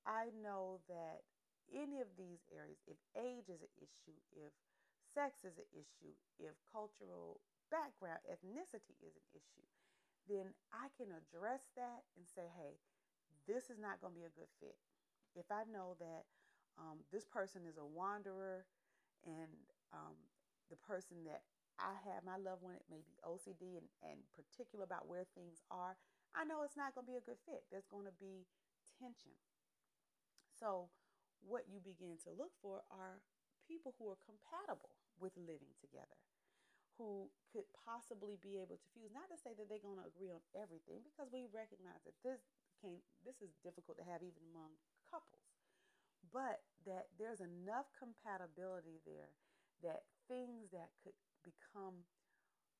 I 0.05 0.31
know 0.31 0.79
that 0.87 1.25
any 1.73 1.99
of 1.99 2.07
these 2.15 2.45
areas, 2.53 2.79
if 2.87 2.97
age 3.17 3.51
is 3.51 3.59
an 3.59 3.73
issue, 3.81 4.15
if 4.31 4.53
sex 5.13 5.43
is 5.43 5.57
an 5.59 5.69
issue, 5.75 6.15
if 6.39 6.55
cultural 6.71 7.41
background, 7.67 8.23
ethnicity 8.29 8.95
is 9.03 9.15
an 9.15 9.27
issue, 9.35 9.67
then 10.27 10.55
I 10.71 10.87
can 10.95 11.11
address 11.11 11.71
that 11.75 12.07
and 12.15 12.23
say, 12.27 12.47
hey, 12.55 12.79
this 13.47 13.71
is 13.71 13.79
not 13.79 13.99
going 13.99 14.15
to 14.15 14.19
be 14.19 14.27
a 14.27 14.37
good 14.37 14.51
fit. 14.59 14.79
If 15.35 15.51
I 15.51 15.63
know 15.67 15.95
that 15.99 16.27
um, 16.79 17.03
this 17.11 17.25
person 17.25 17.63
is 17.67 17.79
a 17.79 17.85
wanderer 17.85 18.67
and 19.25 19.51
um, 19.91 20.15
the 20.69 20.77
person 20.77 21.23
that 21.25 21.43
I 21.77 21.93
have, 22.09 22.25
my 22.25 22.41
loved 22.41 22.65
one, 22.65 22.73
it 22.73 22.89
may 22.89 23.05
be 23.05 23.17
OCD 23.21 23.77
and, 23.77 23.87
and 24.01 24.19
particular 24.33 24.83
about 24.83 25.05
where 25.05 25.25
things 25.37 25.61
are, 25.69 25.97
I 26.33 26.45
know 26.45 26.61
it's 26.61 26.77
not 26.77 26.93
going 26.93 27.05
to 27.05 27.13
be 27.13 27.21
a 27.21 27.25
good 27.25 27.41
fit. 27.45 27.65
There's 27.69 27.89
going 27.89 28.05
to 28.05 28.17
be 28.17 28.45
tension. 28.97 29.33
So, 30.57 30.89
what 31.45 31.69
you 31.69 31.77
begin 31.81 32.17
to 32.25 32.33
look 32.33 32.53
for 32.61 32.81
are 32.89 33.21
people 33.69 33.93
who 33.97 34.09
are 34.09 34.17
compatible 34.25 34.97
with 35.21 35.37
living 35.37 35.73
together, 35.77 36.17
who 36.97 37.29
could 37.53 37.69
possibly 37.85 38.41
be 38.41 38.57
able 38.57 38.81
to 38.81 38.89
fuse. 38.93 39.13
Not 39.13 39.29
to 39.29 39.37
say 39.37 39.53
that 39.53 39.69
they're 39.69 39.81
going 39.81 40.01
to 40.01 40.09
agree 40.09 40.33
on 40.33 40.41
everything, 40.57 41.05
because 41.05 41.29
we 41.29 41.45
recognize 41.49 42.01
that 42.09 42.17
this 42.25 42.41
can 42.81 43.01
this 43.25 43.41
is 43.41 43.53
difficult 43.65 43.97
to 43.97 44.05
have 44.05 44.21
even 44.21 44.41
among 44.53 44.77
couples, 45.09 45.49
but 46.33 46.61
that 46.85 47.09
there's 47.17 47.41
enough 47.41 47.89
compatibility 47.97 49.01
there 49.05 49.33
that 49.85 50.05
things 50.25 50.73
that 50.73 50.89
could 51.05 51.17
become 51.43 52.05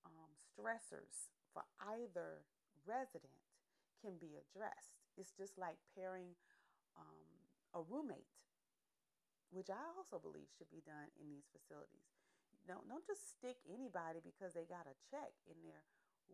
um, 0.05 0.32
stressors 0.53 1.34
for 1.53 1.64
either 1.82 2.45
resident 2.86 3.43
can 4.01 4.18
be 4.18 4.38
addressed. 4.38 4.97
It's 5.18 5.34
just 5.34 5.58
like 5.58 5.78
pairing 5.97 6.38
um, 6.97 7.28
a 7.74 7.82
roommate 7.82 8.30
which 9.51 9.72
I 9.72 9.80
also 9.95 10.20
believe 10.20 10.51
should 10.55 10.72
be 10.72 10.84
done 10.84 11.08
in 11.20 11.32
these 11.32 11.47
facilities. 11.55 12.08
Don't, 12.68 12.84
don't 12.91 13.08
just 13.08 13.32
stick 13.32 13.64
anybody 13.64 14.20
because 14.20 14.51
they 14.51 14.68
got 14.68 14.84
a 14.91 14.95
check 15.08 15.32
in 15.47 15.55
there 15.64 15.88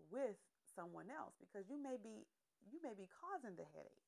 with 0.09 0.37
someone 0.65 1.13
else 1.13 1.37
because 1.37 1.69
you 1.69 1.77
may 1.77 2.01
be 2.01 2.25
you 2.65 2.79
may 2.81 2.95
be 2.95 3.05
causing 3.11 3.53
the 3.59 3.67
headache. 3.75 4.07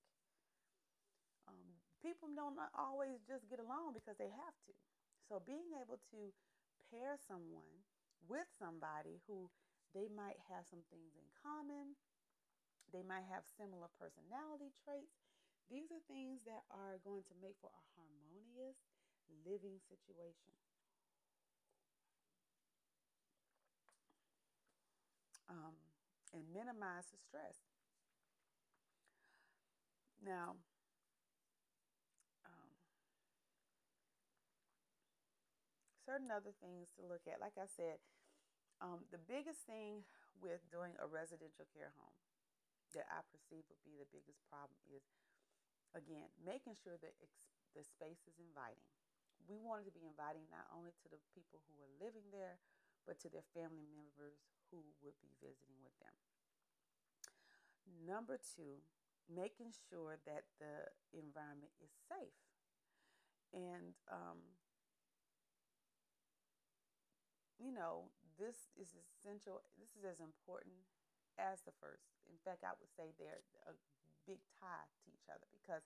Um, 1.45 1.77
people 2.01 2.31
don't 2.33 2.57
always 2.73 3.21
just 3.27 3.45
get 3.51 3.61
along 3.61 3.93
because 3.93 4.17
they 4.17 4.31
have 4.31 4.57
to. 4.65 4.73
So 5.29 5.43
being 5.43 5.69
able 5.77 6.01
to 6.15 6.33
pair 6.89 7.19
someone 7.21 7.85
with 8.27 8.47
somebody 8.57 9.21
who 9.27 9.49
they 9.93 10.11
might 10.11 10.37
have 10.51 10.67
some 10.67 10.83
things 10.91 11.15
in 11.15 11.27
common, 11.39 11.95
they 12.91 13.03
might 13.05 13.25
have 13.27 13.47
similar 13.47 13.87
personality 13.97 14.73
traits. 14.83 15.23
These 15.71 15.89
are 15.89 16.03
things 16.05 16.45
that 16.45 16.67
are 16.69 17.01
going 17.01 17.25
to 17.25 17.35
make 17.41 17.57
for 17.57 17.73
a 17.73 17.85
harmonious 17.97 18.77
living 19.45 19.81
situation. 19.81 20.53
Um, 25.49 25.77
and 26.33 26.43
minimize 26.51 27.07
the 27.13 27.17
stress. 27.21 27.55
Now, 30.25 30.57
um, 32.45 32.69
certain 36.05 36.29
other 36.31 36.51
things 36.61 36.89
to 36.97 37.05
look 37.05 37.21
at, 37.29 37.39
like 37.39 37.57
I 37.57 37.69
said, 37.69 38.01
um, 38.81 39.07
the 39.11 39.21
biggest 39.21 39.63
thing 39.67 40.03
with 40.39 40.63
doing 40.71 40.93
a 40.99 41.07
residential 41.07 41.65
care 41.71 41.91
home 41.95 42.17
that 42.95 43.07
I 43.11 43.23
perceive 43.31 43.65
would 43.67 43.83
be 43.83 43.95
the 43.99 44.09
biggest 44.11 44.39
problem 44.47 44.79
is, 44.91 45.03
again, 45.95 46.29
making 46.43 46.75
sure 46.79 46.99
that 46.99 47.15
ex- 47.23 47.47
the 47.75 47.83
space 47.83 48.23
is 48.27 48.39
inviting 48.39 48.85
we 49.47 49.61
wanted 49.61 49.85
to 49.85 49.93
be 49.95 50.05
inviting 50.05 50.45
not 50.49 50.65
only 50.73 50.91
to 51.03 51.07
the 51.11 51.21
people 51.33 51.61
who 51.69 51.75
are 51.81 51.93
living 52.01 52.25
there, 52.33 52.57
but 53.05 53.21
to 53.21 53.29
their 53.29 53.45
family 53.53 53.85
members 53.93 54.41
who 54.71 54.81
would 55.05 55.17
be 55.21 55.29
visiting 55.37 55.77
with 55.85 55.93
them. 56.01 56.15
Number 57.85 58.41
two, 58.41 58.81
making 59.29 59.69
sure 59.89 60.17
that 60.25 60.49
the 60.57 60.89
environment 61.13 61.73
is 61.77 61.93
safe. 62.09 62.33
And, 63.53 63.93
um, 64.09 64.41
you 67.61 67.71
know, 67.71 68.09
this 68.35 68.71
is 68.75 68.93
essential. 68.95 69.63
This 69.79 69.95
is 69.95 70.03
as 70.03 70.19
important 70.19 70.75
as 71.39 71.63
the 71.63 71.75
first. 71.79 72.15
In 72.27 72.39
fact, 72.43 72.63
I 72.63 72.75
would 72.79 72.91
say 72.95 73.11
they're 73.15 73.43
a 73.67 73.75
big 74.27 74.41
tie 74.59 74.87
to 75.05 75.07
each 75.11 75.27
other 75.29 75.45
because 75.51 75.85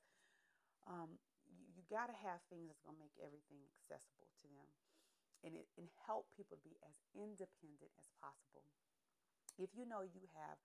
um, 0.88 1.18
you, 1.50 1.66
you 1.74 1.82
got 1.90 2.08
to 2.08 2.18
have 2.18 2.42
things 2.48 2.70
that's 2.70 2.82
going 2.86 2.96
to 2.96 3.04
make 3.04 3.16
everything 3.20 3.62
accessible 3.76 4.30
to 4.42 4.48
them 4.54 4.70
and, 5.44 5.54
it, 5.56 5.68
and 5.80 5.88
help 6.06 6.28
people 6.36 6.60
to 6.60 6.66
be 6.66 6.76
as 6.86 6.96
independent 7.16 7.92
as 7.98 8.10
possible. 8.20 8.66
If 9.60 9.76
you 9.76 9.84
know 9.84 10.04
you 10.06 10.24
have 10.36 10.58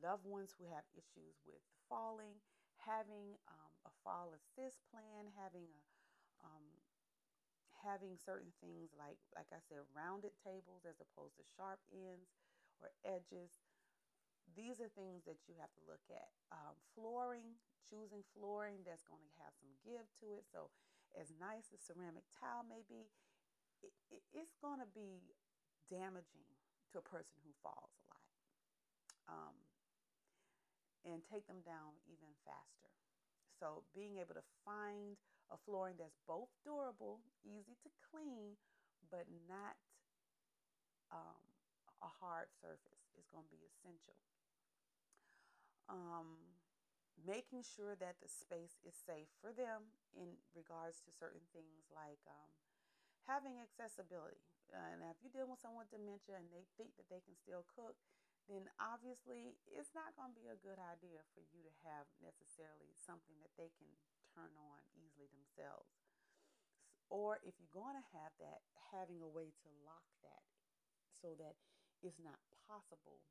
loved 0.00 0.24
ones 0.24 0.56
who 0.56 0.68
have 0.72 0.84
issues 0.96 1.36
with 1.44 1.60
falling, 1.88 2.40
having 2.80 3.36
um, 3.48 3.72
a 3.84 3.92
fall 4.04 4.32
assist 4.32 4.80
plan, 4.88 5.28
having 5.36 5.68
a 5.68 5.82
um, 6.44 6.64
having 7.82 8.18
certain 8.18 8.52
things 8.60 8.92
like 8.96 9.18
like 9.34 9.50
I 9.54 9.60
said, 9.66 9.82
rounded 9.94 10.34
tables 10.42 10.84
as 10.88 10.98
opposed 11.00 11.38
to 11.38 11.44
sharp 11.56 11.80
ends 11.92 12.30
or 12.82 12.90
edges. 13.06 13.58
These 14.56 14.80
are 14.80 14.88
things 14.88 15.28
that 15.28 15.44
you 15.46 15.54
have 15.60 15.70
to 15.76 15.82
look 15.84 16.02
at. 16.08 16.32
Um, 16.50 16.74
flooring, 16.96 17.60
choosing 17.84 18.24
flooring 18.32 18.80
that's 18.82 19.04
going 19.04 19.22
to 19.22 19.38
have 19.44 19.52
some 19.60 19.70
give 19.84 20.08
to 20.24 20.34
it. 20.34 20.48
So, 20.48 20.72
as 21.14 21.32
nice 21.36 21.68
as 21.72 21.84
ceramic 21.84 22.24
tile 22.32 22.64
may 22.64 22.84
be, 22.88 23.12
it, 23.84 23.92
it, 24.10 24.22
it's 24.32 24.56
going 24.58 24.80
to 24.80 24.88
be 24.90 25.20
damaging 25.92 26.48
to 26.92 27.00
a 27.00 27.04
person 27.04 27.36
who 27.44 27.52
falls 27.60 27.92
a 27.92 28.04
lot 28.08 28.28
um, 29.28 29.56
and 31.04 31.20
take 31.24 31.44
them 31.46 31.60
down 31.64 31.96
even 32.08 32.32
faster. 32.44 32.92
So, 33.60 33.84
being 33.92 34.16
able 34.16 34.34
to 34.34 34.46
find 34.64 35.20
a 35.48 35.56
flooring 35.56 35.96
that's 35.96 36.20
both 36.28 36.52
durable, 36.64 37.20
easy 37.44 37.76
to 37.84 37.90
clean, 38.12 38.56
but 39.08 39.24
not 39.48 39.76
um, 41.08 41.40
a 42.04 42.10
hard 42.20 42.52
surface 42.60 43.08
is 43.16 43.26
going 43.32 43.44
to 43.48 43.52
be 43.52 43.64
essential. 43.64 44.16
Um, 45.88 46.58
making 47.16 47.64
sure 47.64 47.96
that 47.98 48.20
the 48.20 48.28
space 48.28 48.78
is 48.84 48.94
safe 48.94 49.32
for 49.40 49.50
them 49.50 49.90
in 50.14 50.36
regards 50.52 51.00
to 51.02 51.10
certain 51.16 51.42
things 51.50 51.88
like 51.90 52.20
um, 52.28 52.52
having 53.26 53.58
accessibility. 53.58 54.44
Uh, 54.68 54.92
and 54.92 55.00
if 55.08 55.16
you're 55.24 55.32
dealing 55.32 55.50
with 55.50 55.64
someone 55.64 55.88
with 55.88 55.96
dementia 55.96 56.36
and 56.36 56.52
they 56.52 56.68
think 56.76 56.92
that 57.00 57.08
they 57.08 57.24
can 57.24 57.34
still 57.34 57.64
cook, 57.72 57.96
then 58.48 58.68
obviously 58.80 59.56
it's 59.68 59.92
not 59.96 60.16
going 60.16 60.32
to 60.32 60.38
be 60.40 60.48
a 60.48 60.60
good 60.60 60.80
idea 60.80 61.20
for 61.36 61.44
you 61.52 61.60
to 61.64 61.72
have 61.84 62.08
necessarily 62.20 62.92
something 62.96 63.36
that 63.44 63.52
they 63.60 63.72
can 63.76 63.88
turn 64.38 64.54
on 64.54 64.78
easily 64.94 65.26
themselves. 65.34 65.90
Or 67.10 67.42
if 67.42 67.58
you're 67.58 67.74
going 67.74 67.98
to 67.98 68.08
have 68.14 68.30
that, 68.38 68.62
having 68.94 69.18
a 69.18 69.26
way 69.26 69.50
to 69.50 69.68
lock 69.82 70.06
that 70.22 70.46
so 71.10 71.34
that 71.42 71.58
it's 71.98 72.22
not 72.22 72.38
possible 72.70 73.26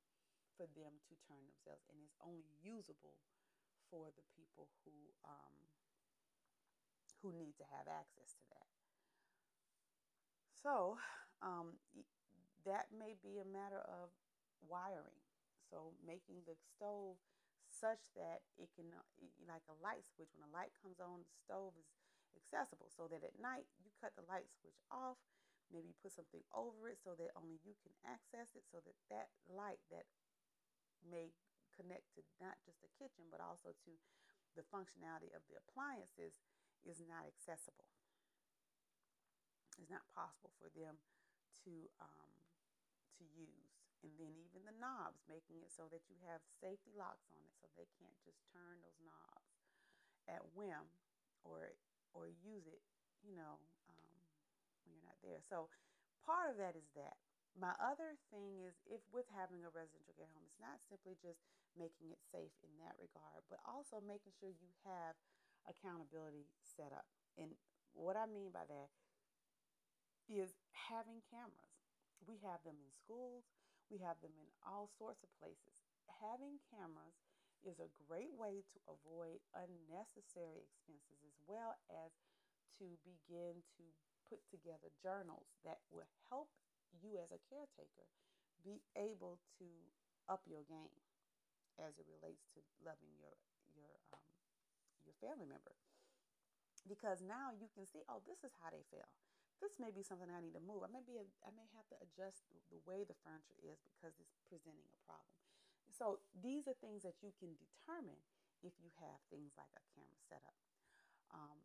for 0.59 0.67
them 0.75 0.99
to 1.07 1.13
turn 1.23 1.39
themselves 1.47 1.87
and 1.87 2.01
it's 2.03 2.19
only 2.19 2.43
usable 2.59 3.15
for 3.87 4.11
the 4.11 4.25
people 4.35 4.67
who 4.83 4.91
um, 5.23 5.55
who 7.23 7.31
need 7.31 7.55
to 7.57 7.65
have 7.71 7.87
access 7.87 8.35
to 8.35 8.45
that. 8.51 8.69
So 10.51 10.97
um, 11.39 11.79
that 12.65 12.91
may 12.91 13.15
be 13.23 13.39
a 13.39 13.47
matter 13.47 13.79
of 13.87 14.11
wiring. 14.65 15.21
So 15.69 15.95
making 16.03 16.43
the 16.45 16.57
stove 16.57 17.17
such 17.77 18.09
that 18.17 18.41
it 18.57 18.73
can, 18.73 18.89
uh, 18.89 19.05
like 19.45 19.65
a 19.69 19.77
light 19.77 20.03
switch, 20.09 20.33
when 20.33 20.45
a 20.45 20.51
light 20.53 20.73
comes 20.81 20.97
on, 20.97 21.21
the 21.21 21.37
stove 21.37 21.77
is 21.77 21.87
accessible. 22.33 22.89
So 22.89 23.05
that 23.09 23.21
at 23.21 23.37
night 23.37 23.69
you 23.77 23.93
cut 24.01 24.17
the 24.17 24.25
light 24.25 24.49
switch 24.49 24.81
off. 24.89 25.21
Maybe 25.67 25.91
put 25.99 26.15
something 26.15 26.47
over 26.55 26.87
it 26.87 26.95
so 27.03 27.11
that 27.19 27.35
only 27.35 27.59
you 27.61 27.75
can 27.83 27.91
access 28.07 28.55
it. 28.55 28.63
So 28.71 28.79
that 28.87 28.95
that 29.11 29.29
light 29.51 29.83
that 29.91 30.07
may 31.03 31.35
connect 31.75 32.15
to 32.15 32.23
not 32.39 32.57
just 32.63 32.79
the 32.81 32.89
kitchen, 32.95 33.27
but 33.29 33.43
also 33.43 33.75
to 33.85 33.91
the 34.55 34.63
functionality 34.63 35.29
of 35.35 35.43
the 35.45 35.59
appliances 35.59 36.39
is 36.87 37.03
not 37.03 37.27
accessible. 37.27 37.91
It's 39.77 39.91
not 39.91 40.07
possible 40.15 40.49
for 40.57 40.71
them 40.73 40.97
to 41.67 41.71
um, 42.01 42.33
to 43.19 43.23
use. 43.35 43.66
And 44.05 44.13
then 44.21 44.37
even 44.37 44.61
the 44.63 44.77
knobs, 44.77 45.25
making 45.25 45.61
it 45.65 45.73
so 45.73 45.89
that 45.89 46.05
you 46.05 46.15
have 46.29 46.45
safety 46.61 46.93
locks 46.93 47.25
on 47.33 47.41
it, 47.41 47.53
so 47.57 47.65
they 47.73 47.89
can't 47.97 48.17
just 48.21 48.45
turn 48.53 48.77
those 48.85 49.01
knobs 49.01 49.57
at 50.29 50.43
whim 50.53 50.85
or 51.41 51.73
or 52.13 52.29
use 52.29 52.65
it, 52.65 52.81
you 53.25 53.33
know, 53.33 53.57
um, 53.89 54.17
when 54.85 54.93
you're 54.93 55.05
not 55.05 55.17
there. 55.21 55.41
So 55.43 55.69
part 56.25 56.49
of 56.49 56.57
that 56.57 56.73
is 56.77 56.89
that 56.97 57.17
my 57.57 57.73
other 57.81 58.13
thing 58.29 58.61
is 58.61 58.77
if 58.85 59.01
with 59.09 59.25
having 59.33 59.65
a 59.65 59.73
residential 59.73 60.13
care 60.13 60.29
home, 60.29 60.45
it's 60.45 60.61
not 60.61 60.77
simply 60.85 61.17
just 61.17 61.41
making 61.73 62.13
it 62.13 62.21
safe 62.29 62.53
in 62.61 62.73
that 62.81 62.97
regard, 63.01 63.45
but 63.49 63.61
also 63.65 63.97
making 64.01 64.33
sure 64.37 64.49
you 64.53 64.69
have 64.85 65.17
accountability 65.65 66.45
set 66.61 66.93
up. 66.93 67.05
And 67.37 67.57
what 67.97 68.13
I 68.17 68.29
mean 68.29 68.53
by 68.53 68.65
that 68.69 68.89
is 70.29 70.53
having 70.73 71.23
cameras. 71.33 71.81
We 72.25 72.41
have 72.45 72.61
them 72.65 72.77
in 72.77 72.91
schools, 72.93 73.45
we 73.89 73.99
have 74.03 74.19
them 74.19 74.35
in 74.39 74.49
all 74.63 74.89
sorts 74.97 75.23
of 75.23 75.31
places. 75.39 75.83
having 76.23 76.57
cameras 76.71 77.19
is 77.65 77.79
a 77.79 77.93
great 78.07 78.31
way 78.33 78.63
to 78.73 78.77
avoid 78.87 79.41
unnecessary 79.53 80.61
expenses 80.63 81.19
as 81.25 81.37
well 81.45 81.75
as 81.91 82.13
to 82.77 82.97
begin 83.03 83.59
to 83.77 83.85
put 84.29 84.39
together 84.49 84.91
journals 84.99 85.47
that 85.63 85.81
will 85.89 86.07
help 86.29 86.51
you 87.01 87.17
as 87.19 87.31
a 87.31 87.43
caretaker 87.49 88.07
be 88.63 88.81
able 88.97 89.39
to 89.59 89.67
up 90.27 90.43
your 90.47 90.63
game 90.67 90.99
as 91.79 91.95
it 92.01 92.07
relates 92.09 92.49
to 92.53 92.59
loving 92.83 93.13
your 93.17 93.35
your 93.71 93.93
um, 94.13 94.25
your 95.05 95.15
family 95.21 95.45
member 95.47 95.75
because 96.89 97.21
now 97.21 97.53
you 97.53 97.69
can 97.71 97.85
see 97.85 98.01
oh 98.09 98.19
this 98.25 98.41
is 98.43 98.53
how 98.59 98.69
they 98.73 98.83
feel 98.89 99.07
this 99.59 99.81
may 99.81 99.89
be 99.89 100.05
something 100.05 100.29
I 100.29 100.41
need 100.43 100.53
to 100.53 100.63
move. 100.63 100.85
I 100.85 100.91
may 100.91 101.01
be, 101.01 101.17
I 101.17 101.51
may 101.53 101.67
have 101.73 101.87
to 101.89 101.97
adjust 102.01 102.45
the 102.69 102.79
way 102.85 103.03
the 103.03 103.17
furniture 103.25 103.57
is 103.65 103.81
because 103.81 104.13
it's 104.21 104.37
presenting 104.45 104.85
a 104.85 105.01
problem. 105.05 105.33
So 105.89 106.21
these 106.37 106.69
are 106.69 106.77
things 106.77 107.01
that 107.01 107.17
you 107.25 107.33
can 107.41 107.57
determine 107.57 108.21
if 108.61 108.77
you 108.77 108.93
have 109.01 109.17
things 109.33 109.57
like 109.57 109.73
a 109.73 109.83
camera 109.97 110.19
set 110.29 110.43
up. 110.45 110.57
Um, 111.33 111.57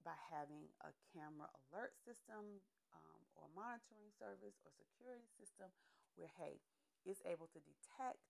by 0.00 0.16
having 0.32 0.64
a 0.80 0.92
camera 1.12 1.48
alert 1.68 1.92
system 2.00 2.64
um, 2.96 3.20
or 3.36 3.52
monitoring 3.52 4.08
service 4.16 4.56
or 4.64 4.72
security 4.72 5.28
system 5.36 5.68
where, 6.16 6.32
hey, 6.40 6.56
it's 7.04 7.20
able 7.28 7.48
to 7.52 7.60
detect 7.60 8.20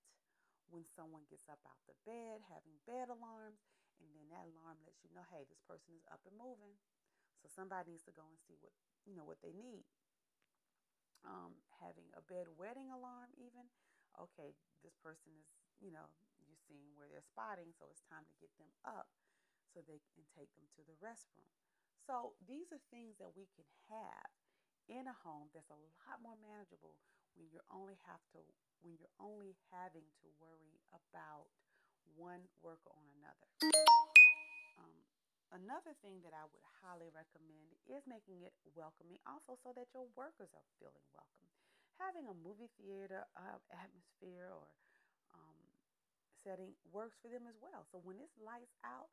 when 0.71 0.87
someone 0.87 1.27
gets 1.27 1.47
up 1.51 1.59
out 1.67 1.79
the 1.87 1.95
bed, 2.07 2.39
having 2.47 2.75
bed 2.87 3.11
alarms, 3.11 3.59
and 3.99 4.07
then 4.15 4.27
that 4.31 4.47
alarm 4.55 4.79
lets 4.87 5.03
you 5.03 5.11
know, 5.11 5.23
hey, 5.31 5.43
this 5.51 5.59
person 5.67 5.91
is 5.95 6.07
up 6.07 6.23
and 6.23 6.35
moving. 6.39 6.79
So 7.41 7.49
somebody 7.49 7.91
needs 7.97 8.05
to 8.05 8.13
go 8.13 8.23
and 8.29 8.37
see 8.45 8.55
what 8.61 8.73
you 9.05 9.17
know 9.17 9.25
what 9.25 9.41
they 9.41 9.53
need. 9.57 9.85
Um, 11.25 11.57
having 11.81 12.09
a 12.17 12.21
bed 12.25 12.49
wetting 12.57 12.89
alarm, 12.89 13.33
even 13.37 13.69
okay, 14.17 14.53
this 14.85 14.93
person 15.01 15.33
is 15.37 15.49
you 15.81 15.89
know 15.89 16.05
you're 16.45 16.61
seeing 16.69 16.93
where 16.93 17.09
they're 17.09 17.25
spotting, 17.25 17.73
so 17.73 17.89
it's 17.89 18.05
time 18.05 18.25
to 18.29 18.35
get 18.37 18.53
them 18.61 18.69
up 18.85 19.09
so 19.73 19.81
they 19.81 20.01
can 20.13 20.25
take 20.37 20.51
them 20.53 20.67
to 20.77 20.81
the 20.85 20.97
restroom. 21.01 21.49
So 22.05 22.37
these 22.43 22.69
are 22.73 22.81
things 22.89 23.17
that 23.21 23.33
we 23.33 23.47
can 23.53 23.65
have 23.89 24.29
in 24.89 25.05
a 25.07 25.15
home 25.21 25.53
that's 25.53 25.69
a 25.69 25.77
lot 25.77 26.19
more 26.19 26.35
manageable 26.41 26.97
when 27.37 27.47
you're 27.53 27.67
only 27.71 27.95
have 28.09 28.21
to 28.35 28.41
when 28.81 28.97
you're 28.97 29.13
only 29.21 29.53
having 29.69 30.09
to 30.21 30.27
worry 30.41 30.81
about 30.91 31.47
one 32.17 32.41
worker 32.61 32.89
on 32.97 33.05
another. 33.21 34.30
Another 35.51 35.91
thing 35.99 36.23
that 36.23 36.31
I 36.31 36.47
would 36.47 36.63
highly 36.79 37.11
recommend 37.11 37.75
is 37.83 38.07
making 38.07 38.41
it 38.47 38.55
welcoming, 38.71 39.19
also 39.27 39.59
so 39.59 39.75
that 39.75 39.91
your 39.91 40.07
workers 40.15 40.55
are 40.55 40.67
feeling 40.79 41.03
welcome. 41.11 41.47
Having 41.99 42.31
a 42.31 42.35
movie 42.39 42.71
theater 42.79 43.27
uh, 43.35 43.59
atmosphere 43.75 44.47
or 44.55 44.71
um, 45.35 45.59
setting 46.43 46.73
works 46.89 47.19
for 47.19 47.27
them 47.27 47.45
as 47.51 47.59
well. 47.59 47.83
So 47.91 47.99
when 48.01 48.17
it's 48.23 48.39
lights 48.39 48.79
out, 48.81 49.11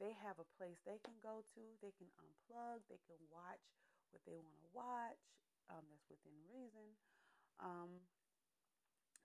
they 0.00 0.16
have 0.16 0.40
a 0.40 0.50
place 0.56 0.80
they 0.82 0.98
can 1.04 1.18
go 1.20 1.44
to. 1.54 1.62
They 1.84 1.92
can 1.94 2.08
unplug. 2.16 2.86
They 2.88 3.00
can 3.04 3.20
watch 3.28 3.62
what 4.10 4.24
they 4.24 4.38
want 4.40 4.56
to 4.64 4.70
watch. 4.72 5.20
Um, 5.68 5.84
that's 5.92 6.08
within 6.08 6.38
reason. 6.48 6.96
Um, 7.60 8.08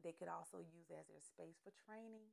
they 0.03 0.11
could 0.11 0.27
also 0.27 0.59
use 0.59 0.91
as 0.91 1.07
their 1.07 1.23
space 1.23 1.55
for 1.63 1.71
training. 1.87 2.27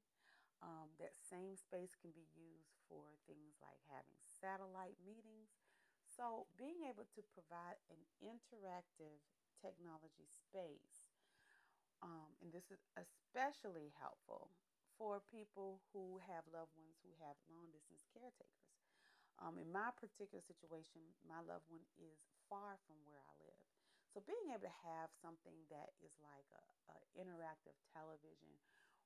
Um, 0.61 0.93
that 1.01 1.17
same 1.17 1.57
space 1.57 1.97
can 1.97 2.13
be 2.13 2.29
used 2.37 2.77
for 2.85 3.17
things 3.25 3.57
like 3.65 3.81
having 3.89 4.21
satellite 4.29 5.01
meetings. 5.01 5.57
So, 6.05 6.45
being 6.61 6.85
able 6.85 7.09
to 7.17 7.23
provide 7.33 7.81
an 7.89 8.01
interactive 8.21 9.25
technology 9.57 10.29
space, 10.29 11.09
um, 12.05 12.37
and 12.45 12.53
this 12.53 12.69
is 12.69 12.85
especially 12.97 13.93
helpful 13.97 14.53
for 15.01 15.25
people 15.33 15.81
who 15.93 16.21
have 16.29 16.45
loved 16.53 16.77
ones 16.77 17.01
who 17.01 17.13
have 17.25 17.41
long 17.49 17.73
distance 17.73 18.05
caretakers. 18.13 18.77
Um, 19.41 19.57
in 19.57 19.73
my 19.73 19.89
particular 19.97 20.45
situation, 20.45 21.01
my 21.25 21.41
loved 21.41 21.65
one 21.73 21.85
is 21.97 22.21
far 22.53 22.77
from 22.85 23.01
where 23.09 23.21
I 23.25 23.33
live. 23.41 23.65
So, 24.13 24.21
being 24.21 24.53
able 24.53 24.69
to 24.69 24.83
have 24.85 25.09
something 25.25 25.57
that 25.73 25.97
is 26.05 26.13
like 26.21 26.49
a, 26.53 26.65
a 26.93 26.97
interactive 27.17 27.79
television 27.97 28.61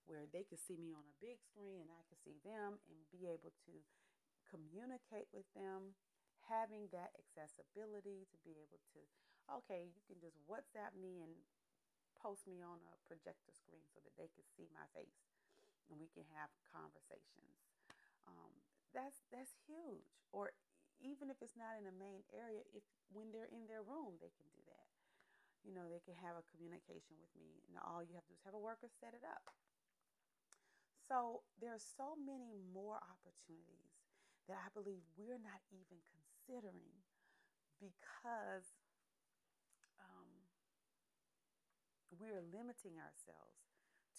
where 0.05 0.29
they 0.29 0.45
could 0.45 0.61
see 0.61 0.77
me 0.77 0.93
on 0.93 1.05
a 1.07 1.21
big 1.23 1.41
screen 1.41 1.81
and 1.81 1.91
I 1.91 2.03
could 2.09 2.21
see 2.21 2.37
them 2.45 2.81
and 2.89 3.13
be 3.13 3.29
able 3.29 3.53
to 3.69 3.75
communicate 4.49 5.29
with 5.33 5.49
them, 5.57 5.97
having 6.47 6.93
that 6.93 7.17
accessibility 7.17 8.29
to 8.29 8.37
be 8.45 8.55
able 8.61 8.81
to, 8.93 9.01
okay, 9.61 9.89
you 9.91 10.03
can 10.05 10.21
just 10.21 10.37
WhatsApp 10.45 10.93
me 10.95 11.25
and 11.25 11.33
post 12.21 12.45
me 12.49 12.61
on 12.61 12.81
a 12.85 13.01
projector 13.09 13.53
screen 13.53 13.85
so 13.93 14.01
that 14.05 14.15
they 14.17 14.29
can 14.33 14.45
see 14.57 14.69
my 14.73 14.87
face 14.93 15.25
and 15.91 16.01
we 16.01 16.09
can 16.13 16.25
have 16.37 16.49
conversations. 16.73 17.61
Um, 18.25 18.53
that's 18.97 19.25
that's 19.29 19.53
huge. 19.69 20.09
Or 20.33 20.55
even 21.03 21.29
if 21.29 21.37
it's 21.45 21.59
not 21.59 21.77
in 21.77 21.85
the 21.85 21.93
main 21.95 22.25
area, 22.33 22.65
if 22.73 22.85
when 23.13 23.29
they're 23.35 23.51
in 23.51 23.69
their 23.69 23.85
room, 23.85 24.17
they 24.23 24.33
can 24.33 24.49
do 24.55 24.63
that. 24.71 24.89
You 25.65 25.73
know, 25.73 25.89
they 25.89 26.01
can 26.05 26.17
have 26.21 26.37
a 26.37 26.45
communication 26.53 27.17
with 27.21 27.33
me, 27.37 27.65
and 27.69 27.81
all 27.81 28.05
you 28.05 28.13
have 28.17 28.25
to 28.29 28.33
do 28.33 28.37
is 28.37 28.45
have 28.45 28.57
a 28.57 28.61
worker 28.61 28.89
set 29.01 29.17
it 29.17 29.25
up. 29.25 29.49
So 31.09 31.45
there 31.61 31.73
are 31.75 31.83
so 31.97 32.17
many 32.17 32.57
more 32.73 32.97
opportunities 32.97 33.93
that 34.49 34.57
I 34.61 34.69
believe 34.73 35.05
we're 35.17 35.41
not 35.41 35.61
even 35.73 36.01
considering 36.05 37.05
because 37.81 38.73
um, 40.01 40.29
we're 42.13 42.43
limiting 42.53 42.97
ourselves 43.01 43.61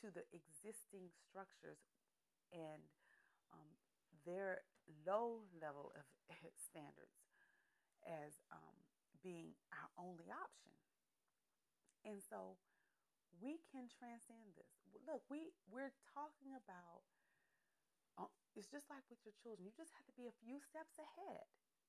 to 0.01 0.11
the 0.11 0.25
existing 0.35 1.09
structures 1.25 1.79
and 2.53 2.83
um, 3.53 3.69
their 4.25 4.61
low 5.05 5.45
level 5.61 5.91
of 5.95 6.05
standards 6.69 7.17
as 8.05 8.37
um, 8.51 8.77
being 9.23 9.57
our 9.73 9.89
only 9.97 10.29
option. 10.29 10.73
And 12.05 12.21
so 12.21 12.57
we 13.39 13.59
can 13.71 13.91
transcend 13.91 14.55
this. 14.55 14.71
Look, 15.03 15.23
we 15.27 15.53
we're 15.67 15.93
talking 16.13 16.55
about 16.55 17.05
uh, 18.15 18.31
it's 18.55 18.71
just 18.71 18.87
like 18.87 19.03
with 19.11 19.19
your 19.27 19.35
children. 19.35 19.67
You 19.67 19.75
just 19.75 19.91
have 19.95 20.07
to 20.07 20.15
be 20.15 20.27
a 20.27 20.39
few 20.43 20.59
steps 20.63 20.95
ahead. 20.97 21.45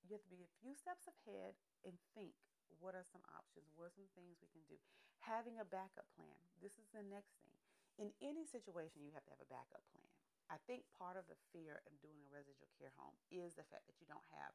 You 0.07 0.19
have 0.19 0.27
to 0.27 0.33
be 0.33 0.43
a 0.43 0.57
few 0.63 0.75
steps 0.75 1.07
ahead 1.07 1.59
and 1.87 1.95
think 2.15 2.35
what 2.83 2.99
are 2.99 3.07
some 3.07 3.23
options? 3.33 3.71
What 3.75 3.91
are 3.91 3.97
some 3.97 4.11
things 4.19 4.39
we 4.43 4.51
can 4.51 4.65
do? 4.67 4.79
Having 5.23 5.63
a 5.63 5.67
backup 5.67 6.07
plan. 6.15 6.37
This 6.61 6.77
is 6.77 6.91
the 6.93 7.03
next 7.07 7.39
thing. 7.43 7.57
In 7.97 8.13
any 8.21 8.45
situation, 8.45 9.07
you 9.07 9.15
have 9.17 9.25
to 9.25 9.33
have 9.33 9.41
a 9.41 9.49
backup 9.49 9.83
plan. 9.95 10.11
I 10.53 10.61
think 10.69 10.87
part 10.95 11.19
of 11.19 11.27
the 11.27 11.39
fear 11.51 11.83
of 11.89 11.99
doing 11.99 12.23
a 12.23 12.31
residential 12.31 12.71
care 12.79 12.95
home 12.95 13.17
is 13.33 13.59
the 13.59 13.67
fact 13.67 13.89
that 13.91 13.99
you 13.99 14.07
don't 14.07 14.23
have, 14.31 14.55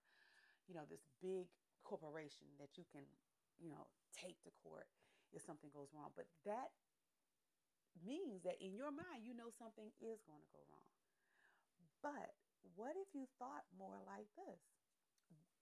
you 0.69 0.77
know, 0.77 0.87
this 0.87 1.03
big 1.19 1.51
corporation 1.83 2.47
that 2.61 2.79
you 2.79 2.87
can, 2.93 3.03
you 3.61 3.69
know, 3.69 3.85
take 4.09 4.41
to 4.43 4.51
court 4.65 4.89
if 5.31 5.45
something 5.45 5.69
goes 5.69 5.93
wrong. 5.93 6.11
But 6.17 6.27
that 6.49 6.73
means 8.01 8.41
that 8.43 8.57
in 8.57 8.73
your 8.73 8.91
mind, 8.91 9.23
you 9.23 9.37
know 9.37 9.53
something 9.53 9.93
is 10.01 10.25
going 10.25 10.41
to 10.41 10.51
go 10.51 10.65
wrong. 10.67 10.89
But 12.01 12.33
what 12.73 12.97
if 12.97 13.13
you 13.13 13.29
thought 13.37 13.69
more 13.77 14.01
like 14.03 14.27
this? 14.33 14.61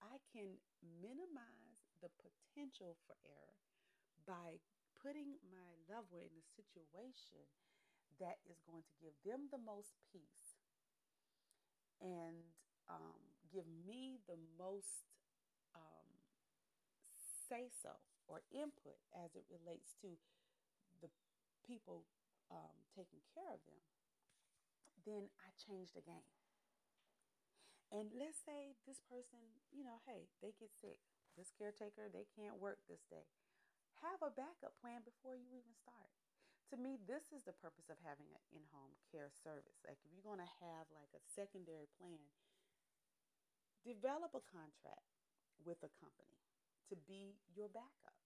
I 0.00 0.16
can 0.32 0.56
minimize 0.80 1.84
the 2.00 2.08
potential 2.16 2.96
for 3.04 3.20
error 3.28 3.60
by 4.24 4.56
putting 4.96 5.36
my 5.52 5.76
loved 5.92 6.08
one 6.08 6.24
in 6.24 6.32
a 6.40 6.52
situation 6.56 7.44
that 8.16 8.40
is 8.48 8.60
going 8.64 8.84
to 8.84 8.94
give 9.00 9.16
them 9.24 9.52
the 9.52 9.60
most 9.60 9.96
peace 10.08 10.60
and 12.00 12.48
um, 12.88 13.20
give 13.52 13.68
me 13.84 14.20
the 14.24 14.40
most 14.56 15.08
say 17.50 17.66
so 17.66 17.98
or 18.30 18.46
input 18.54 19.02
as 19.10 19.34
it 19.34 19.42
relates 19.50 19.90
to 19.98 20.14
the 21.02 21.10
people 21.66 22.06
um, 22.54 22.86
taking 22.94 23.18
care 23.34 23.50
of 23.50 23.58
them, 23.66 23.82
then 25.02 25.26
I 25.42 25.50
change 25.58 25.90
the 25.90 26.06
game. 26.06 26.30
And 27.90 28.14
let's 28.14 28.38
say 28.38 28.78
this 28.86 29.02
person, 29.10 29.42
you 29.74 29.82
know, 29.82 29.98
hey, 30.06 30.30
they 30.38 30.54
get 30.54 30.70
sick. 30.70 31.02
This 31.34 31.50
caretaker, 31.50 32.06
they 32.06 32.30
can't 32.38 32.62
work 32.62 32.78
this 32.86 33.02
day. 33.10 33.26
Have 34.06 34.22
a 34.22 34.30
backup 34.30 34.78
plan 34.78 35.02
before 35.02 35.34
you 35.34 35.50
even 35.50 35.74
start. 35.74 36.14
To 36.70 36.78
me, 36.78 37.02
this 37.02 37.34
is 37.34 37.42
the 37.42 37.58
purpose 37.58 37.90
of 37.90 37.98
having 38.06 38.30
an 38.30 38.44
in 38.54 38.62
home 38.70 38.94
care 39.10 39.34
service. 39.42 39.82
Like, 39.82 39.98
if 40.06 40.10
you're 40.14 40.26
going 40.26 40.38
to 40.38 40.58
have 40.62 40.86
like 40.94 41.10
a 41.10 41.26
secondary 41.34 41.90
plan, 41.98 42.30
develop 43.82 44.38
a 44.38 44.46
contract 44.46 45.10
with 45.66 45.82
a 45.82 45.90
company 45.98 46.39
to 46.90 46.96
be 46.98 47.38
your 47.54 47.70
backup. 47.70 48.18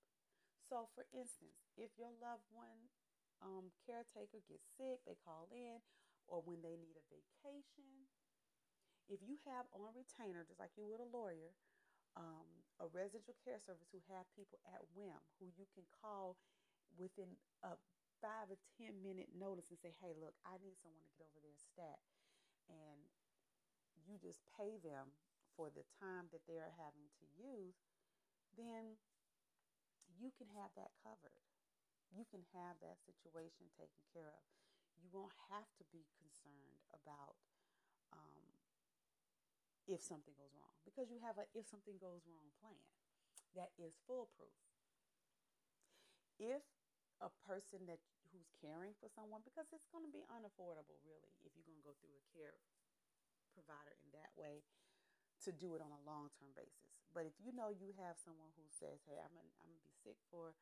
So, 0.64 0.88
for 0.96 1.04
instance, 1.12 1.60
if 1.76 1.92
your 2.00 2.10
loved 2.16 2.48
one 2.48 2.88
um, 3.44 3.68
caretaker 3.84 4.40
gets 4.48 4.64
sick, 4.80 5.04
they 5.04 5.20
call 5.20 5.52
in, 5.52 5.84
or 6.24 6.40
when 6.40 6.64
they 6.64 6.80
need 6.80 6.96
a 6.96 7.04
vacation, 7.12 8.08
if 9.04 9.20
you 9.20 9.36
have 9.44 9.68
on 9.76 9.92
retainer, 9.92 10.48
just 10.48 10.56
like 10.56 10.72
you 10.80 10.88
would 10.88 11.04
a 11.04 11.10
lawyer, 11.12 11.52
um, 12.16 12.48
a 12.80 12.88
residential 12.88 13.36
care 13.44 13.60
service 13.60 13.92
who 13.92 14.00
have 14.08 14.24
people 14.32 14.56
at 14.64 14.80
whim 14.96 15.20
who 15.36 15.52
you 15.52 15.68
can 15.76 15.84
call 16.00 16.40
within 16.96 17.36
a 17.60 17.76
five 18.22 18.48
or 18.48 18.56
ten 18.80 19.04
minute 19.04 19.28
notice 19.36 19.68
and 19.68 19.76
say, 19.82 19.92
hey, 20.00 20.16
look, 20.16 20.32
I 20.48 20.56
need 20.64 20.80
someone 20.80 21.04
to 21.04 21.12
get 21.20 21.28
over 21.28 21.44
there 21.44 21.58
stat. 21.58 22.00
And 22.70 23.04
you 24.08 24.16
just 24.16 24.40
pay 24.56 24.80
them 24.80 25.12
for 25.54 25.68
the 25.68 25.84
time 26.00 26.32
that 26.32 26.42
they're 26.48 26.72
having 26.80 27.06
to 27.20 27.24
use, 27.36 27.76
then 28.54 28.98
you 30.14 30.30
can 30.34 30.48
have 30.54 30.70
that 30.78 30.94
covered. 31.02 31.42
You 32.14 32.22
can 32.30 32.46
have 32.54 32.78
that 32.78 33.02
situation 33.02 33.66
taken 33.74 34.02
care 34.14 34.30
of. 34.30 34.44
You 34.98 35.10
won't 35.10 35.34
have 35.50 35.66
to 35.82 35.84
be 35.90 36.06
concerned 36.14 36.86
about 36.94 37.34
um, 38.14 38.46
if 39.90 40.00
something 40.00 40.32
goes 40.38 40.54
wrong 40.54 40.78
because 40.86 41.10
you 41.10 41.18
have 41.20 41.36
a 41.36 41.44
if 41.52 41.66
something 41.66 41.98
goes 41.98 42.22
wrong 42.30 42.48
plan 42.62 42.78
that 43.58 43.74
is 43.78 43.98
foolproof. 44.06 44.54
If 46.38 46.62
a 47.22 47.30
person 47.46 47.86
that 47.86 48.02
who's 48.34 48.50
caring 48.58 48.94
for 48.98 49.06
someone 49.06 49.46
because 49.46 49.70
it's 49.70 49.86
going 49.94 50.02
to 50.02 50.10
be 50.10 50.26
unaffordable 50.26 50.98
really 51.06 51.30
if 51.46 51.54
you're 51.54 51.66
going 51.66 51.78
to 51.78 51.86
go 51.86 51.94
through 52.02 52.18
a 52.18 52.24
care 52.34 52.58
provider 53.54 53.94
in 54.02 54.10
that 54.10 54.34
way 54.34 54.66
to 55.46 55.54
do 55.54 55.78
it 55.78 55.80
on 55.84 55.94
a 55.94 56.00
long-term 56.02 56.50
basis. 56.58 57.03
But 57.14 57.30
if 57.30 57.38
you 57.38 57.54
know 57.54 57.70
you 57.70 57.94
have 58.02 58.18
someone 58.18 58.50
who 58.58 58.66
says, 58.74 58.98
"Hey, 59.06 59.16
I'm 59.22 59.30
gonna, 59.30 59.54
I'm 59.62 59.70
gonna 59.70 59.86
be 59.86 59.94
sick 60.02 60.18
for 60.34 60.58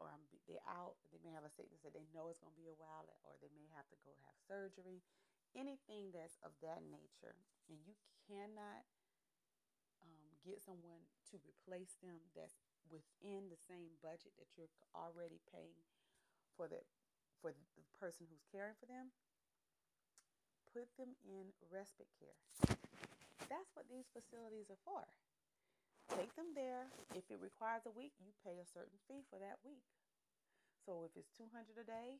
or 0.00 0.08
I'm 0.08 0.24
they're 0.48 0.64
out, 0.64 0.96
they 1.12 1.20
may 1.20 1.34
have 1.36 1.44
a 1.44 1.52
sickness 1.52 1.84
that 1.84 1.92
they 1.92 2.08
know 2.16 2.32
it's 2.32 2.40
going 2.40 2.54
to 2.54 2.60
be 2.60 2.70
a 2.70 2.80
while 2.80 3.04
or 3.28 3.36
they 3.38 3.52
may 3.52 3.68
have 3.76 3.84
to 3.92 3.98
go 4.02 4.16
have 4.24 4.36
surgery, 4.48 5.04
anything 5.52 6.10
that's 6.16 6.40
of 6.40 6.56
that 6.64 6.80
nature 6.88 7.36
and 7.68 7.78
you 7.84 7.94
cannot 8.28 8.84
um, 10.00 10.26
get 10.42 10.64
someone 10.64 11.04
to 11.30 11.38
replace 11.44 11.94
them 12.00 12.18
that's 12.34 12.58
within 12.88 13.48
the 13.48 13.60
same 13.68 13.94
budget 14.02 14.34
that 14.36 14.50
you're 14.56 14.72
already 14.96 15.40
paying 15.52 15.78
for 16.56 16.68
the 16.68 16.80
for 17.40 17.52
the 17.52 17.84
person 17.96 18.26
who's 18.28 18.44
caring 18.50 18.76
for 18.78 18.88
them 18.88 19.12
put 20.72 20.88
them 20.96 21.12
in 21.20 21.52
respite 21.68 22.08
care. 22.16 22.38
That's 23.52 23.68
what 23.76 23.84
these 23.92 24.08
facilities 24.08 24.72
are 24.72 24.80
for 24.88 25.04
take 26.10 26.34
them 26.34 26.54
there. 26.56 26.90
If 27.14 27.28
it 27.30 27.38
requires 27.38 27.86
a 27.86 27.94
week 27.94 28.16
you 28.18 28.34
pay 28.42 28.58
a 28.58 28.66
certain 28.66 28.98
fee 29.06 29.22
for 29.30 29.38
that 29.38 29.62
week. 29.62 29.86
So 30.82 31.06
if 31.06 31.14
it's 31.14 31.30
200 31.38 31.78
a 31.78 31.86
day 31.86 32.18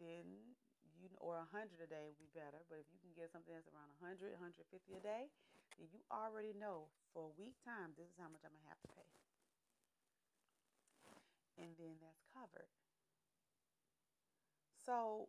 then 0.00 0.56
you 0.96 1.10
or 1.20 1.42
100 1.52 1.82
a 1.82 1.88
day 1.90 2.08
would 2.08 2.18
be 2.18 2.30
better. 2.32 2.64
But 2.70 2.80
if 2.80 2.88
you 2.88 2.98
can 3.02 3.12
get 3.12 3.28
something 3.34 3.52
that's 3.52 3.68
around 3.70 3.92
100 4.00 4.38
150 4.38 4.64
a 4.96 5.02
day 5.02 5.28
then 5.76 5.88
you 5.92 6.00
already 6.08 6.56
know 6.56 6.90
for 7.12 7.28
a 7.30 7.36
week 7.36 7.58
time 7.62 7.94
this 7.94 8.08
is 8.08 8.18
how 8.18 8.30
much 8.30 8.42
i'm 8.42 8.54
going 8.54 8.64
to 8.64 8.72
have 8.72 8.82
to 8.82 8.90
pay. 8.94 9.10
And 11.58 11.74
then 11.74 11.98
that's 11.98 12.22
covered. 12.30 12.70
So, 14.88 15.28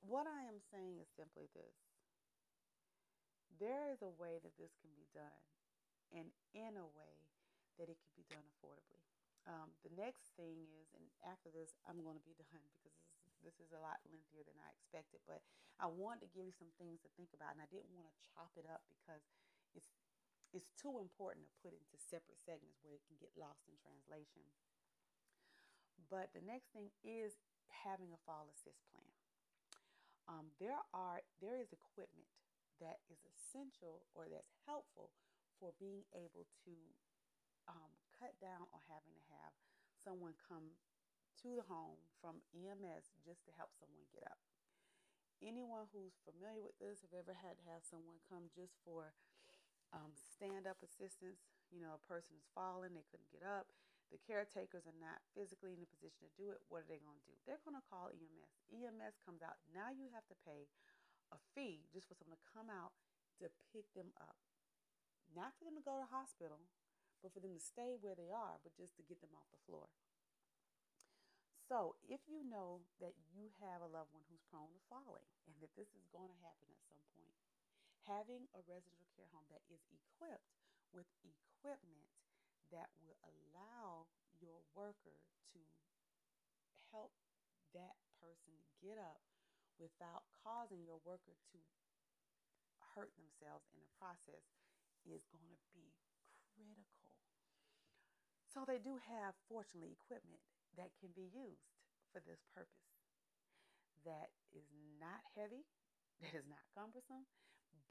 what 0.00 0.24
I 0.24 0.48
am 0.48 0.62
saying 0.72 0.96
is 1.02 1.12
simply 1.12 1.50
this. 1.52 1.76
There 3.58 3.90
is 3.90 4.00
a 4.00 4.14
way 4.16 4.38
that 4.40 4.54
this 4.56 4.72
can 4.78 4.94
be 4.94 5.10
done, 5.12 5.44
and 6.12 6.32
in 6.56 6.76
a 6.76 6.88
way 6.96 7.14
that 7.78 7.86
it 7.86 7.98
can 8.02 8.12
be 8.18 8.26
done 8.26 8.44
affordably. 8.58 9.02
Um, 9.46 9.72
the 9.80 9.94
next 9.96 10.34
thing 10.36 10.68
is, 10.76 10.92
and 10.92 11.08
after 11.24 11.48
this, 11.48 11.72
I'm 11.88 12.04
going 12.04 12.18
to 12.18 12.26
be 12.26 12.36
done 12.36 12.60
because 12.76 12.92
this 12.98 13.16
is, 13.24 13.32
this 13.40 13.58
is 13.62 13.70
a 13.72 13.80
lot 13.80 14.02
lengthier 14.08 14.44
than 14.44 14.58
I 14.60 14.68
expected. 14.76 15.24
But 15.24 15.40
I 15.78 15.88
wanted 15.88 16.28
to 16.28 16.34
give 16.34 16.44
you 16.44 16.56
some 16.56 16.74
things 16.76 17.00
to 17.06 17.10
think 17.16 17.32
about, 17.32 17.54
and 17.54 17.62
I 17.62 17.70
didn't 17.70 17.94
want 17.94 18.10
to 18.10 18.14
chop 18.34 18.52
it 18.58 18.66
up 18.68 18.84
because 18.90 19.24
it's 19.72 19.88
it's 20.56 20.72
too 20.80 20.96
important 20.96 21.44
to 21.44 21.60
put 21.60 21.76
into 21.76 22.00
separate 22.00 22.40
segments 22.40 22.80
where 22.80 22.96
it 22.96 23.04
can 23.04 23.20
get 23.20 23.36
lost 23.36 23.68
in 23.68 23.76
translation. 23.84 24.48
But 26.08 26.32
the 26.32 26.40
next 26.40 26.72
thing 26.72 26.88
is 27.04 27.36
having 27.68 28.16
a 28.16 28.20
fall 28.24 28.48
assist 28.48 28.80
plan. 28.88 29.12
Um, 30.24 30.52
there 30.56 30.76
are 30.96 31.20
there 31.40 31.60
is 31.60 31.72
equipment 31.72 32.28
that 32.80 33.04
is 33.12 33.20
essential 33.28 34.08
or 34.16 34.28
that's 34.28 34.56
helpful 34.64 35.12
for 35.58 35.74
being 35.76 36.06
able 36.14 36.46
to 36.64 36.74
um, 37.68 37.92
cut 38.16 38.34
down 38.40 38.66
on 38.70 38.82
having 38.88 39.12
to 39.14 39.24
have 39.38 39.52
someone 40.00 40.34
come 40.38 40.78
to 41.44 41.54
the 41.54 41.66
home 41.66 42.00
from 42.18 42.42
EMS 42.50 43.14
just 43.22 43.46
to 43.46 43.54
help 43.54 43.70
someone 43.78 44.06
get 44.10 44.26
up. 44.26 44.40
Anyone 45.38 45.86
who's 45.94 46.18
familiar 46.26 46.58
with 46.58 46.74
this 46.82 47.06
have 47.06 47.14
ever 47.14 47.30
had 47.30 47.54
to 47.62 47.66
have 47.70 47.86
someone 47.86 48.18
come 48.26 48.50
just 48.50 48.74
for 48.82 49.14
um, 49.94 50.10
stand 50.14 50.66
up 50.66 50.82
assistance. 50.82 51.38
You 51.70 51.78
know, 51.78 51.94
a 51.94 52.02
person 52.10 52.34
is 52.34 52.50
falling, 52.56 52.96
they 52.96 53.06
couldn't 53.06 53.30
get 53.30 53.46
up, 53.46 53.70
the 54.08 54.18
caretakers 54.24 54.88
are 54.88 54.98
not 54.98 55.20
physically 55.36 55.76
in 55.76 55.84
a 55.84 55.90
position 55.94 56.24
to 56.24 56.32
do 56.40 56.48
it, 56.48 56.64
what 56.72 56.82
are 56.82 56.90
they 56.90 56.98
going 57.04 57.20
to 57.20 57.28
do? 57.28 57.36
They're 57.44 57.60
going 57.62 57.76
to 57.76 57.84
call 57.92 58.08
EMS. 58.08 58.52
EMS 58.72 59.20
comes 59.22 59.44
out. 59.44 59.60
Now 59.68 59.92
you 59.92 60.08
have 60.16 60.24
to 60.32 60.36
pay 60.48 60.64
a 61.28 61.38
fee 61.52 61.84
just 61.92 62.08
for 62.08 62.16
someone 62.16 62.40
to 62.40 62.48
come 62.56 62.72
out 62.72 62.96
to 63.38 63.52
pick 63.68 63.84
them 63.92 64.10
up. 64.16 64.47
Not 65.32 65.56
for 65.56 65.68
them 65.68 65.76
to 65.76 65.84
go 65.84 66.00
to 66.00 66.08
hospital, 66.08 66.64
but 67.20 67.34
for 67.34 67.40
them 67.42 67.54
to 67.54 67.62
stay 67.62 67.98
where 67.98 68.16
they 68.16 68.30
are, 68.30 68.62
but 68.62 68.78
just 68.78 68.96
to 68.96 69.06
get 69.06 69.20
them 69.20 69.34
off 69.34 69.50
the 69.50 69.64
floor. 69.66 69.90
So, 71.68 72.00
if 72.08 72.24
you 72.24 72.40
know 72.48 72.80
that 72.96 73.12
you 73.28 73.52
have 73.60 73.84
a 73.84 73.92
loved 73.92 74.08
one 74.16 74.24
who's 74.32 74.40
prone 74.48 74.72
to 74.72 74.80
falling 74.88 75.28
and 75.44 75.52
that 75.60 75.76
this 75.76 75.92
is 75.92 76.08
going 76.08 76.32
to 76.32 76.40
happen 76.40 76.64
at 76.72 76.80
some 76.88 77.04
point, 77.12 77.36
having 78.08 78.48
a 78.56 78.64
residential 78.64 79.12
care 79.12 79.28
home 79.36 79.44
that 79.52 79.60
is 79.68 79.84
equipped 79.92 80.56
with 80.96 81.04
equipment 81.20 82.08
that 82.72 82.88
will 83.04 83.20
allow 83.20 84.08
your 84.40 84.64
worker 84.72 85.20
to 85.52 85.60
help 86.88 87.12
that 87.76 88.00
person 88.16 88.56
get 88.80 88.96
up 88.96 89.20
without 89.76 90.24
causing 90.40 90.80
your 90.88 91.04
worker 91.04 91.36
to 91.52 91.60
hurt 92.96 93.12
themselves 93.20 93.68
in 93.76 93.84
the 93.84 93.92
process 94.00 94.48
is 95.06 95.22
going 95.30 95.54
to 95.54 95.68
be 95.74 95.92
critical. 96.56 97.12
So 98.48 98.64
they 98.64 98.80
do 98.80 98.98
have, 98.98 99.36
fortunately, 99.46 99.94
equipment 99.94 100.40
that 100.74 100.90
can 100.98 101.12
be 101.14 101.28
used 101.30 101.68
for 102.10 102.18
this 102.24 102.40
purpose. 102.56 102.96
That 104.02 104.32
is 104.50 104.66
not 104.98 105.20
heavy, 105.36 105.68
that 106.22 106.32
is 106.34 106.48
not 106.48 106.64
cumbersome, 106.74 107.28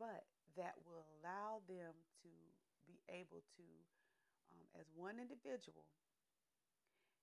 but 0.02 0.26
that 0.58 0.76
will 0.84 1.06
allow 1.22 1.62
them 1.70 1.94
to 2.26 2.32
be 2.90 3.00
able 3.08 3.44
to 3.60 3.66
um, 4.52 4.66
as 4.80 4.88
one 4.96 5.20
individual, 5.20 5.88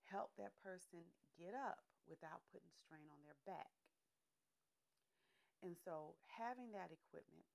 help 0.04 0.30
that 0.36 0.52
person 0.60 1.00
get 1.38 1.56
up 1.56 1.80
without 2.04 2.44
putting 2.52 2.70
strain 2.84 3.08
on 3.08 3.20
their 3.24 3.38
back. 3.48 3.72
And 5.64 5.76
so, 5.80 6.20
having 6.28 6.76
that 6.76 6.92
equipment 6.92 7.48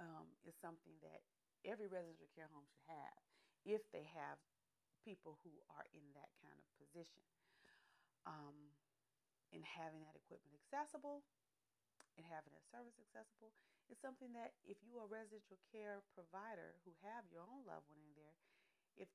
um, 0.00 0.26
is 0.48 0.56
something 0.58 0.96
that 1.04 1.20
every 1.62 1.86
residential 1.86 2.32
care 2.32 2.48
home 2.48 2.64
should 2.66 2.88
have 2.88 3.20
if 3.68 3.84
they 3.92 4.08
have 4.08 4.40
people 5.04 5.36
who 5.44 5.52
are 5.68 5.84
in 5.92 6.04
that 6.16 6.32
kind 6.40 6.56
of 6.56 6.66
position. 6.80 7.24
Um, 8.24 8.76
and 9.50 9.66
having 9.66 10.06
that 10.06 10.14
equipment 10.14 10.54
accessible 10.54 11.26
and 12.14 12.22
having 12.22 12.54
that 12.54 12.66
service 12.70 12.94
accessible 13.02 13.50
is 13.90 13.98
something 13.98 14.30
that 14.38 14.54
if 14.62 14.78
you 14.86 14.94
are 15.02 15.10
a 15.10 15.10
residential 15.10 15.58
care 15.74 16.06
provider 16.14 16.78
who 16.86 16.94
have 17.02 17.26
your 17.26 17.42
own 17.42 17.66
loved 17.66 17.90
one 17.90 17.98
in 17.98 18.14
there, 18.14 18.38
if 18.94 19.10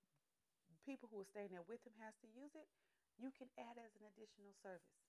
people 0.83 1.07
who 1.07 1.23
are 1.23 1.31
staying 1.31 1.55
there 1.55 1.63
with 1.65 1.79
them 1.87 1.95
has 2.03 2.13
to 2.19 2.27
use 2.27 2.51
it, 2.53 2.67
you 3.15 3.31
can 3.31 3.47
add 3.55 3.79
as 3.79 3.95
an 3.95 4.03
additional 4.11 4.51
service. 4.59 4.99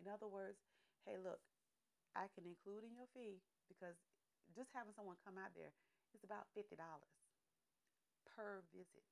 In 0.00 0.08
other 0.08 0.24
words, 0.24 0.56
hey, 1.04 1.20
look, 1.20 1.44
I 2.16 2.32
can 2.32 2.48
include 2.48 2.88
in 2.88 2.96
your 2.96 3.10
fee 3.12 3.44
because 3.68 4.00
just 4.54 4.72
having 4.74 4.94
someone 4.94 5.16
come 5.22 5.38
out 5.38 5.54
there 5.54 5.72
is 6.14 6.22
about 6.24 6.50
$50 6.54 6.74
per 8.26 8.62
visit. 8.74 9.06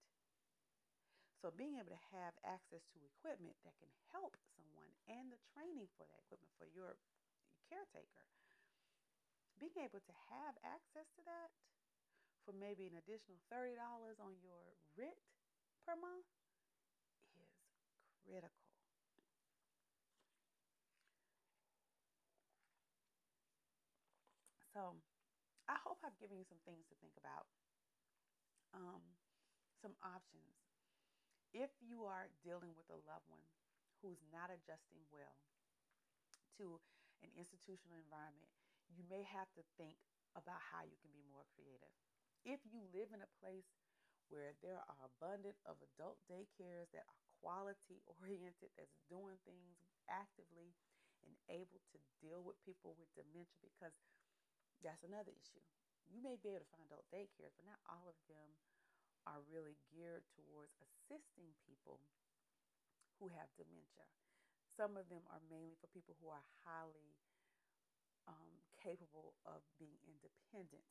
So 1.39 1.55
being 1.55 1.79
able 1.79 1.95
to 1.95 2.05
have 2.11 2.35
access 2.43 2.83
to 2.95 2.99
equipment 2.99 3.55
that 3.63 3.79
can 3.79 3.91
help 4.11 4.35
someone 4.59 4.91
and 5.07 5.31
the 5.31 5.39
training 5.55 5.87
for 5.95 6.03
that 6.03 6.19
equipment 6.27 6.51
for 6.59 6.67
your 6.67 6.99
caretaker 7.71 8.27
being 9.59 9.75
able 9.83 9.99
to 9.99 10.15
have 10.31 10.55
access 10.63 11.07
to 11.19 11.23
that 11.27 11.51
for 12.47 12.55
maybe 12.55 12.87
an 12.87 12.97
additional 12.97 13.43
$30 13.51 13.75
on 14.23 14.39
your 14.39 14.79
rent 14.95 15.19
per 15.83 15.99
month 15.99 16.27
is 17.35 17.51
critical. 18.23 18.65
So, 24.73 24.95
I 25.69 25.77
hope 25.85 26.01
I've 26.03 26.19
given 26.19 26.39
you 26.39 26.45
some 26.49 26.61
things 26.65 26.85
to 26.89 26.97
think 27.01 27.15
about, 27.21 27.47
um, 28.75 29.03
some 29.81 29.95
options. 30.03 30.57
If 31.53 31.71
you 31.81 32.05
are 32.05 32.29
dealing 32.45 32.73
with 32.77 32.89
a 32.91 33.01
loved 33.09 33.29
one 33.29 33.45
who's 34.01 34.21
not 34.33 34.51
adjusting 34.53 35.05
well 35.13 35.37
to 36.59 36.81
an 37.25 37.31
institutional 37.37 37.99
environment, 37.99 38.51
you 38.91 39.05
may 39.09 39.25
have 39.25 39.49
to 39.57 39.63
think 39.77 39.99
about 40.37 40.61
how 40.73 40.85
you 40.85 40.97
can 41.01 41.13
be 41.13 41.25
more 41.29 41.45
creative. 41.57 41.93
If 42.45 42.61
you 42.69 42.85
live 42.95 43.11
in 43.13 43.25
a 43.25 43.35
place 43.43 43.69
where 44.29 44.53
there 44.61 44.81
are 44.85 45.01
abundant 45.09 45.57
of 45.65 45.81
adult 45.81 46.21
daycares 46.29 46.89
that 46.93 47.05
are 47.09 47.23
quality 47.41 48.01
oriented, 48.21 48.71
that's 48.77 49.01
doing 49.09 49.41
things 49.45 49.81
actively 50.09 50.77
and 51.25 51.35
able 51.51 51.81
to 51.93 51.99
deal 52.23 52.41
with 52.45 52.61
people 52.65 52.95
with 52.97 53.11
dementia 53.19 53.59
because 53.65 53.93
that's 54.83 55.05
another 55.05 55.35
issue. 55.35 55.65
You 56.09 56.25
may 56.25 56.41
be 56.41 56.55
able 56.55 56.65
to 56.65 56.73
find 56.73 56.87
adult 56.89 57.09
daycares, 57.13 57.53
but 57.59 57.69
not 57.69 57.83
all 57.85 58.09
of 58.09 58.17
them 58.31 58.57
are 59.29 59.45
really 59.45 59.77
geared 59.93 60.25
towards 60.33 60.73
assisting 60.81 61.53
people 61.69 62.01
who 63.21 63.29
have 63.35 63.51
dementia. 63.59 64.09
Some 64.73 64.97
of 64.97 65.11
them 65.11 65.27
are 65.29 65.43
mainly 65.51 65.75
for 65.77 65.91
people 65.91 66.15
who 66.23 66.31
are 66.31 66.47
highly 66.65 67.19
um, 68.31 68.63
capable 68.79 69.35
of 69.45 69.65
being 69.77 69.99
independent, 70.07 70.87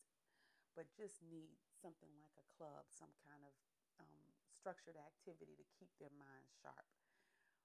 but 0.76 0.92
just 0.94 1.24
need 1.24 1.58
something 1.80 2.12
like 2.20 2.36
a 2.36 2.50
club, 2.58 2.90
some 2.92 3.14
kind 3.24 3.42
of 3.46 3.54
um, 4.02 4.22
structured 4.52 5.00
activity 5.00 5.56
to 5.56 5.66
keep 5.78 5.90
their 5.98 6.14
minds 6.14 6.52
sharp, 6.60 6.86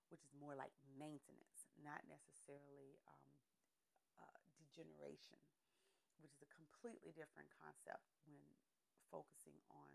which 0.08 0.22
is 0.22 0.32
more 0.36 0.54
like 0.54 0.72
maintenance, 0.94 1.66
not 1.80 2.04
necessarily 2.06 3.00
um, 3.08 3.32
uh, 4.22 4.38
degeneration, 4.60 5.40
which 6.22 6.32
is 6.38 6.46
a 6.46 6.54
completely 6.54 7.12
different 7.12 7.50
concept 7.58 8.06
when 8.24 8.42
focusing 9.10 9.58
on 9.68 9.90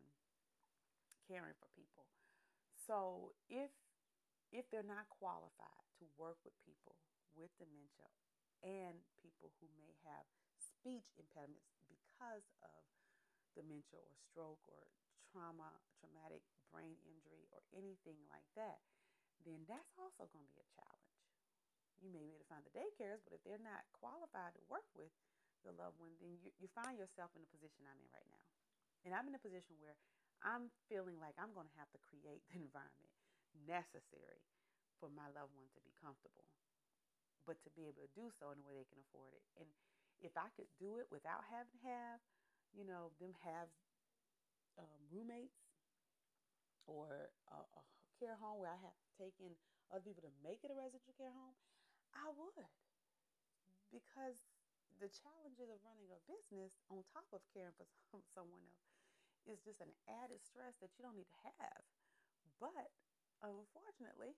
caring 1.25 1.55
for 1.57 1.67
people. 1.73 2.05
So 2.75 3.33
if 3.49 3.71
if 4.51 4.63
they're 4.71 4.85
not 4.85 5.11
qualified 5.11 5.83
to 5.99 6.07
work 6.15 6.39
with 6.47 6.55
people 6.63 6.95
with 7.35 7.51
dementia 7.59 8.07
and 8.63 8.95
people 9.19 9.51
who 9.59 9.67
may 9.75 9.91
have 10.07 10.23
speech 10.55 11.11
impediments 11.19 11.75
because 11.91 12.47
of 12.63 12.79
dementia 13.51 13.99
or 13.99 14.15
stroke 14.15 14.63
or 14.71 14.87
trauma, 15.27 15.75
traumatic 15.99 16.45
brain 16.71 16.95
injury, 17.03 17.47
or 17.51 17.63
anything 17.75 18.19
like 18.31 18.47
that, 18.55 18.79
then 19.43 19.63
that's 19.67 19.95
also 19.99 20.27
going 20.31 20.43
to 20.47 20.55
be 20.55 20.63
a 20.63 20.75
challenge. 20.75 21.11
You 21.99 22.13
may 22.13 22.23
be 22.23 22.31
able 22.31 22.45
to 22.45 22.51
find 22.51 22.63
the 22.63 22.75
daycares, 22.77 23.25
but 23.25 23.35
if 23.35 23.41
they're 23.43 23.61
not 23.61 23.87
qualified 23.95 24.53
to 24.55 24.69
work 24.71 24.87
with 24.93 25.11
your 25.65 25.75
loved 25.77 25.97
one, 25.97 26.13
then 26.21 26.37
you, 26.41 26.49
you 26.57 26.67
find 26.71 26.97
yourself 26.97 27.33
in 27.33 27.41
the 27.41 27.51
position 27.51 27.85
I'm 27.85 27.99
in 27.99 28.09
right 28.13 28.29
now. 28.29 28.45
And 29.05 29.11
I'm 29.13 29.29
in 29.29 29.37
a 29.37 29.41
position 29.41 29.77
where 29.79 29.97
I'm 30.43 30.69
feeling 30.91 31.17
like 31.17 31.37
I'm 31.37 31.53
going 31.53 31.69
to 31.69 31.79
have 31.79 31.89
to 31.93 31.99
create 32.01 32.43
the 32.51 32.61
environment 32.65 33.13
necessary 33.65 34.43
for 34.97 35.09
my 35.13 35.29
loved 35.33 35.53
one 35.53 35.69
to 35.73 35.81
be 35.85 35.93
comfortable, 36.01 36.45
but 37.45 37.61
to 37.65 37.69
be 37.77 37.85
able 37.85 38.01
to 38.05 38.11
do 38.17 38.29
so 38.37 38.49
in 38.53 38.57
a 38.61 38.65
way 38.65 38.73
they 38.77 38.89
can 38.89 39.01
afford 39.09 39.33
it. 39.33 39.45
And 39.61 39.69
if 40.21 40.33
I 40.33 40.49
could 40.57 40.69
do 40.81 40.97
it 40.97 41.05
without 41.13 41.45
having 41.49 41.73
to 41.77 41.81
have 41.85 42.17
you 42.75 42.83
know, 42.83 43.09
them 43.21 43.31
have 43.45 43.69
um, 44.77 45.01
roommates 45.13 45.57
or 46.85 47.31
a, 47.49 47.57
a, 47.57 47.81
care 48.17 48.37
home 48.41 48.57
where 48.57 48.73
I 48.73 48.79
have 48.81 48.97
taken 49.13 49.53
other 49.93 50.01
people 50.01 50.25
to 50.25 50.33
make 50.41 50.65
it 50.65 50.73
a 50.73 50.77
residential 50.77 51.13
care 51.21 51.29
home, 51.29 51.53
I 52.17 52.33
would. 52.33 52.65
Because 53.93 54.41
the 54.99 55.11
challenges 55.11 55.69
of 55.69 55.79
running 55.85 56.09
a 56.11 56.19
business 56.25 56.77
on 56.89 57.05
top 57.13 57.29
of 57.33 57.41
caring 57.53 57.73
for 57.77 57.85
some, 58.11 58.23
someone 58.33 58.63
else 58.65 58.91
is 59.47 59.63
just 59.63 59.79
an 59.79 59.93
added 60.09 60.43
stress 60.43 60.75
that 60.83 60.91
you 60.97 61.05
don't 61.05 61.15
need 61.15 61.29
to 61.31 61.41
have. 61.57 61.83
But 62.59 62.91
unfortunately, 63.41 64.35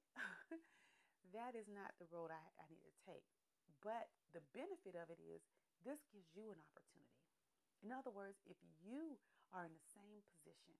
that 1.35 1.55
is 1.57 1.67
not 1.71 1.95
the 1.97 2.09
road 2.11 2.29
I, 2.29 2.43
I 2.59 2.67
need 2.69 2.85
to 2.85 2.95
take. 3.07 3.25
But 3.81 4.11
the 4.35 4.43
benefit 4.53 4.99
of 4.99 5.09
it 5.09 5.19
is 5.23 5.41
this 5.81 6.03
gives 6.11 6.29
you 6.35 6.51
an 6.51 6.59
opportunity 6.59 7.19
in 7.79 7.95
other 7.95 8.11
words, 8.11 8.43
if 8.43 8.59
you 8.83 9.15
are 9.55 9.63
in 9.63 9.71
the 9.71 9.87
same 9.95 10.19
position 10.27 10.75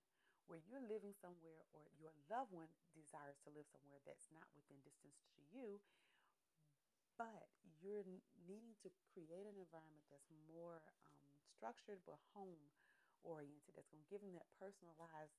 where 0.51 0.59
you're 0.67 0.83
living 0.83 1.15
somewhere 1.15 1.63
or 1.71 1.87
your 1.95 2.11
loved 2.27 2.51
one 2.51 2.67
desires 2.91 3.39
to 3.45 3.53
live 3.53 3.69
somewhere 3.71 4.01
that's 4.03 4.27
not 4.33 4.49
within 4.51 4.81
distance 4.83 5.23
to 5.37 5.41
you, 5.53 5.79
but 7.19 7.51
you're 7.83 8.07
needing 8.47 8.71
to 8.79 8.89
create 9.11 9.43
an 9.43 9.59
environment 9.59 10.07
that's 10.07 10.31
more 10.47 10.79
um, 11.11 11.27
structured 11.51 11.99
but 12.07 12.15
home 12.31 12.71
oriented, 13.27 13.75
that's 13.75 13.91
going 13.91 13.99
to 13.99 14.07
give 14.07 14.23
them 14.23 14.31
that 14.31 14.47
personalized 14.55 15.35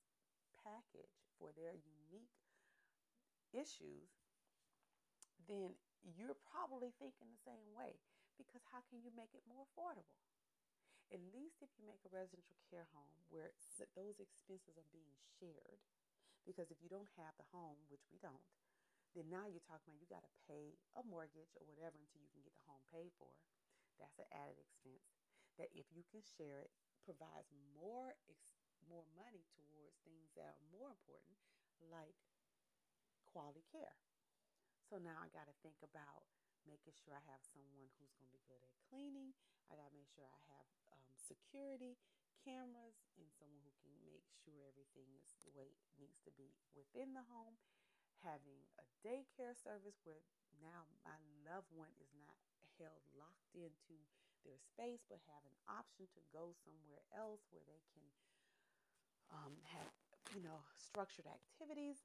package 0.60 1.24
for 1.40 1.56
their 1.56 1.72
unique 1.72 2.36
issues, 3.56 4.12
then 5.48 5.72
you're 6.04 6.36
probably 6.52 6.92
thinking 7.00 7.32
the 7.32 7.48
same 7.48 7.72
way 7.72 7.96
because 8.36 8.60
how 8.68 8.84
can 8.92 9.00
you 9.00 9.08
make 9.16 9.32
it 9.32 9.40
more 9.48 9.64
affordable? 9.64 10.20
at 11.10 11.18
least 11.34 11.58
if 11.58 11.70
you 11.74 11.82
make 11.90 12.02
a 12.06 12.14
residential 12.14 12.54
care 12.70 12.86
home 12.94 13.18
where 13.34 13.50
those 13.98 14.22
expenses 14.22 14.78
are 14.78 14.86
being 14.94 15.10
shared, 15.42 15.82
because 16.46 16.70
if 16.70 16.78
you 16.78 16.86
don't 16.86 17.10
have 17.18 17.34
the 17.34 17.50
home, 17.50 17.78
which 17.90 18.06
we 18.14 18.18
don't, 18.22 18.46
then 19.14 19.26
now 19.28 19.50
you're 19.50 19.64
talking 19.64 19.90
about 19.90 20.00
you 20.00 20.06
got 20.10 20.22
to 20.22 20.34
pay 20.46 20.78
a 20.94 21.02
mortgage 21.02 21.50
or 21.58 21.66
whatever 21.66 21.98
until 21.98 22.22
you 22.22 22.30
can 22.30 22.44
get 22.46 22.54
the 22.54 22.66
home 22.66 22.84
paid 22.94 23.10
for. 23.18 23.34
That's 23.98 24.16
an 24.22 24.30
added 24.30 24.56
expense. 24.58 25.10
That 25.58 25.68
if 25.74 25.90
you 25.92 26.06
can 26.08 26.22
share 26.24 26.62
it, 26.62 26.72
provides 27.04 27.50
more 27.74 28.16
ex- 28.30 28.54
more 28.88 29.04
money 29.12 29.44
towards 29.52 30.00
things 30.02 30.32
that 30.34 30.56
are 30.56 30.64
more 30.72 30.90
important, 30.90 31.36
like 31.78 32.16
quality 33.28 33.62
care. 33.68 33.98
So 34.88 34.98
now 34.98 35.20
I 35.22 35.30
got 35.30 35.46
to 35.46 35.56
think 35.62 35.78
about 35.84 36.26
making 36.66 36.96
sure 36.96 37.14
I 37.14 37.22
have 37.30 37.44
someone 37.46 37.70
who's 37.76 37.94
going 37.94 38.10
to 38.26 38.32
be 38.34 38.42
good 38.48 38.62
at 38.64 38.74
cleaning. 38.90 39.36
I 39.70 39.78
got 39.78 39.86
to 39.92 39.96
make 39.96 40.10
sure 40.10 40.26
I 40.26 40.40
have 40.50 40.66
um, 40.90 41.10
security 41.14 41.94
cameras 42.42 43.06
and 43.20 43.28
someone 43.30 43.62
who 43.62 43.74
can 43.84 43.94
make 44.02 44.24
sure 44.42 44.64
everything 44.66 45.12
is 45.20 45.30
the 45.44 45.52
way 45.54 45.70
it 45.70 45.80
needs 46.00 46.18
to 46.24 46.32
be 46.34 46.56
within 46.74 47.12
the 47.14 47.22
home. 47.28 47.60
Having 48.20 48.60
a 48.76 48.84
daycare 49.00 49.56
service 49.56 49.96
where 50.04 50.20
now 50.60 50.84
my 51.02 51.16
loved 51.48 51.72
one 51.72 51.92
is 51.96 52.12
not 52.20 52.36
held 52.76 53.00
locked 53.16 53.48
into 53.56 53.96
their 54.44 54.60
space, 54.60 55.04
but 55.08 55.20
have 55.28 55.44
an 55.44 55.56
option 55.68 56.08
to 56.12 56.20
go 56.32 56.52
somewhere 56.64 57.00
else 57.16 57.44
where 57.48 57.64
they 57.64 57.80
can 57.96 58.06
um, 59.32 59.56
have, 59.72 59.92
you 60.36 60.42
know, 60.44 60.64
structured 60.76 61.28
activities, 61.28 62.04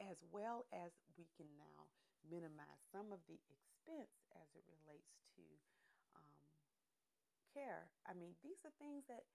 as 0.00 0.22
well 0.30 0.64
as 0.70 0.94
we 1.16 1.26
can 1.36 1.48
now 1.58 1.88
minimize 2.28 2.80
some 2.92 3.10
of 3.10 3.20
the 3.26 3.40
expense 3.48 4.24
as 4.36 4.48
it 4.54 4.64
relates 4.68 5.16
to 5.36 5.44
um, 6.14 6.36
care. 7.52 7.88
I 8.06 8.14
mean, 8.14 8.36
these 8.44 8.62
are 8.64 8.74
things 8.78 9.08
that 9.08 9.26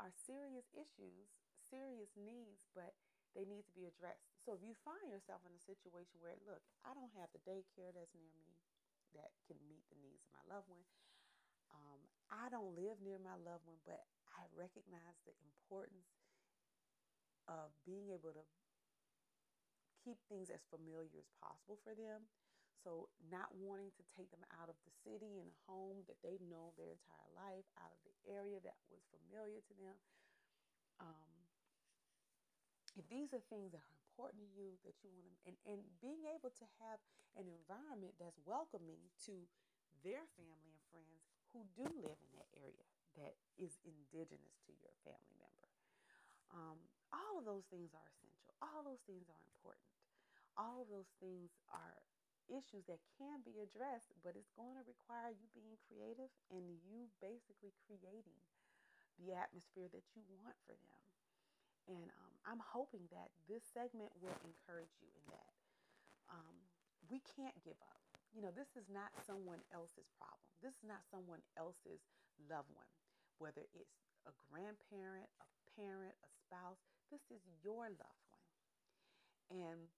are 0.00 0.10
serious 0.12 0.68
issues, 0.74 1.28
serious 1.60 2.12
needs, 2.16 2.66
but 2.72 2.96
they 3.36 3.44
need 3.44 3.68
to 3.68 3.76
be 3.76 3.86
addressed. 3.86 4.37
So 4.48 4.56
if 4.56 4.64
you 4.64 4.72
find 4.80 5.12
yourself 5.12 5.44
in 5.44 5.52
a 5.52 5.60
situation 5.60 6.24
where, 6.24 6.32
look, 6.48 6.64
I 6.80 6.96
don't 6.96 7.12
have 7.20 7.28
the 7.36 7.44
daycare 7.44 7.92
that's 7.92 8.16
near 8.16 8.32
me 8.32 8.56
that 9.12 9.36
can 9.44 9.60
meet 9.68 9.84
the 9.92 10.00
needs 10.00 10.24
of 10.24 10.32
my 10.32 10.40
loved 10.48 10.72
one. 10.72 10.88
Um, 11.68 12.00
I 12.32 12.48
don't 12.48 12.72
live 12.72 12.96
near 13.04 13.20
my 13.20 13.36
loved 13.44 13.68
one, 13.68 13.76
but 13.84 14.08
I 14.32 14.48
recognize 14.56 15.20
the 15.28 15.36
importance 15.44 16.16
of 17.44 17.76
being 17.84 18.08
able 18.08 18.32
to 18.32 18.40
keep 20.00 20.16
things 20.32 20.48
as 20.48 20.64
familiar 20.72 21.20
as 21.20 21.28
possible 21.44 21.76
for 21.84 21.92
them. 21.92 22.24
So, 22.80 23.12
not 23.28 23.52
wanting 23.52 23.92
to 24.00 24.04
take 24.16 24.32
them 24.32 24.48
out 24.56 24.72
of 24.72 24.80
the 24.88 24.94
city 25.04 25.44
and 25.44 25.52
a 25.52 25.60
home 25.68 26.08
that 26.08 26.24
they've 26.24 26.40
known 26.48 26.72
their 26.80 26.96
entire 26.96 27.32
life, 27.36 27.68
out 27.76 27.92
of 27.92 28.00
the 28.00 28.16
area 28.32 28.64
that 28.64 28.80
was 28.88 29.04
familiar 29.12 29.60
to 29.60 29.74
them. 29.76 29.96
Um, 31.04 31.47
if 32.98 33.06
these 33.08 33.30
are 33.32 33.42
things 33.48 33.70
that 33.72 33.82
are 33.82 33.96
important 34.10 34.42
to 34.42 34.50
you, 34.50 34.74
that 34.82 34.98
you 35.00 35.10
want 35.14 35.24
to, 35.30 35.32
and, 35.46 35.56
and 35.64 35.80
being 36.02 36.26
able 36.28 36.50
to 36.50 36.66
have 36.82 36.98
an 37.38 37.46
environment 37.46 38.18
that's 38.18 38.38
welcoming 38.42 38.98
to 39.24 39.46
their 40.02 40.26
family 40.34 40.74
and 40.74 40.82
friends 40.90 41.22
who 41.54 41.62
do 41.78 41.86
live 42.02 42.18
in 42.18 42.32
that 42.34 42.50
area 42.58 42.86
that 43.18 43.34
is 43.58 43.78
indigenous 43.82 44.58
to 44.66 44.74
your 44.78 44.94
family 45.02 45.38
member. 45.38 45.70
Um, 46.54 46.78
all 47.10 47.40
of 47.40 47.44
those 47.46 47.66
things 47.70 47.94
are 47.94 48.06
essential. 48.18 48.52
All 48.62 48.82
those 48.84 49.02
things 49.06 49.26
are 49.30 49.42
important. 49.54 49.90
All 50.58 50.82
of 50.82 50.90
those 50.90 51.10
things 51.22 51.54
are 51.70 51.98
issues 52.48 52.88
that 52.88 52.98
can 53.20 53.44
be 53.44 53.60
addressed, 53.60 54.10
but 54.24 54.34
it's 54.34 54.50
going 54.56 54.74
to 54.74 54.84
require 54.88 55.30
you 55.30 55.46
being 55.52 55.76
creative 55.86 56.32
and 56.48 56.64
you 56.88 57.06
basically 57.20 57.76
creating 57.84 58.40
the 59.20 59.36
atmosphere 59.36 59.90
that 59.92 60.06
you 60.16 60.24
want 60.40 60.56
for 60.64 60.74
them. 60.74 61.07
And 61.88 62.12
um, 62.20 62.32
I'm 62.44 62.60
hoping 62.60 63.08
that 63.10 63.32
this 63.48 63.64
segment 63.64 64.12
will 64.20 64.36
encourage 64.44 64.92
you 65.00 65.08
in 65.08 65.24
that. 65.32 65.52
Um, 66.28 66.56
we 67.08 67.24
can't 67.24 67.56
give 67.64 67.80
up. 67.80 68.04
You 68.36 68.44
know, 68.44 68.52
this 68.52 68.76
is 68.76 68.92
not 68.92 69.08
someone 69.24 69.64
else's 69.72 70.12
problem. 70.20 70.44
This 70.60 70.76
is 70.76 70.84
not 70.84 71.00
someone 71.08 71.40
else's 71.56 72.04
loved 72.44 72.68
one, 72.76 72.92
whether 73.40 73.64
it's 73.72 73.96
a 74.28 74.32
grandparent, 74.52 75.32
a 75.40 75.48
parent, 75.80 76.12
a 76.20 76.30
spouse. 76.44 76.84
This 77.08 77.24
is 77.32 77.40
your 77.64 77.88
loved 77.88 78.24
one. 78.28 78.48
And 79.48 79.88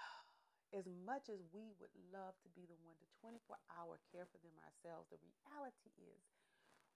as 0.80 0.88
much 1.04 1.28
as 1.28 1.44
we 1.52 1.76
would 1.76 1.92
love 2.08 2.32
to 2.40 2.50
be 2.56 2.64
the 2.64 2.80
one 2.80 2.96
to 2.96 3.06
24 3.20 3.60
hour 3.76 4.00
care 4.08 4.24
for 4.24 4.40
them 4.40 4.56
ourselves, 4.64 5.12
the 5.12 5.20
reality 5.20 5.92
is 6.00 6.24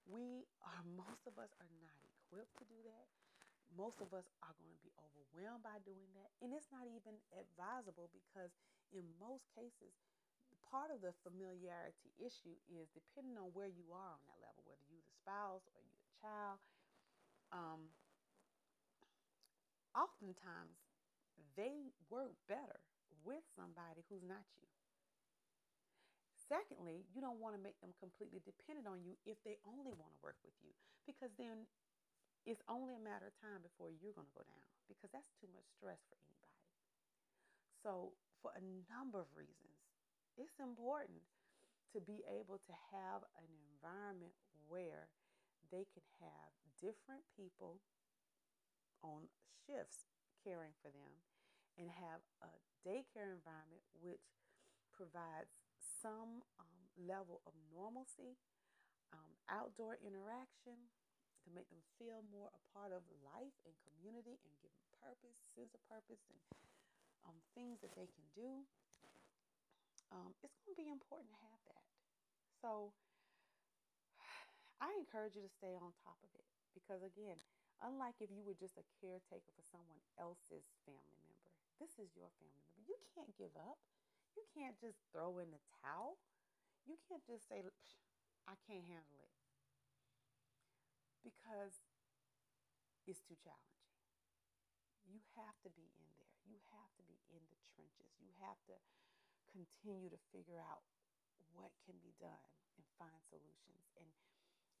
We 0.07 0.47
are, 0.63 0.83
most 1.05 1.25
of 1.27 1.37
us 1.37 1.51
are 1.61 1.73
not 1.81 1.97
equipped 2.01 2.57
to 2.61 2.65
do 2.69 2.79
that. 2.85 3.07
Most 3.71 4.03
of 4.03 4.11
us 4.11 4.27
are 4.43 4.55
going 4.59 4.71
to 4.71 4.83
be 4.83 4.91
overwhelmed 4.99 5.63
by 5.63 5.79
doing 5.87 6.11
that. 6.19 6.31
And 6.43 6.51
it's 6.51 6.71
not 6.71 6.87
even 6.87 7.15
advisable 7.31 8.11
because, 8.11 8.51
in 8.91 9.07
most 9.15 9.47
cases, 9.55 9.95
part 10.71 10.91
of 10.91 11.03
the 11.03 11.11
familiarity 11.23 12.15
issue 12.19 12.55
is 12.71 12.87
depending 12.95 13.35
on 13.35 13.51
where 13.51 13.67
you 13.67 13.91
are 13.91 14.11
on 14.15 14.23
that 14.31 14.39
level, 14.39 14.63
whether 14.63 14.83
you're 14.87 15.03
the 15.03 15.19
spouse 15.19 15.67
or 15.75 15.83
you're 15.83 16.07
a 16.07 16.15
child. 16.19 16.57
Um, 17.51 17.91
oftentimes, 19.95 20.79
they 21.59 21.91
work 22.07 22.31
better 22.47 22.79
with 23.23 23.43
somebody 23.55 24.07
who's 24.07 24.23
not 24.23 24.47
you. 24.55 24.70
Secondly, 26.51 27.07
you 27.15 27.23
don't 27.23 27.39
want 27.39 27.55
to 27.55 27.63
make 27.63 27.79
them 27.79 27.95
completely 27.95 28.43
dependent 28.43 28.83
on 28.83 28.99
you 29.07 29.15
if 29.23 29.39
they 29.47 29.55
only 29.63 29.95
want 29.95 30.11
to 30.11 30.19
work 30.19 30.35
with 30.43 30.51
you, 30.59 30.75
because 31.07 31.31
then 31.39 31.63
it's 32.43 32.59
only 32.67 32.91
a 32.91 32.99
matter 32.99 33.31
of 33.31 33.35
time 33.39 33.63
before 33.63 33.87
you're 33.87 34.11
going 34.11 34.27
to 34.27 34.35
go 34.35 34.43
down, 34.43 34.67
because 34.91 35.07
that's 35.15 35.31
too 35.39 35.47
much 35.55 35.63
stress 35.71 36.03
for 36.11 36.19
anybody. 36.19 36.59
So, 37.79 38.11
for 38.43 38.51
a 38.51 38.63
number 38.91 39.23
of 39.23 39.31
reasons, 39.31 39.79
it's 40.35 40.59
important 40.59 41.23
to 41.95 42.03
be 42.03 42.19
able 42.27 42.59
to 42.67 42.75
have 42.91 43.23
an 43.39 43.47
environment 43.79 44.35
where 44.67 45.07
they 45.71 45.87
can 45.87 46.03
have 46.19 46.51
different 46.83 47.23
people 47.31 47.79
on 48.99 49.31
shifts 49.63 50.03
caring 50.43 50.75
for 50.83 50.91
them 50.91 51.15
and 51.79 51.87
have 51.87 52.19
a 52.43 52.51
daycare 52.83 53.31
environment 53.31 53.87
which 54.03 54.35
provides 54.91 55.60
some 56.01 56.41
um, 56.57 56.81
level 56.97 57.45
of 57.45 57.53
normalcy, 57.69 58.35
um, 59.13 59.37
outdoor 59.47 60.01
interaction 60.01 60.89
to 61.45 61.47
make 61.53 61.69
them 61.69 61.81
feel 61.97 62.25
more 62.29 62.49
a 62.53 62.61
part 62.73 62.89
of 62.89 63.05
life 63.21 63.53
and 63.65 63.73
community 63.85 64.41
and 64.41 64.53
give 64.61 64.73
them 64.73 64.89
purpose, 64.97 65.37
sense 65.53 65.73
of 65.73 65.81
purpose, 65.85 66.21
and 66.29 66.41
um, 67.25 67.37
things 67.53 67.81
that 67.85 67.93
they 67.93 68.09
can 68.09 68.25
do. 68.33 68.65
Um, 70.11 70.35
it's 70.43 70.57
going 70.65 70.75
to 70.75 70.81
be 70.81 70.91
important 70.91 71.31
to 71.31 71.39
have 71.39 71.61
that. 71.71 71.85
So 72.59 72.91
I 74.83 74.91
encourage 74.97 75.37
you 75.37 75.45
to 75.45 75.53
stay 75.53 75.77
on 75.77 75.93
top 76.03 76.19
of 76.21 76.31
it 76.35 76.45
because, 76.75 77.01
again, 77.05 77.39
unlike 77.81 78.19
if 78.21 78.29
you 78.29 78.45
were 78.45 78.57
just 78.57 78.77
a 78.77 78.85
caretaker 79.01 79.49
for 79.53 79.65
someone 79.69 80.01
else's 80.19 80.67
family 80.83 81.21
member, 81.25 81.53
this 81.81 81.97
is 81.97 82.13
your 82.13 82.29
family 82.37 82.61
member. 82.61 82.85
You 82.85 82.97
can't 83.13 83.33
give 83.37 83.53
up. 83.57 83.81
You 84.35 84.43
can't 84.55 84.77
just 84.79 84.99
throw 85.11 85.39
in 85.39 85.51
the 85.51 85.61
towel. 85.83 86.17
You 86.87 86.97
can't 87.07 87.23
just 87.27 87.47
say, 87.47 87.61
I 88.47 88.55
can't 88.65 88.85
handle 88.87 89.19
it 89.21 89.33
because 91.21 91.81
it's 93.05 93.21
too 93.25 93.37
challenging. 93.41 93.89
You 95.05 95.21
have 95.37 95.57
to 95.65 95.69
be 95.73 95.91
in 95.97 96.09
there. 96.17 96.33
You 96.47 96.57
have 96.73 96.91
to 96.97 97.03
be 97.05 97.19
in 97.29 97.41
the 97.51 97.59
trenches. 97.75 98.09
You 98.21 98.31
have 98.41 98.57
to 98.71 98.77
continue 99.51 100.09
to 100.09 100.19
figure 100.31 100.61
out 100.61 100.81
what 101.51 101.73
can 101.83 101.99
be 101.99 102.15
done 102.17 102.47
and 102.79 102.85
find 102.95 103.19
solutions. 103.27 103.91
And 103.99 104.07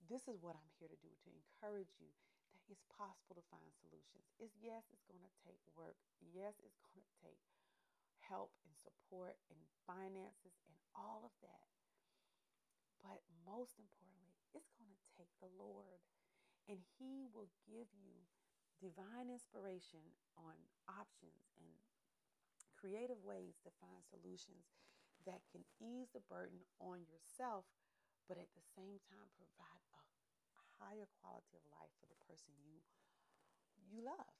this 0.07 0.25
is 0.31 0.39
what 0.39 0.55
I'm 0.55 0.71
here 0.79 0.89
to 0.89 0.99
do 1.03 1.11
to 1.11 1.29
encourage 1.35 1.91
you 1.99 2.09
that 2.55 2.63
it's 2.71 2.87
possible 2.87 3.35
to 3.35 3.45
find 3.51 3.67
solutions. 3.83 4.25
It's 4.39 4.55
yes, 4.63 4.87
it's 4.95 5.05
going 5.05 5.21
to 5.21 5.33
take 5.43 5.59
work. 5.75 5.99
Yes, 6.23 6.55
it's 6.63 6.79
going 6.87 7.03
to 7.03 7.15
take 7.19 7.39
help 8.31 8.55
and 8.63 8.71
support 8.79 9.35
and 9.51 9.59
finances 9.83 10.55
and 10.63 10.79
all 10.95 11.27
of 11.27 11.35
that. 11.43 11.67
But 13.03 13.19
most 13.43 13.75
importantly, 13.75 14.39
it's 14.55 14.71
going 14.79 14.95
to 14.95 15.09
take 15.19 15.35
the 15.43 15.51
Lord. 15.51 15.99
And 16.71 16.79
He 16.95 17.27
will 17.27 17.51
give 17.67 17.91
you 17.91 18.23
divine 18.79 19.27
inspiration 19.27 20.15
on 20.39 20.55
options 20.87 21.51
and 21.59 21.75
creative 22.79 23.19
ways 23.21 23.59
to 23.61 23.79
find 23.83 24.01
solutions 24.07 24.71
that 25.27 25.45
can 25.51 25.61
ease 25.77 26.09
the 26.15 26.23
burden 26.25 26.65
on 26.81 27.05
yourself, 27.05 27.67
but 28.25 28.41
at 28.41 28.49
the 28.57 28.65
same 28.73 28.97
time 29.05 29.29
provide 29.37 29.85
a 30.57 30.63
higher 30.81 31.05
quality 31.21 31.53
of 31.53 31.65
life 31.69 31.93
for 32.01 32.09
the 32.09 32.17
person 32.25 32.55
you 32.63 32.81
you 33.91 33.99
love. 34.01 34.33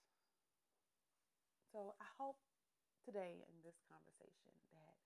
So 1.72 1.94
I 2.00 2.08
hope 2.18 2.40
today 3.02 3.42
in 3.50 3.58
this 3.66 3.82
conversation 3.90 4.54
that 4.78 4.98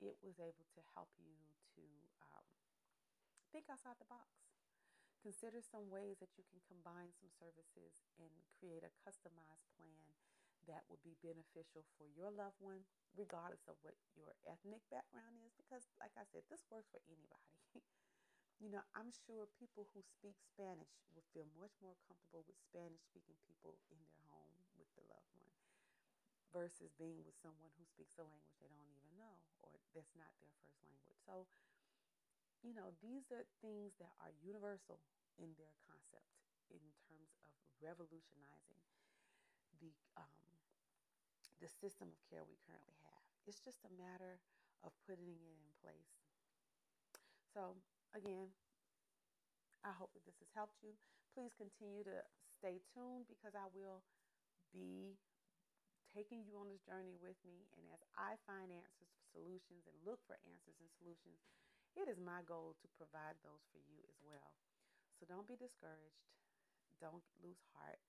it 0.00 0.16
was 0.22 0.38
able 0.38 0.64
to 0.72 0.82
help 0.94 1.10
you 1.18 1.36
to 1.76 1.84
um, 2.22 2.46
think 3.50 3.66
outside 3.66 3.98
the 3.98 4.08
box. 4.08 4.30
Consider 5.20 5.60
some 5.60 5.92
ways 5.92 6.16
that 6.24 6.32
you 6.40 6.44
can 6.48 6.64
combine 6.64 7.12
some 7.12 7.28
services 7.36 8.00
and 8.16 8.32
create 8.56 8.80
a 8.80 8.96
customized 9.04 9.68
plan 9.76 10.16
that 10.64 10.88
would 10.88 11.04
be 11.04 11.20
beneficial 11.20 11.84
for 12.00 12.08
your 12.08 12.32
loved 12.32 12.56
one, 12.56 12.88
regardless 13.12 13.64
of 13.68 13.76
what 13.84 13.96
your 14.16 14.32
ethnic 14.48 14.80
background 14.88 15.36
is. 15.44 15.52
Because, 15.60 15.84
like 16.00 16.16
I 16.16 16.24
said, 16.24 16.48
this 16.48 16.64
works 16.72 16.88
for 16.88 17.04
anybody. 17.04 17.52
you 18.62 18.72
know, 18.72 18.80
I'm 18.96 19.12
sure 19.12 19.44
people 19.60 19.92
who 19.92 20.00
speak 20.00 20.40
Spanish 20.40 21.04
will 21.12 21.26
feel 21.36 21.48
much 21.52 21.76
more 21.84 21.96
comfortable 22.08 22.48
with 22.48 22.56
Spanish 22.56 23.04
speaking 23.04 23.36
people 23.44 23.76
in 23.92 24.00
their 24.08 24.24
home 24.32 24.56
with 24.80 24.88
the 24.96 25.04
loved 25.04 25.32
one 25.36 25.52
versus 26.52 26.92
being 26.98 27.22
with 27.24 27.36
someone 27.38 27.70
who 27.78 27.84
speaks 27.86 28.18
a 28.18 28.24
language 28.26 28.58
they 28.60 28.70
don't 28.70 28.90
even 28.90 29.12
know 29.16 29.40
or 29.62 29.72
that's 29.94 30.14
not 30.16 30.30
their 30.40 30.52
first 30.62 30.78
language. 30.84 31.18
So, 31.26 31.46
you 32.62 32.72
know, 32.76 32.92
these 33.00 33.32
are 33.32 33.44
things 33.64 33.96
that 33.98 34.12
are 34.20 34.32
universal 34.44 35.00
in 35.40 35.56
their 35.56 35.72
concept 35.88 36.28
in 36.68 36.80
terms 37.08 37.32
of 37.44 37.52
revolutionizing 37.80 38.80
the 39.80 39.92
um, 40.16 40.44
the 41.60 41.68
system 41.68 42.08
of 42.10 42.18
care 42.28 42.42
we 42.44 42.56
currently 42.66 42.96
have. 43.04 43.22
It's 43.46 43.60
just 43.60 43.84
a 43.84 43.92
matter 43.92 44.40
of 44.82 44.92
putting 45.06 45.28
it 45.28 45.42
in 45.44 45.70
place. 45.84 46.16
So, 47.52 47.76
again, 48.14 48.48
I 49.84 49.92
hope 49.92 50.12
that 50.14 50.24
this 50.24 50.38
has 50.40 50.48
helped 50.54 50.80
you. 50.82 50.96
Please 51.34 51.52
continue 51.56 52.04
to 52.04 52.24
stay 52.48 52.80
tuned 52.92 53.28
because 53.28 53.52
I 53.56 53.68
will 53.72 54.02
be 54.72 55.16
taking 56.10 56.42
you 56.42 56.58
on 56.58 56.70
this 56.70 56.82
journey 56.82 57.14
with 57.18 57.38
me. 57.46 57.70
And 57.78 57.86
as 57.94 58.02
I 58.18 58.34
find 58.46 58.70
answers 58.74 59.10
solutions 59.30 59.86
and 59.86 59.96
look 60.02 60.22
for 60.26 60.38
answers 60.42 60.78
and 60.82 60.90
solutions, 60.98 61.38
it 61.94 62.06
is 62.06 62.22
my 62.22 62.42
goal 62.46 62.78
to 62.78 62.96
provide 62.98 63.38
those 63.42 63.62
for 63.70 63.82
you 63.82 63.98
as 64.06 64.18
well. 64.22 64.54
So 65.18 65.26
don't 65.26 65.48
be 65.50 65.58
discouraged. 65.58 66.30
Don't 66.98 67.24
lose 67.42 67.62
heart. 67.74 68.02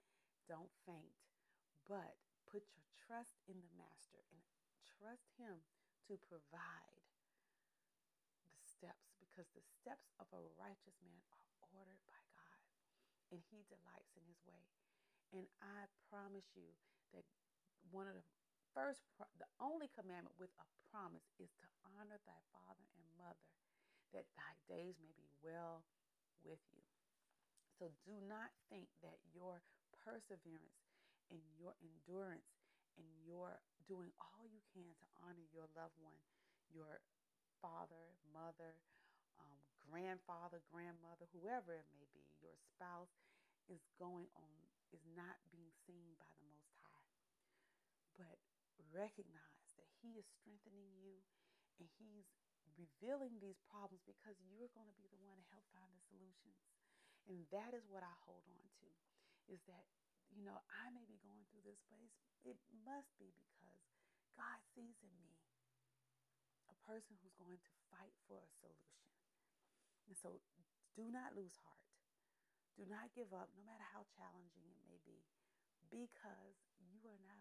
Don't 0.45 0.71
faint. 0.85 1.17
But 1.85 2.17
put 2.45 2.65
your 2.77 2.87
trust 2.93 3.41
in 3.49 3.57
the 3.57 3.73
Master 3.77 4.21
and 4.29 4.41
trust 4.99 5.33
Him 5.39 5.65
to 6.09 6.17
provide 6.29 7.05
the 8.51 8.61
steps 8.61 9.13
because 9.17 9.49
the 9.53 9.63
steps 9.63 10.13
of 10.21 10.29
a 10.33 10.45
righteous 10.59 10.97
man 11.01 11.21
are 11.33 11.47
ordered 11.73 12.01
by 12.05 12.21
God 12.35 12.59
and 13.31 13.41
He 13.49 13.65
delights 13.65 14.13
in 14.13 14.25
His 14.27 14.41
way. 14.43 14.65
And 15.31 15.47
I 15.63 15.87
promise 16.11 16.51
you 16.53 16.75
that 17.15 17.23
one 17.89 18.05
of 18.05 18.13
the 18.13 18.27
first, 18.77 19.01
the 19.41 19.49
only 19.57 19.89
commandment 19.97 20.37
with 20.37 20.53
a 20.61 20.67
promise 20.93 21.25
is 21.41 21.49
to 21.59 21.67
honor 21.97 22.21
thy 22.23 22.41
father 22.53 22.85
and 22.93 23.05
mother, 23.17 23.49
that 24.13 24.27
thy 24.37 24.53
days 24.67 24.99
may 25.01 25.15
be 25.17 25.27
well 25.41 25.83
with 26.45 26.61
you. 26.71 26.85
So 27.79 27.89
do 28.05 28.13
not 28.29 28.53
think 28.69 28.85
that 29.01 29.17
your 29.33 29.63
perseverance 30.05 30.77
and 31.33 31.41
your 31.57 31.73
endurance 31.81 32.45
and 32.99 33.07
your 33.23 33.57
doing 33.87 34.11
all 34.19 34.45
you 34.45 34.61
can 34.75 34.85
to 34.99 35.05
honor 35.23 35.47
your 35.49 35.65
loved 35.73 35.97
one, 35.97 36.19
your 36.69 37.01
father, 37.63 38.13
mother, 38.29 38.77
um, 39.39 39.59
grandfather, 39.89 40.61
grandmother, 40.69 41.25
whoever 41.33 41.73
it 41.73 41.87
may 41.89 42.05
be, 42.13 42.21
your 42.43 42.53
spouse 42.75 43.11
is 43.71 43.81
going 43.97 44.27
on, 44.37 44.61
is 44.91 45.01
not 45.15 45.39
being 45.49 45.71
seen 45.87 46.13
by 46.19 46.29
the 46.43 46.50
but 48.21 48.37
recognize 48.93 49.73
that 49.81 49.89
He 50.05 50.13
is 50.21 50.29
strengthening 50.29 50.93
you 51.01 51.25
and 51.81 51.89
He's 51.97 52.29
revealing 52.77 53.41
these 53.41 53.59
problems 53.67 54.05
because 54.05 54.37
you're 54.45 54.71
going 54.77 54.87
to 54.87 54.99
be 54.99 55.09
the 55.09 55.21
one 55.25 55.41
to 55.41 55.47
help 55.49 55.65
find 55.73 55.89
the 55.91 56.03
solutions. 56.07 56.61
And 57.25 57.45
that 57.49 57.73
is 57.73 57.85
what 57.89 58.05
I 58.05 58.13
hold 58.25 58.45
on 58.45 58.65
to 58.81 58.89
is 59.49 59.61
that, 59.67 59.85
you 60.31 60.45
know, 60.45 60.61
I 60.71 60.93
may 60.93 61.03
be 61.05 61.19
going 61.21 61.43
through 61.51 61.65
this, 61.65 61.81
place. 61.89 62.13
it 62.47 62.57
must 62.85 63.11
be 63.19 63.33
because 63.35 63.81
God 64.37 64.61
sees 64.71 64.97
in 65.03 65.13
me 65.21 65.37
a 66.71 66.75
person 66.87 67.19
who's 67.19 67.35
going 67.35 67.59
to 67.59 67.73
fight 67.91 68.15
for 68.25 68.39
a 68.39 68.49
solution. 68.63 69.03
And 70.07 70.15
so 70.15 70.39
do 70.95 71.11
not 71.11 71.35
lose 71.35 71.55
heart. 71.61 71.81
Do 72.79 72.87
not 72.87 73.11
give 73.11 73.35
up, 73.35 73.51
no 73.53 73.67
matter 73.67 73.83
how 73.91 74.07
challenging 74.15 74.63
it 74.63 74.79
may 74.87 74.97
be, 75.03 75.19
because 75.91 76.55
you 76.79 77.03
are 77.03 77.19
not 77.27 77.40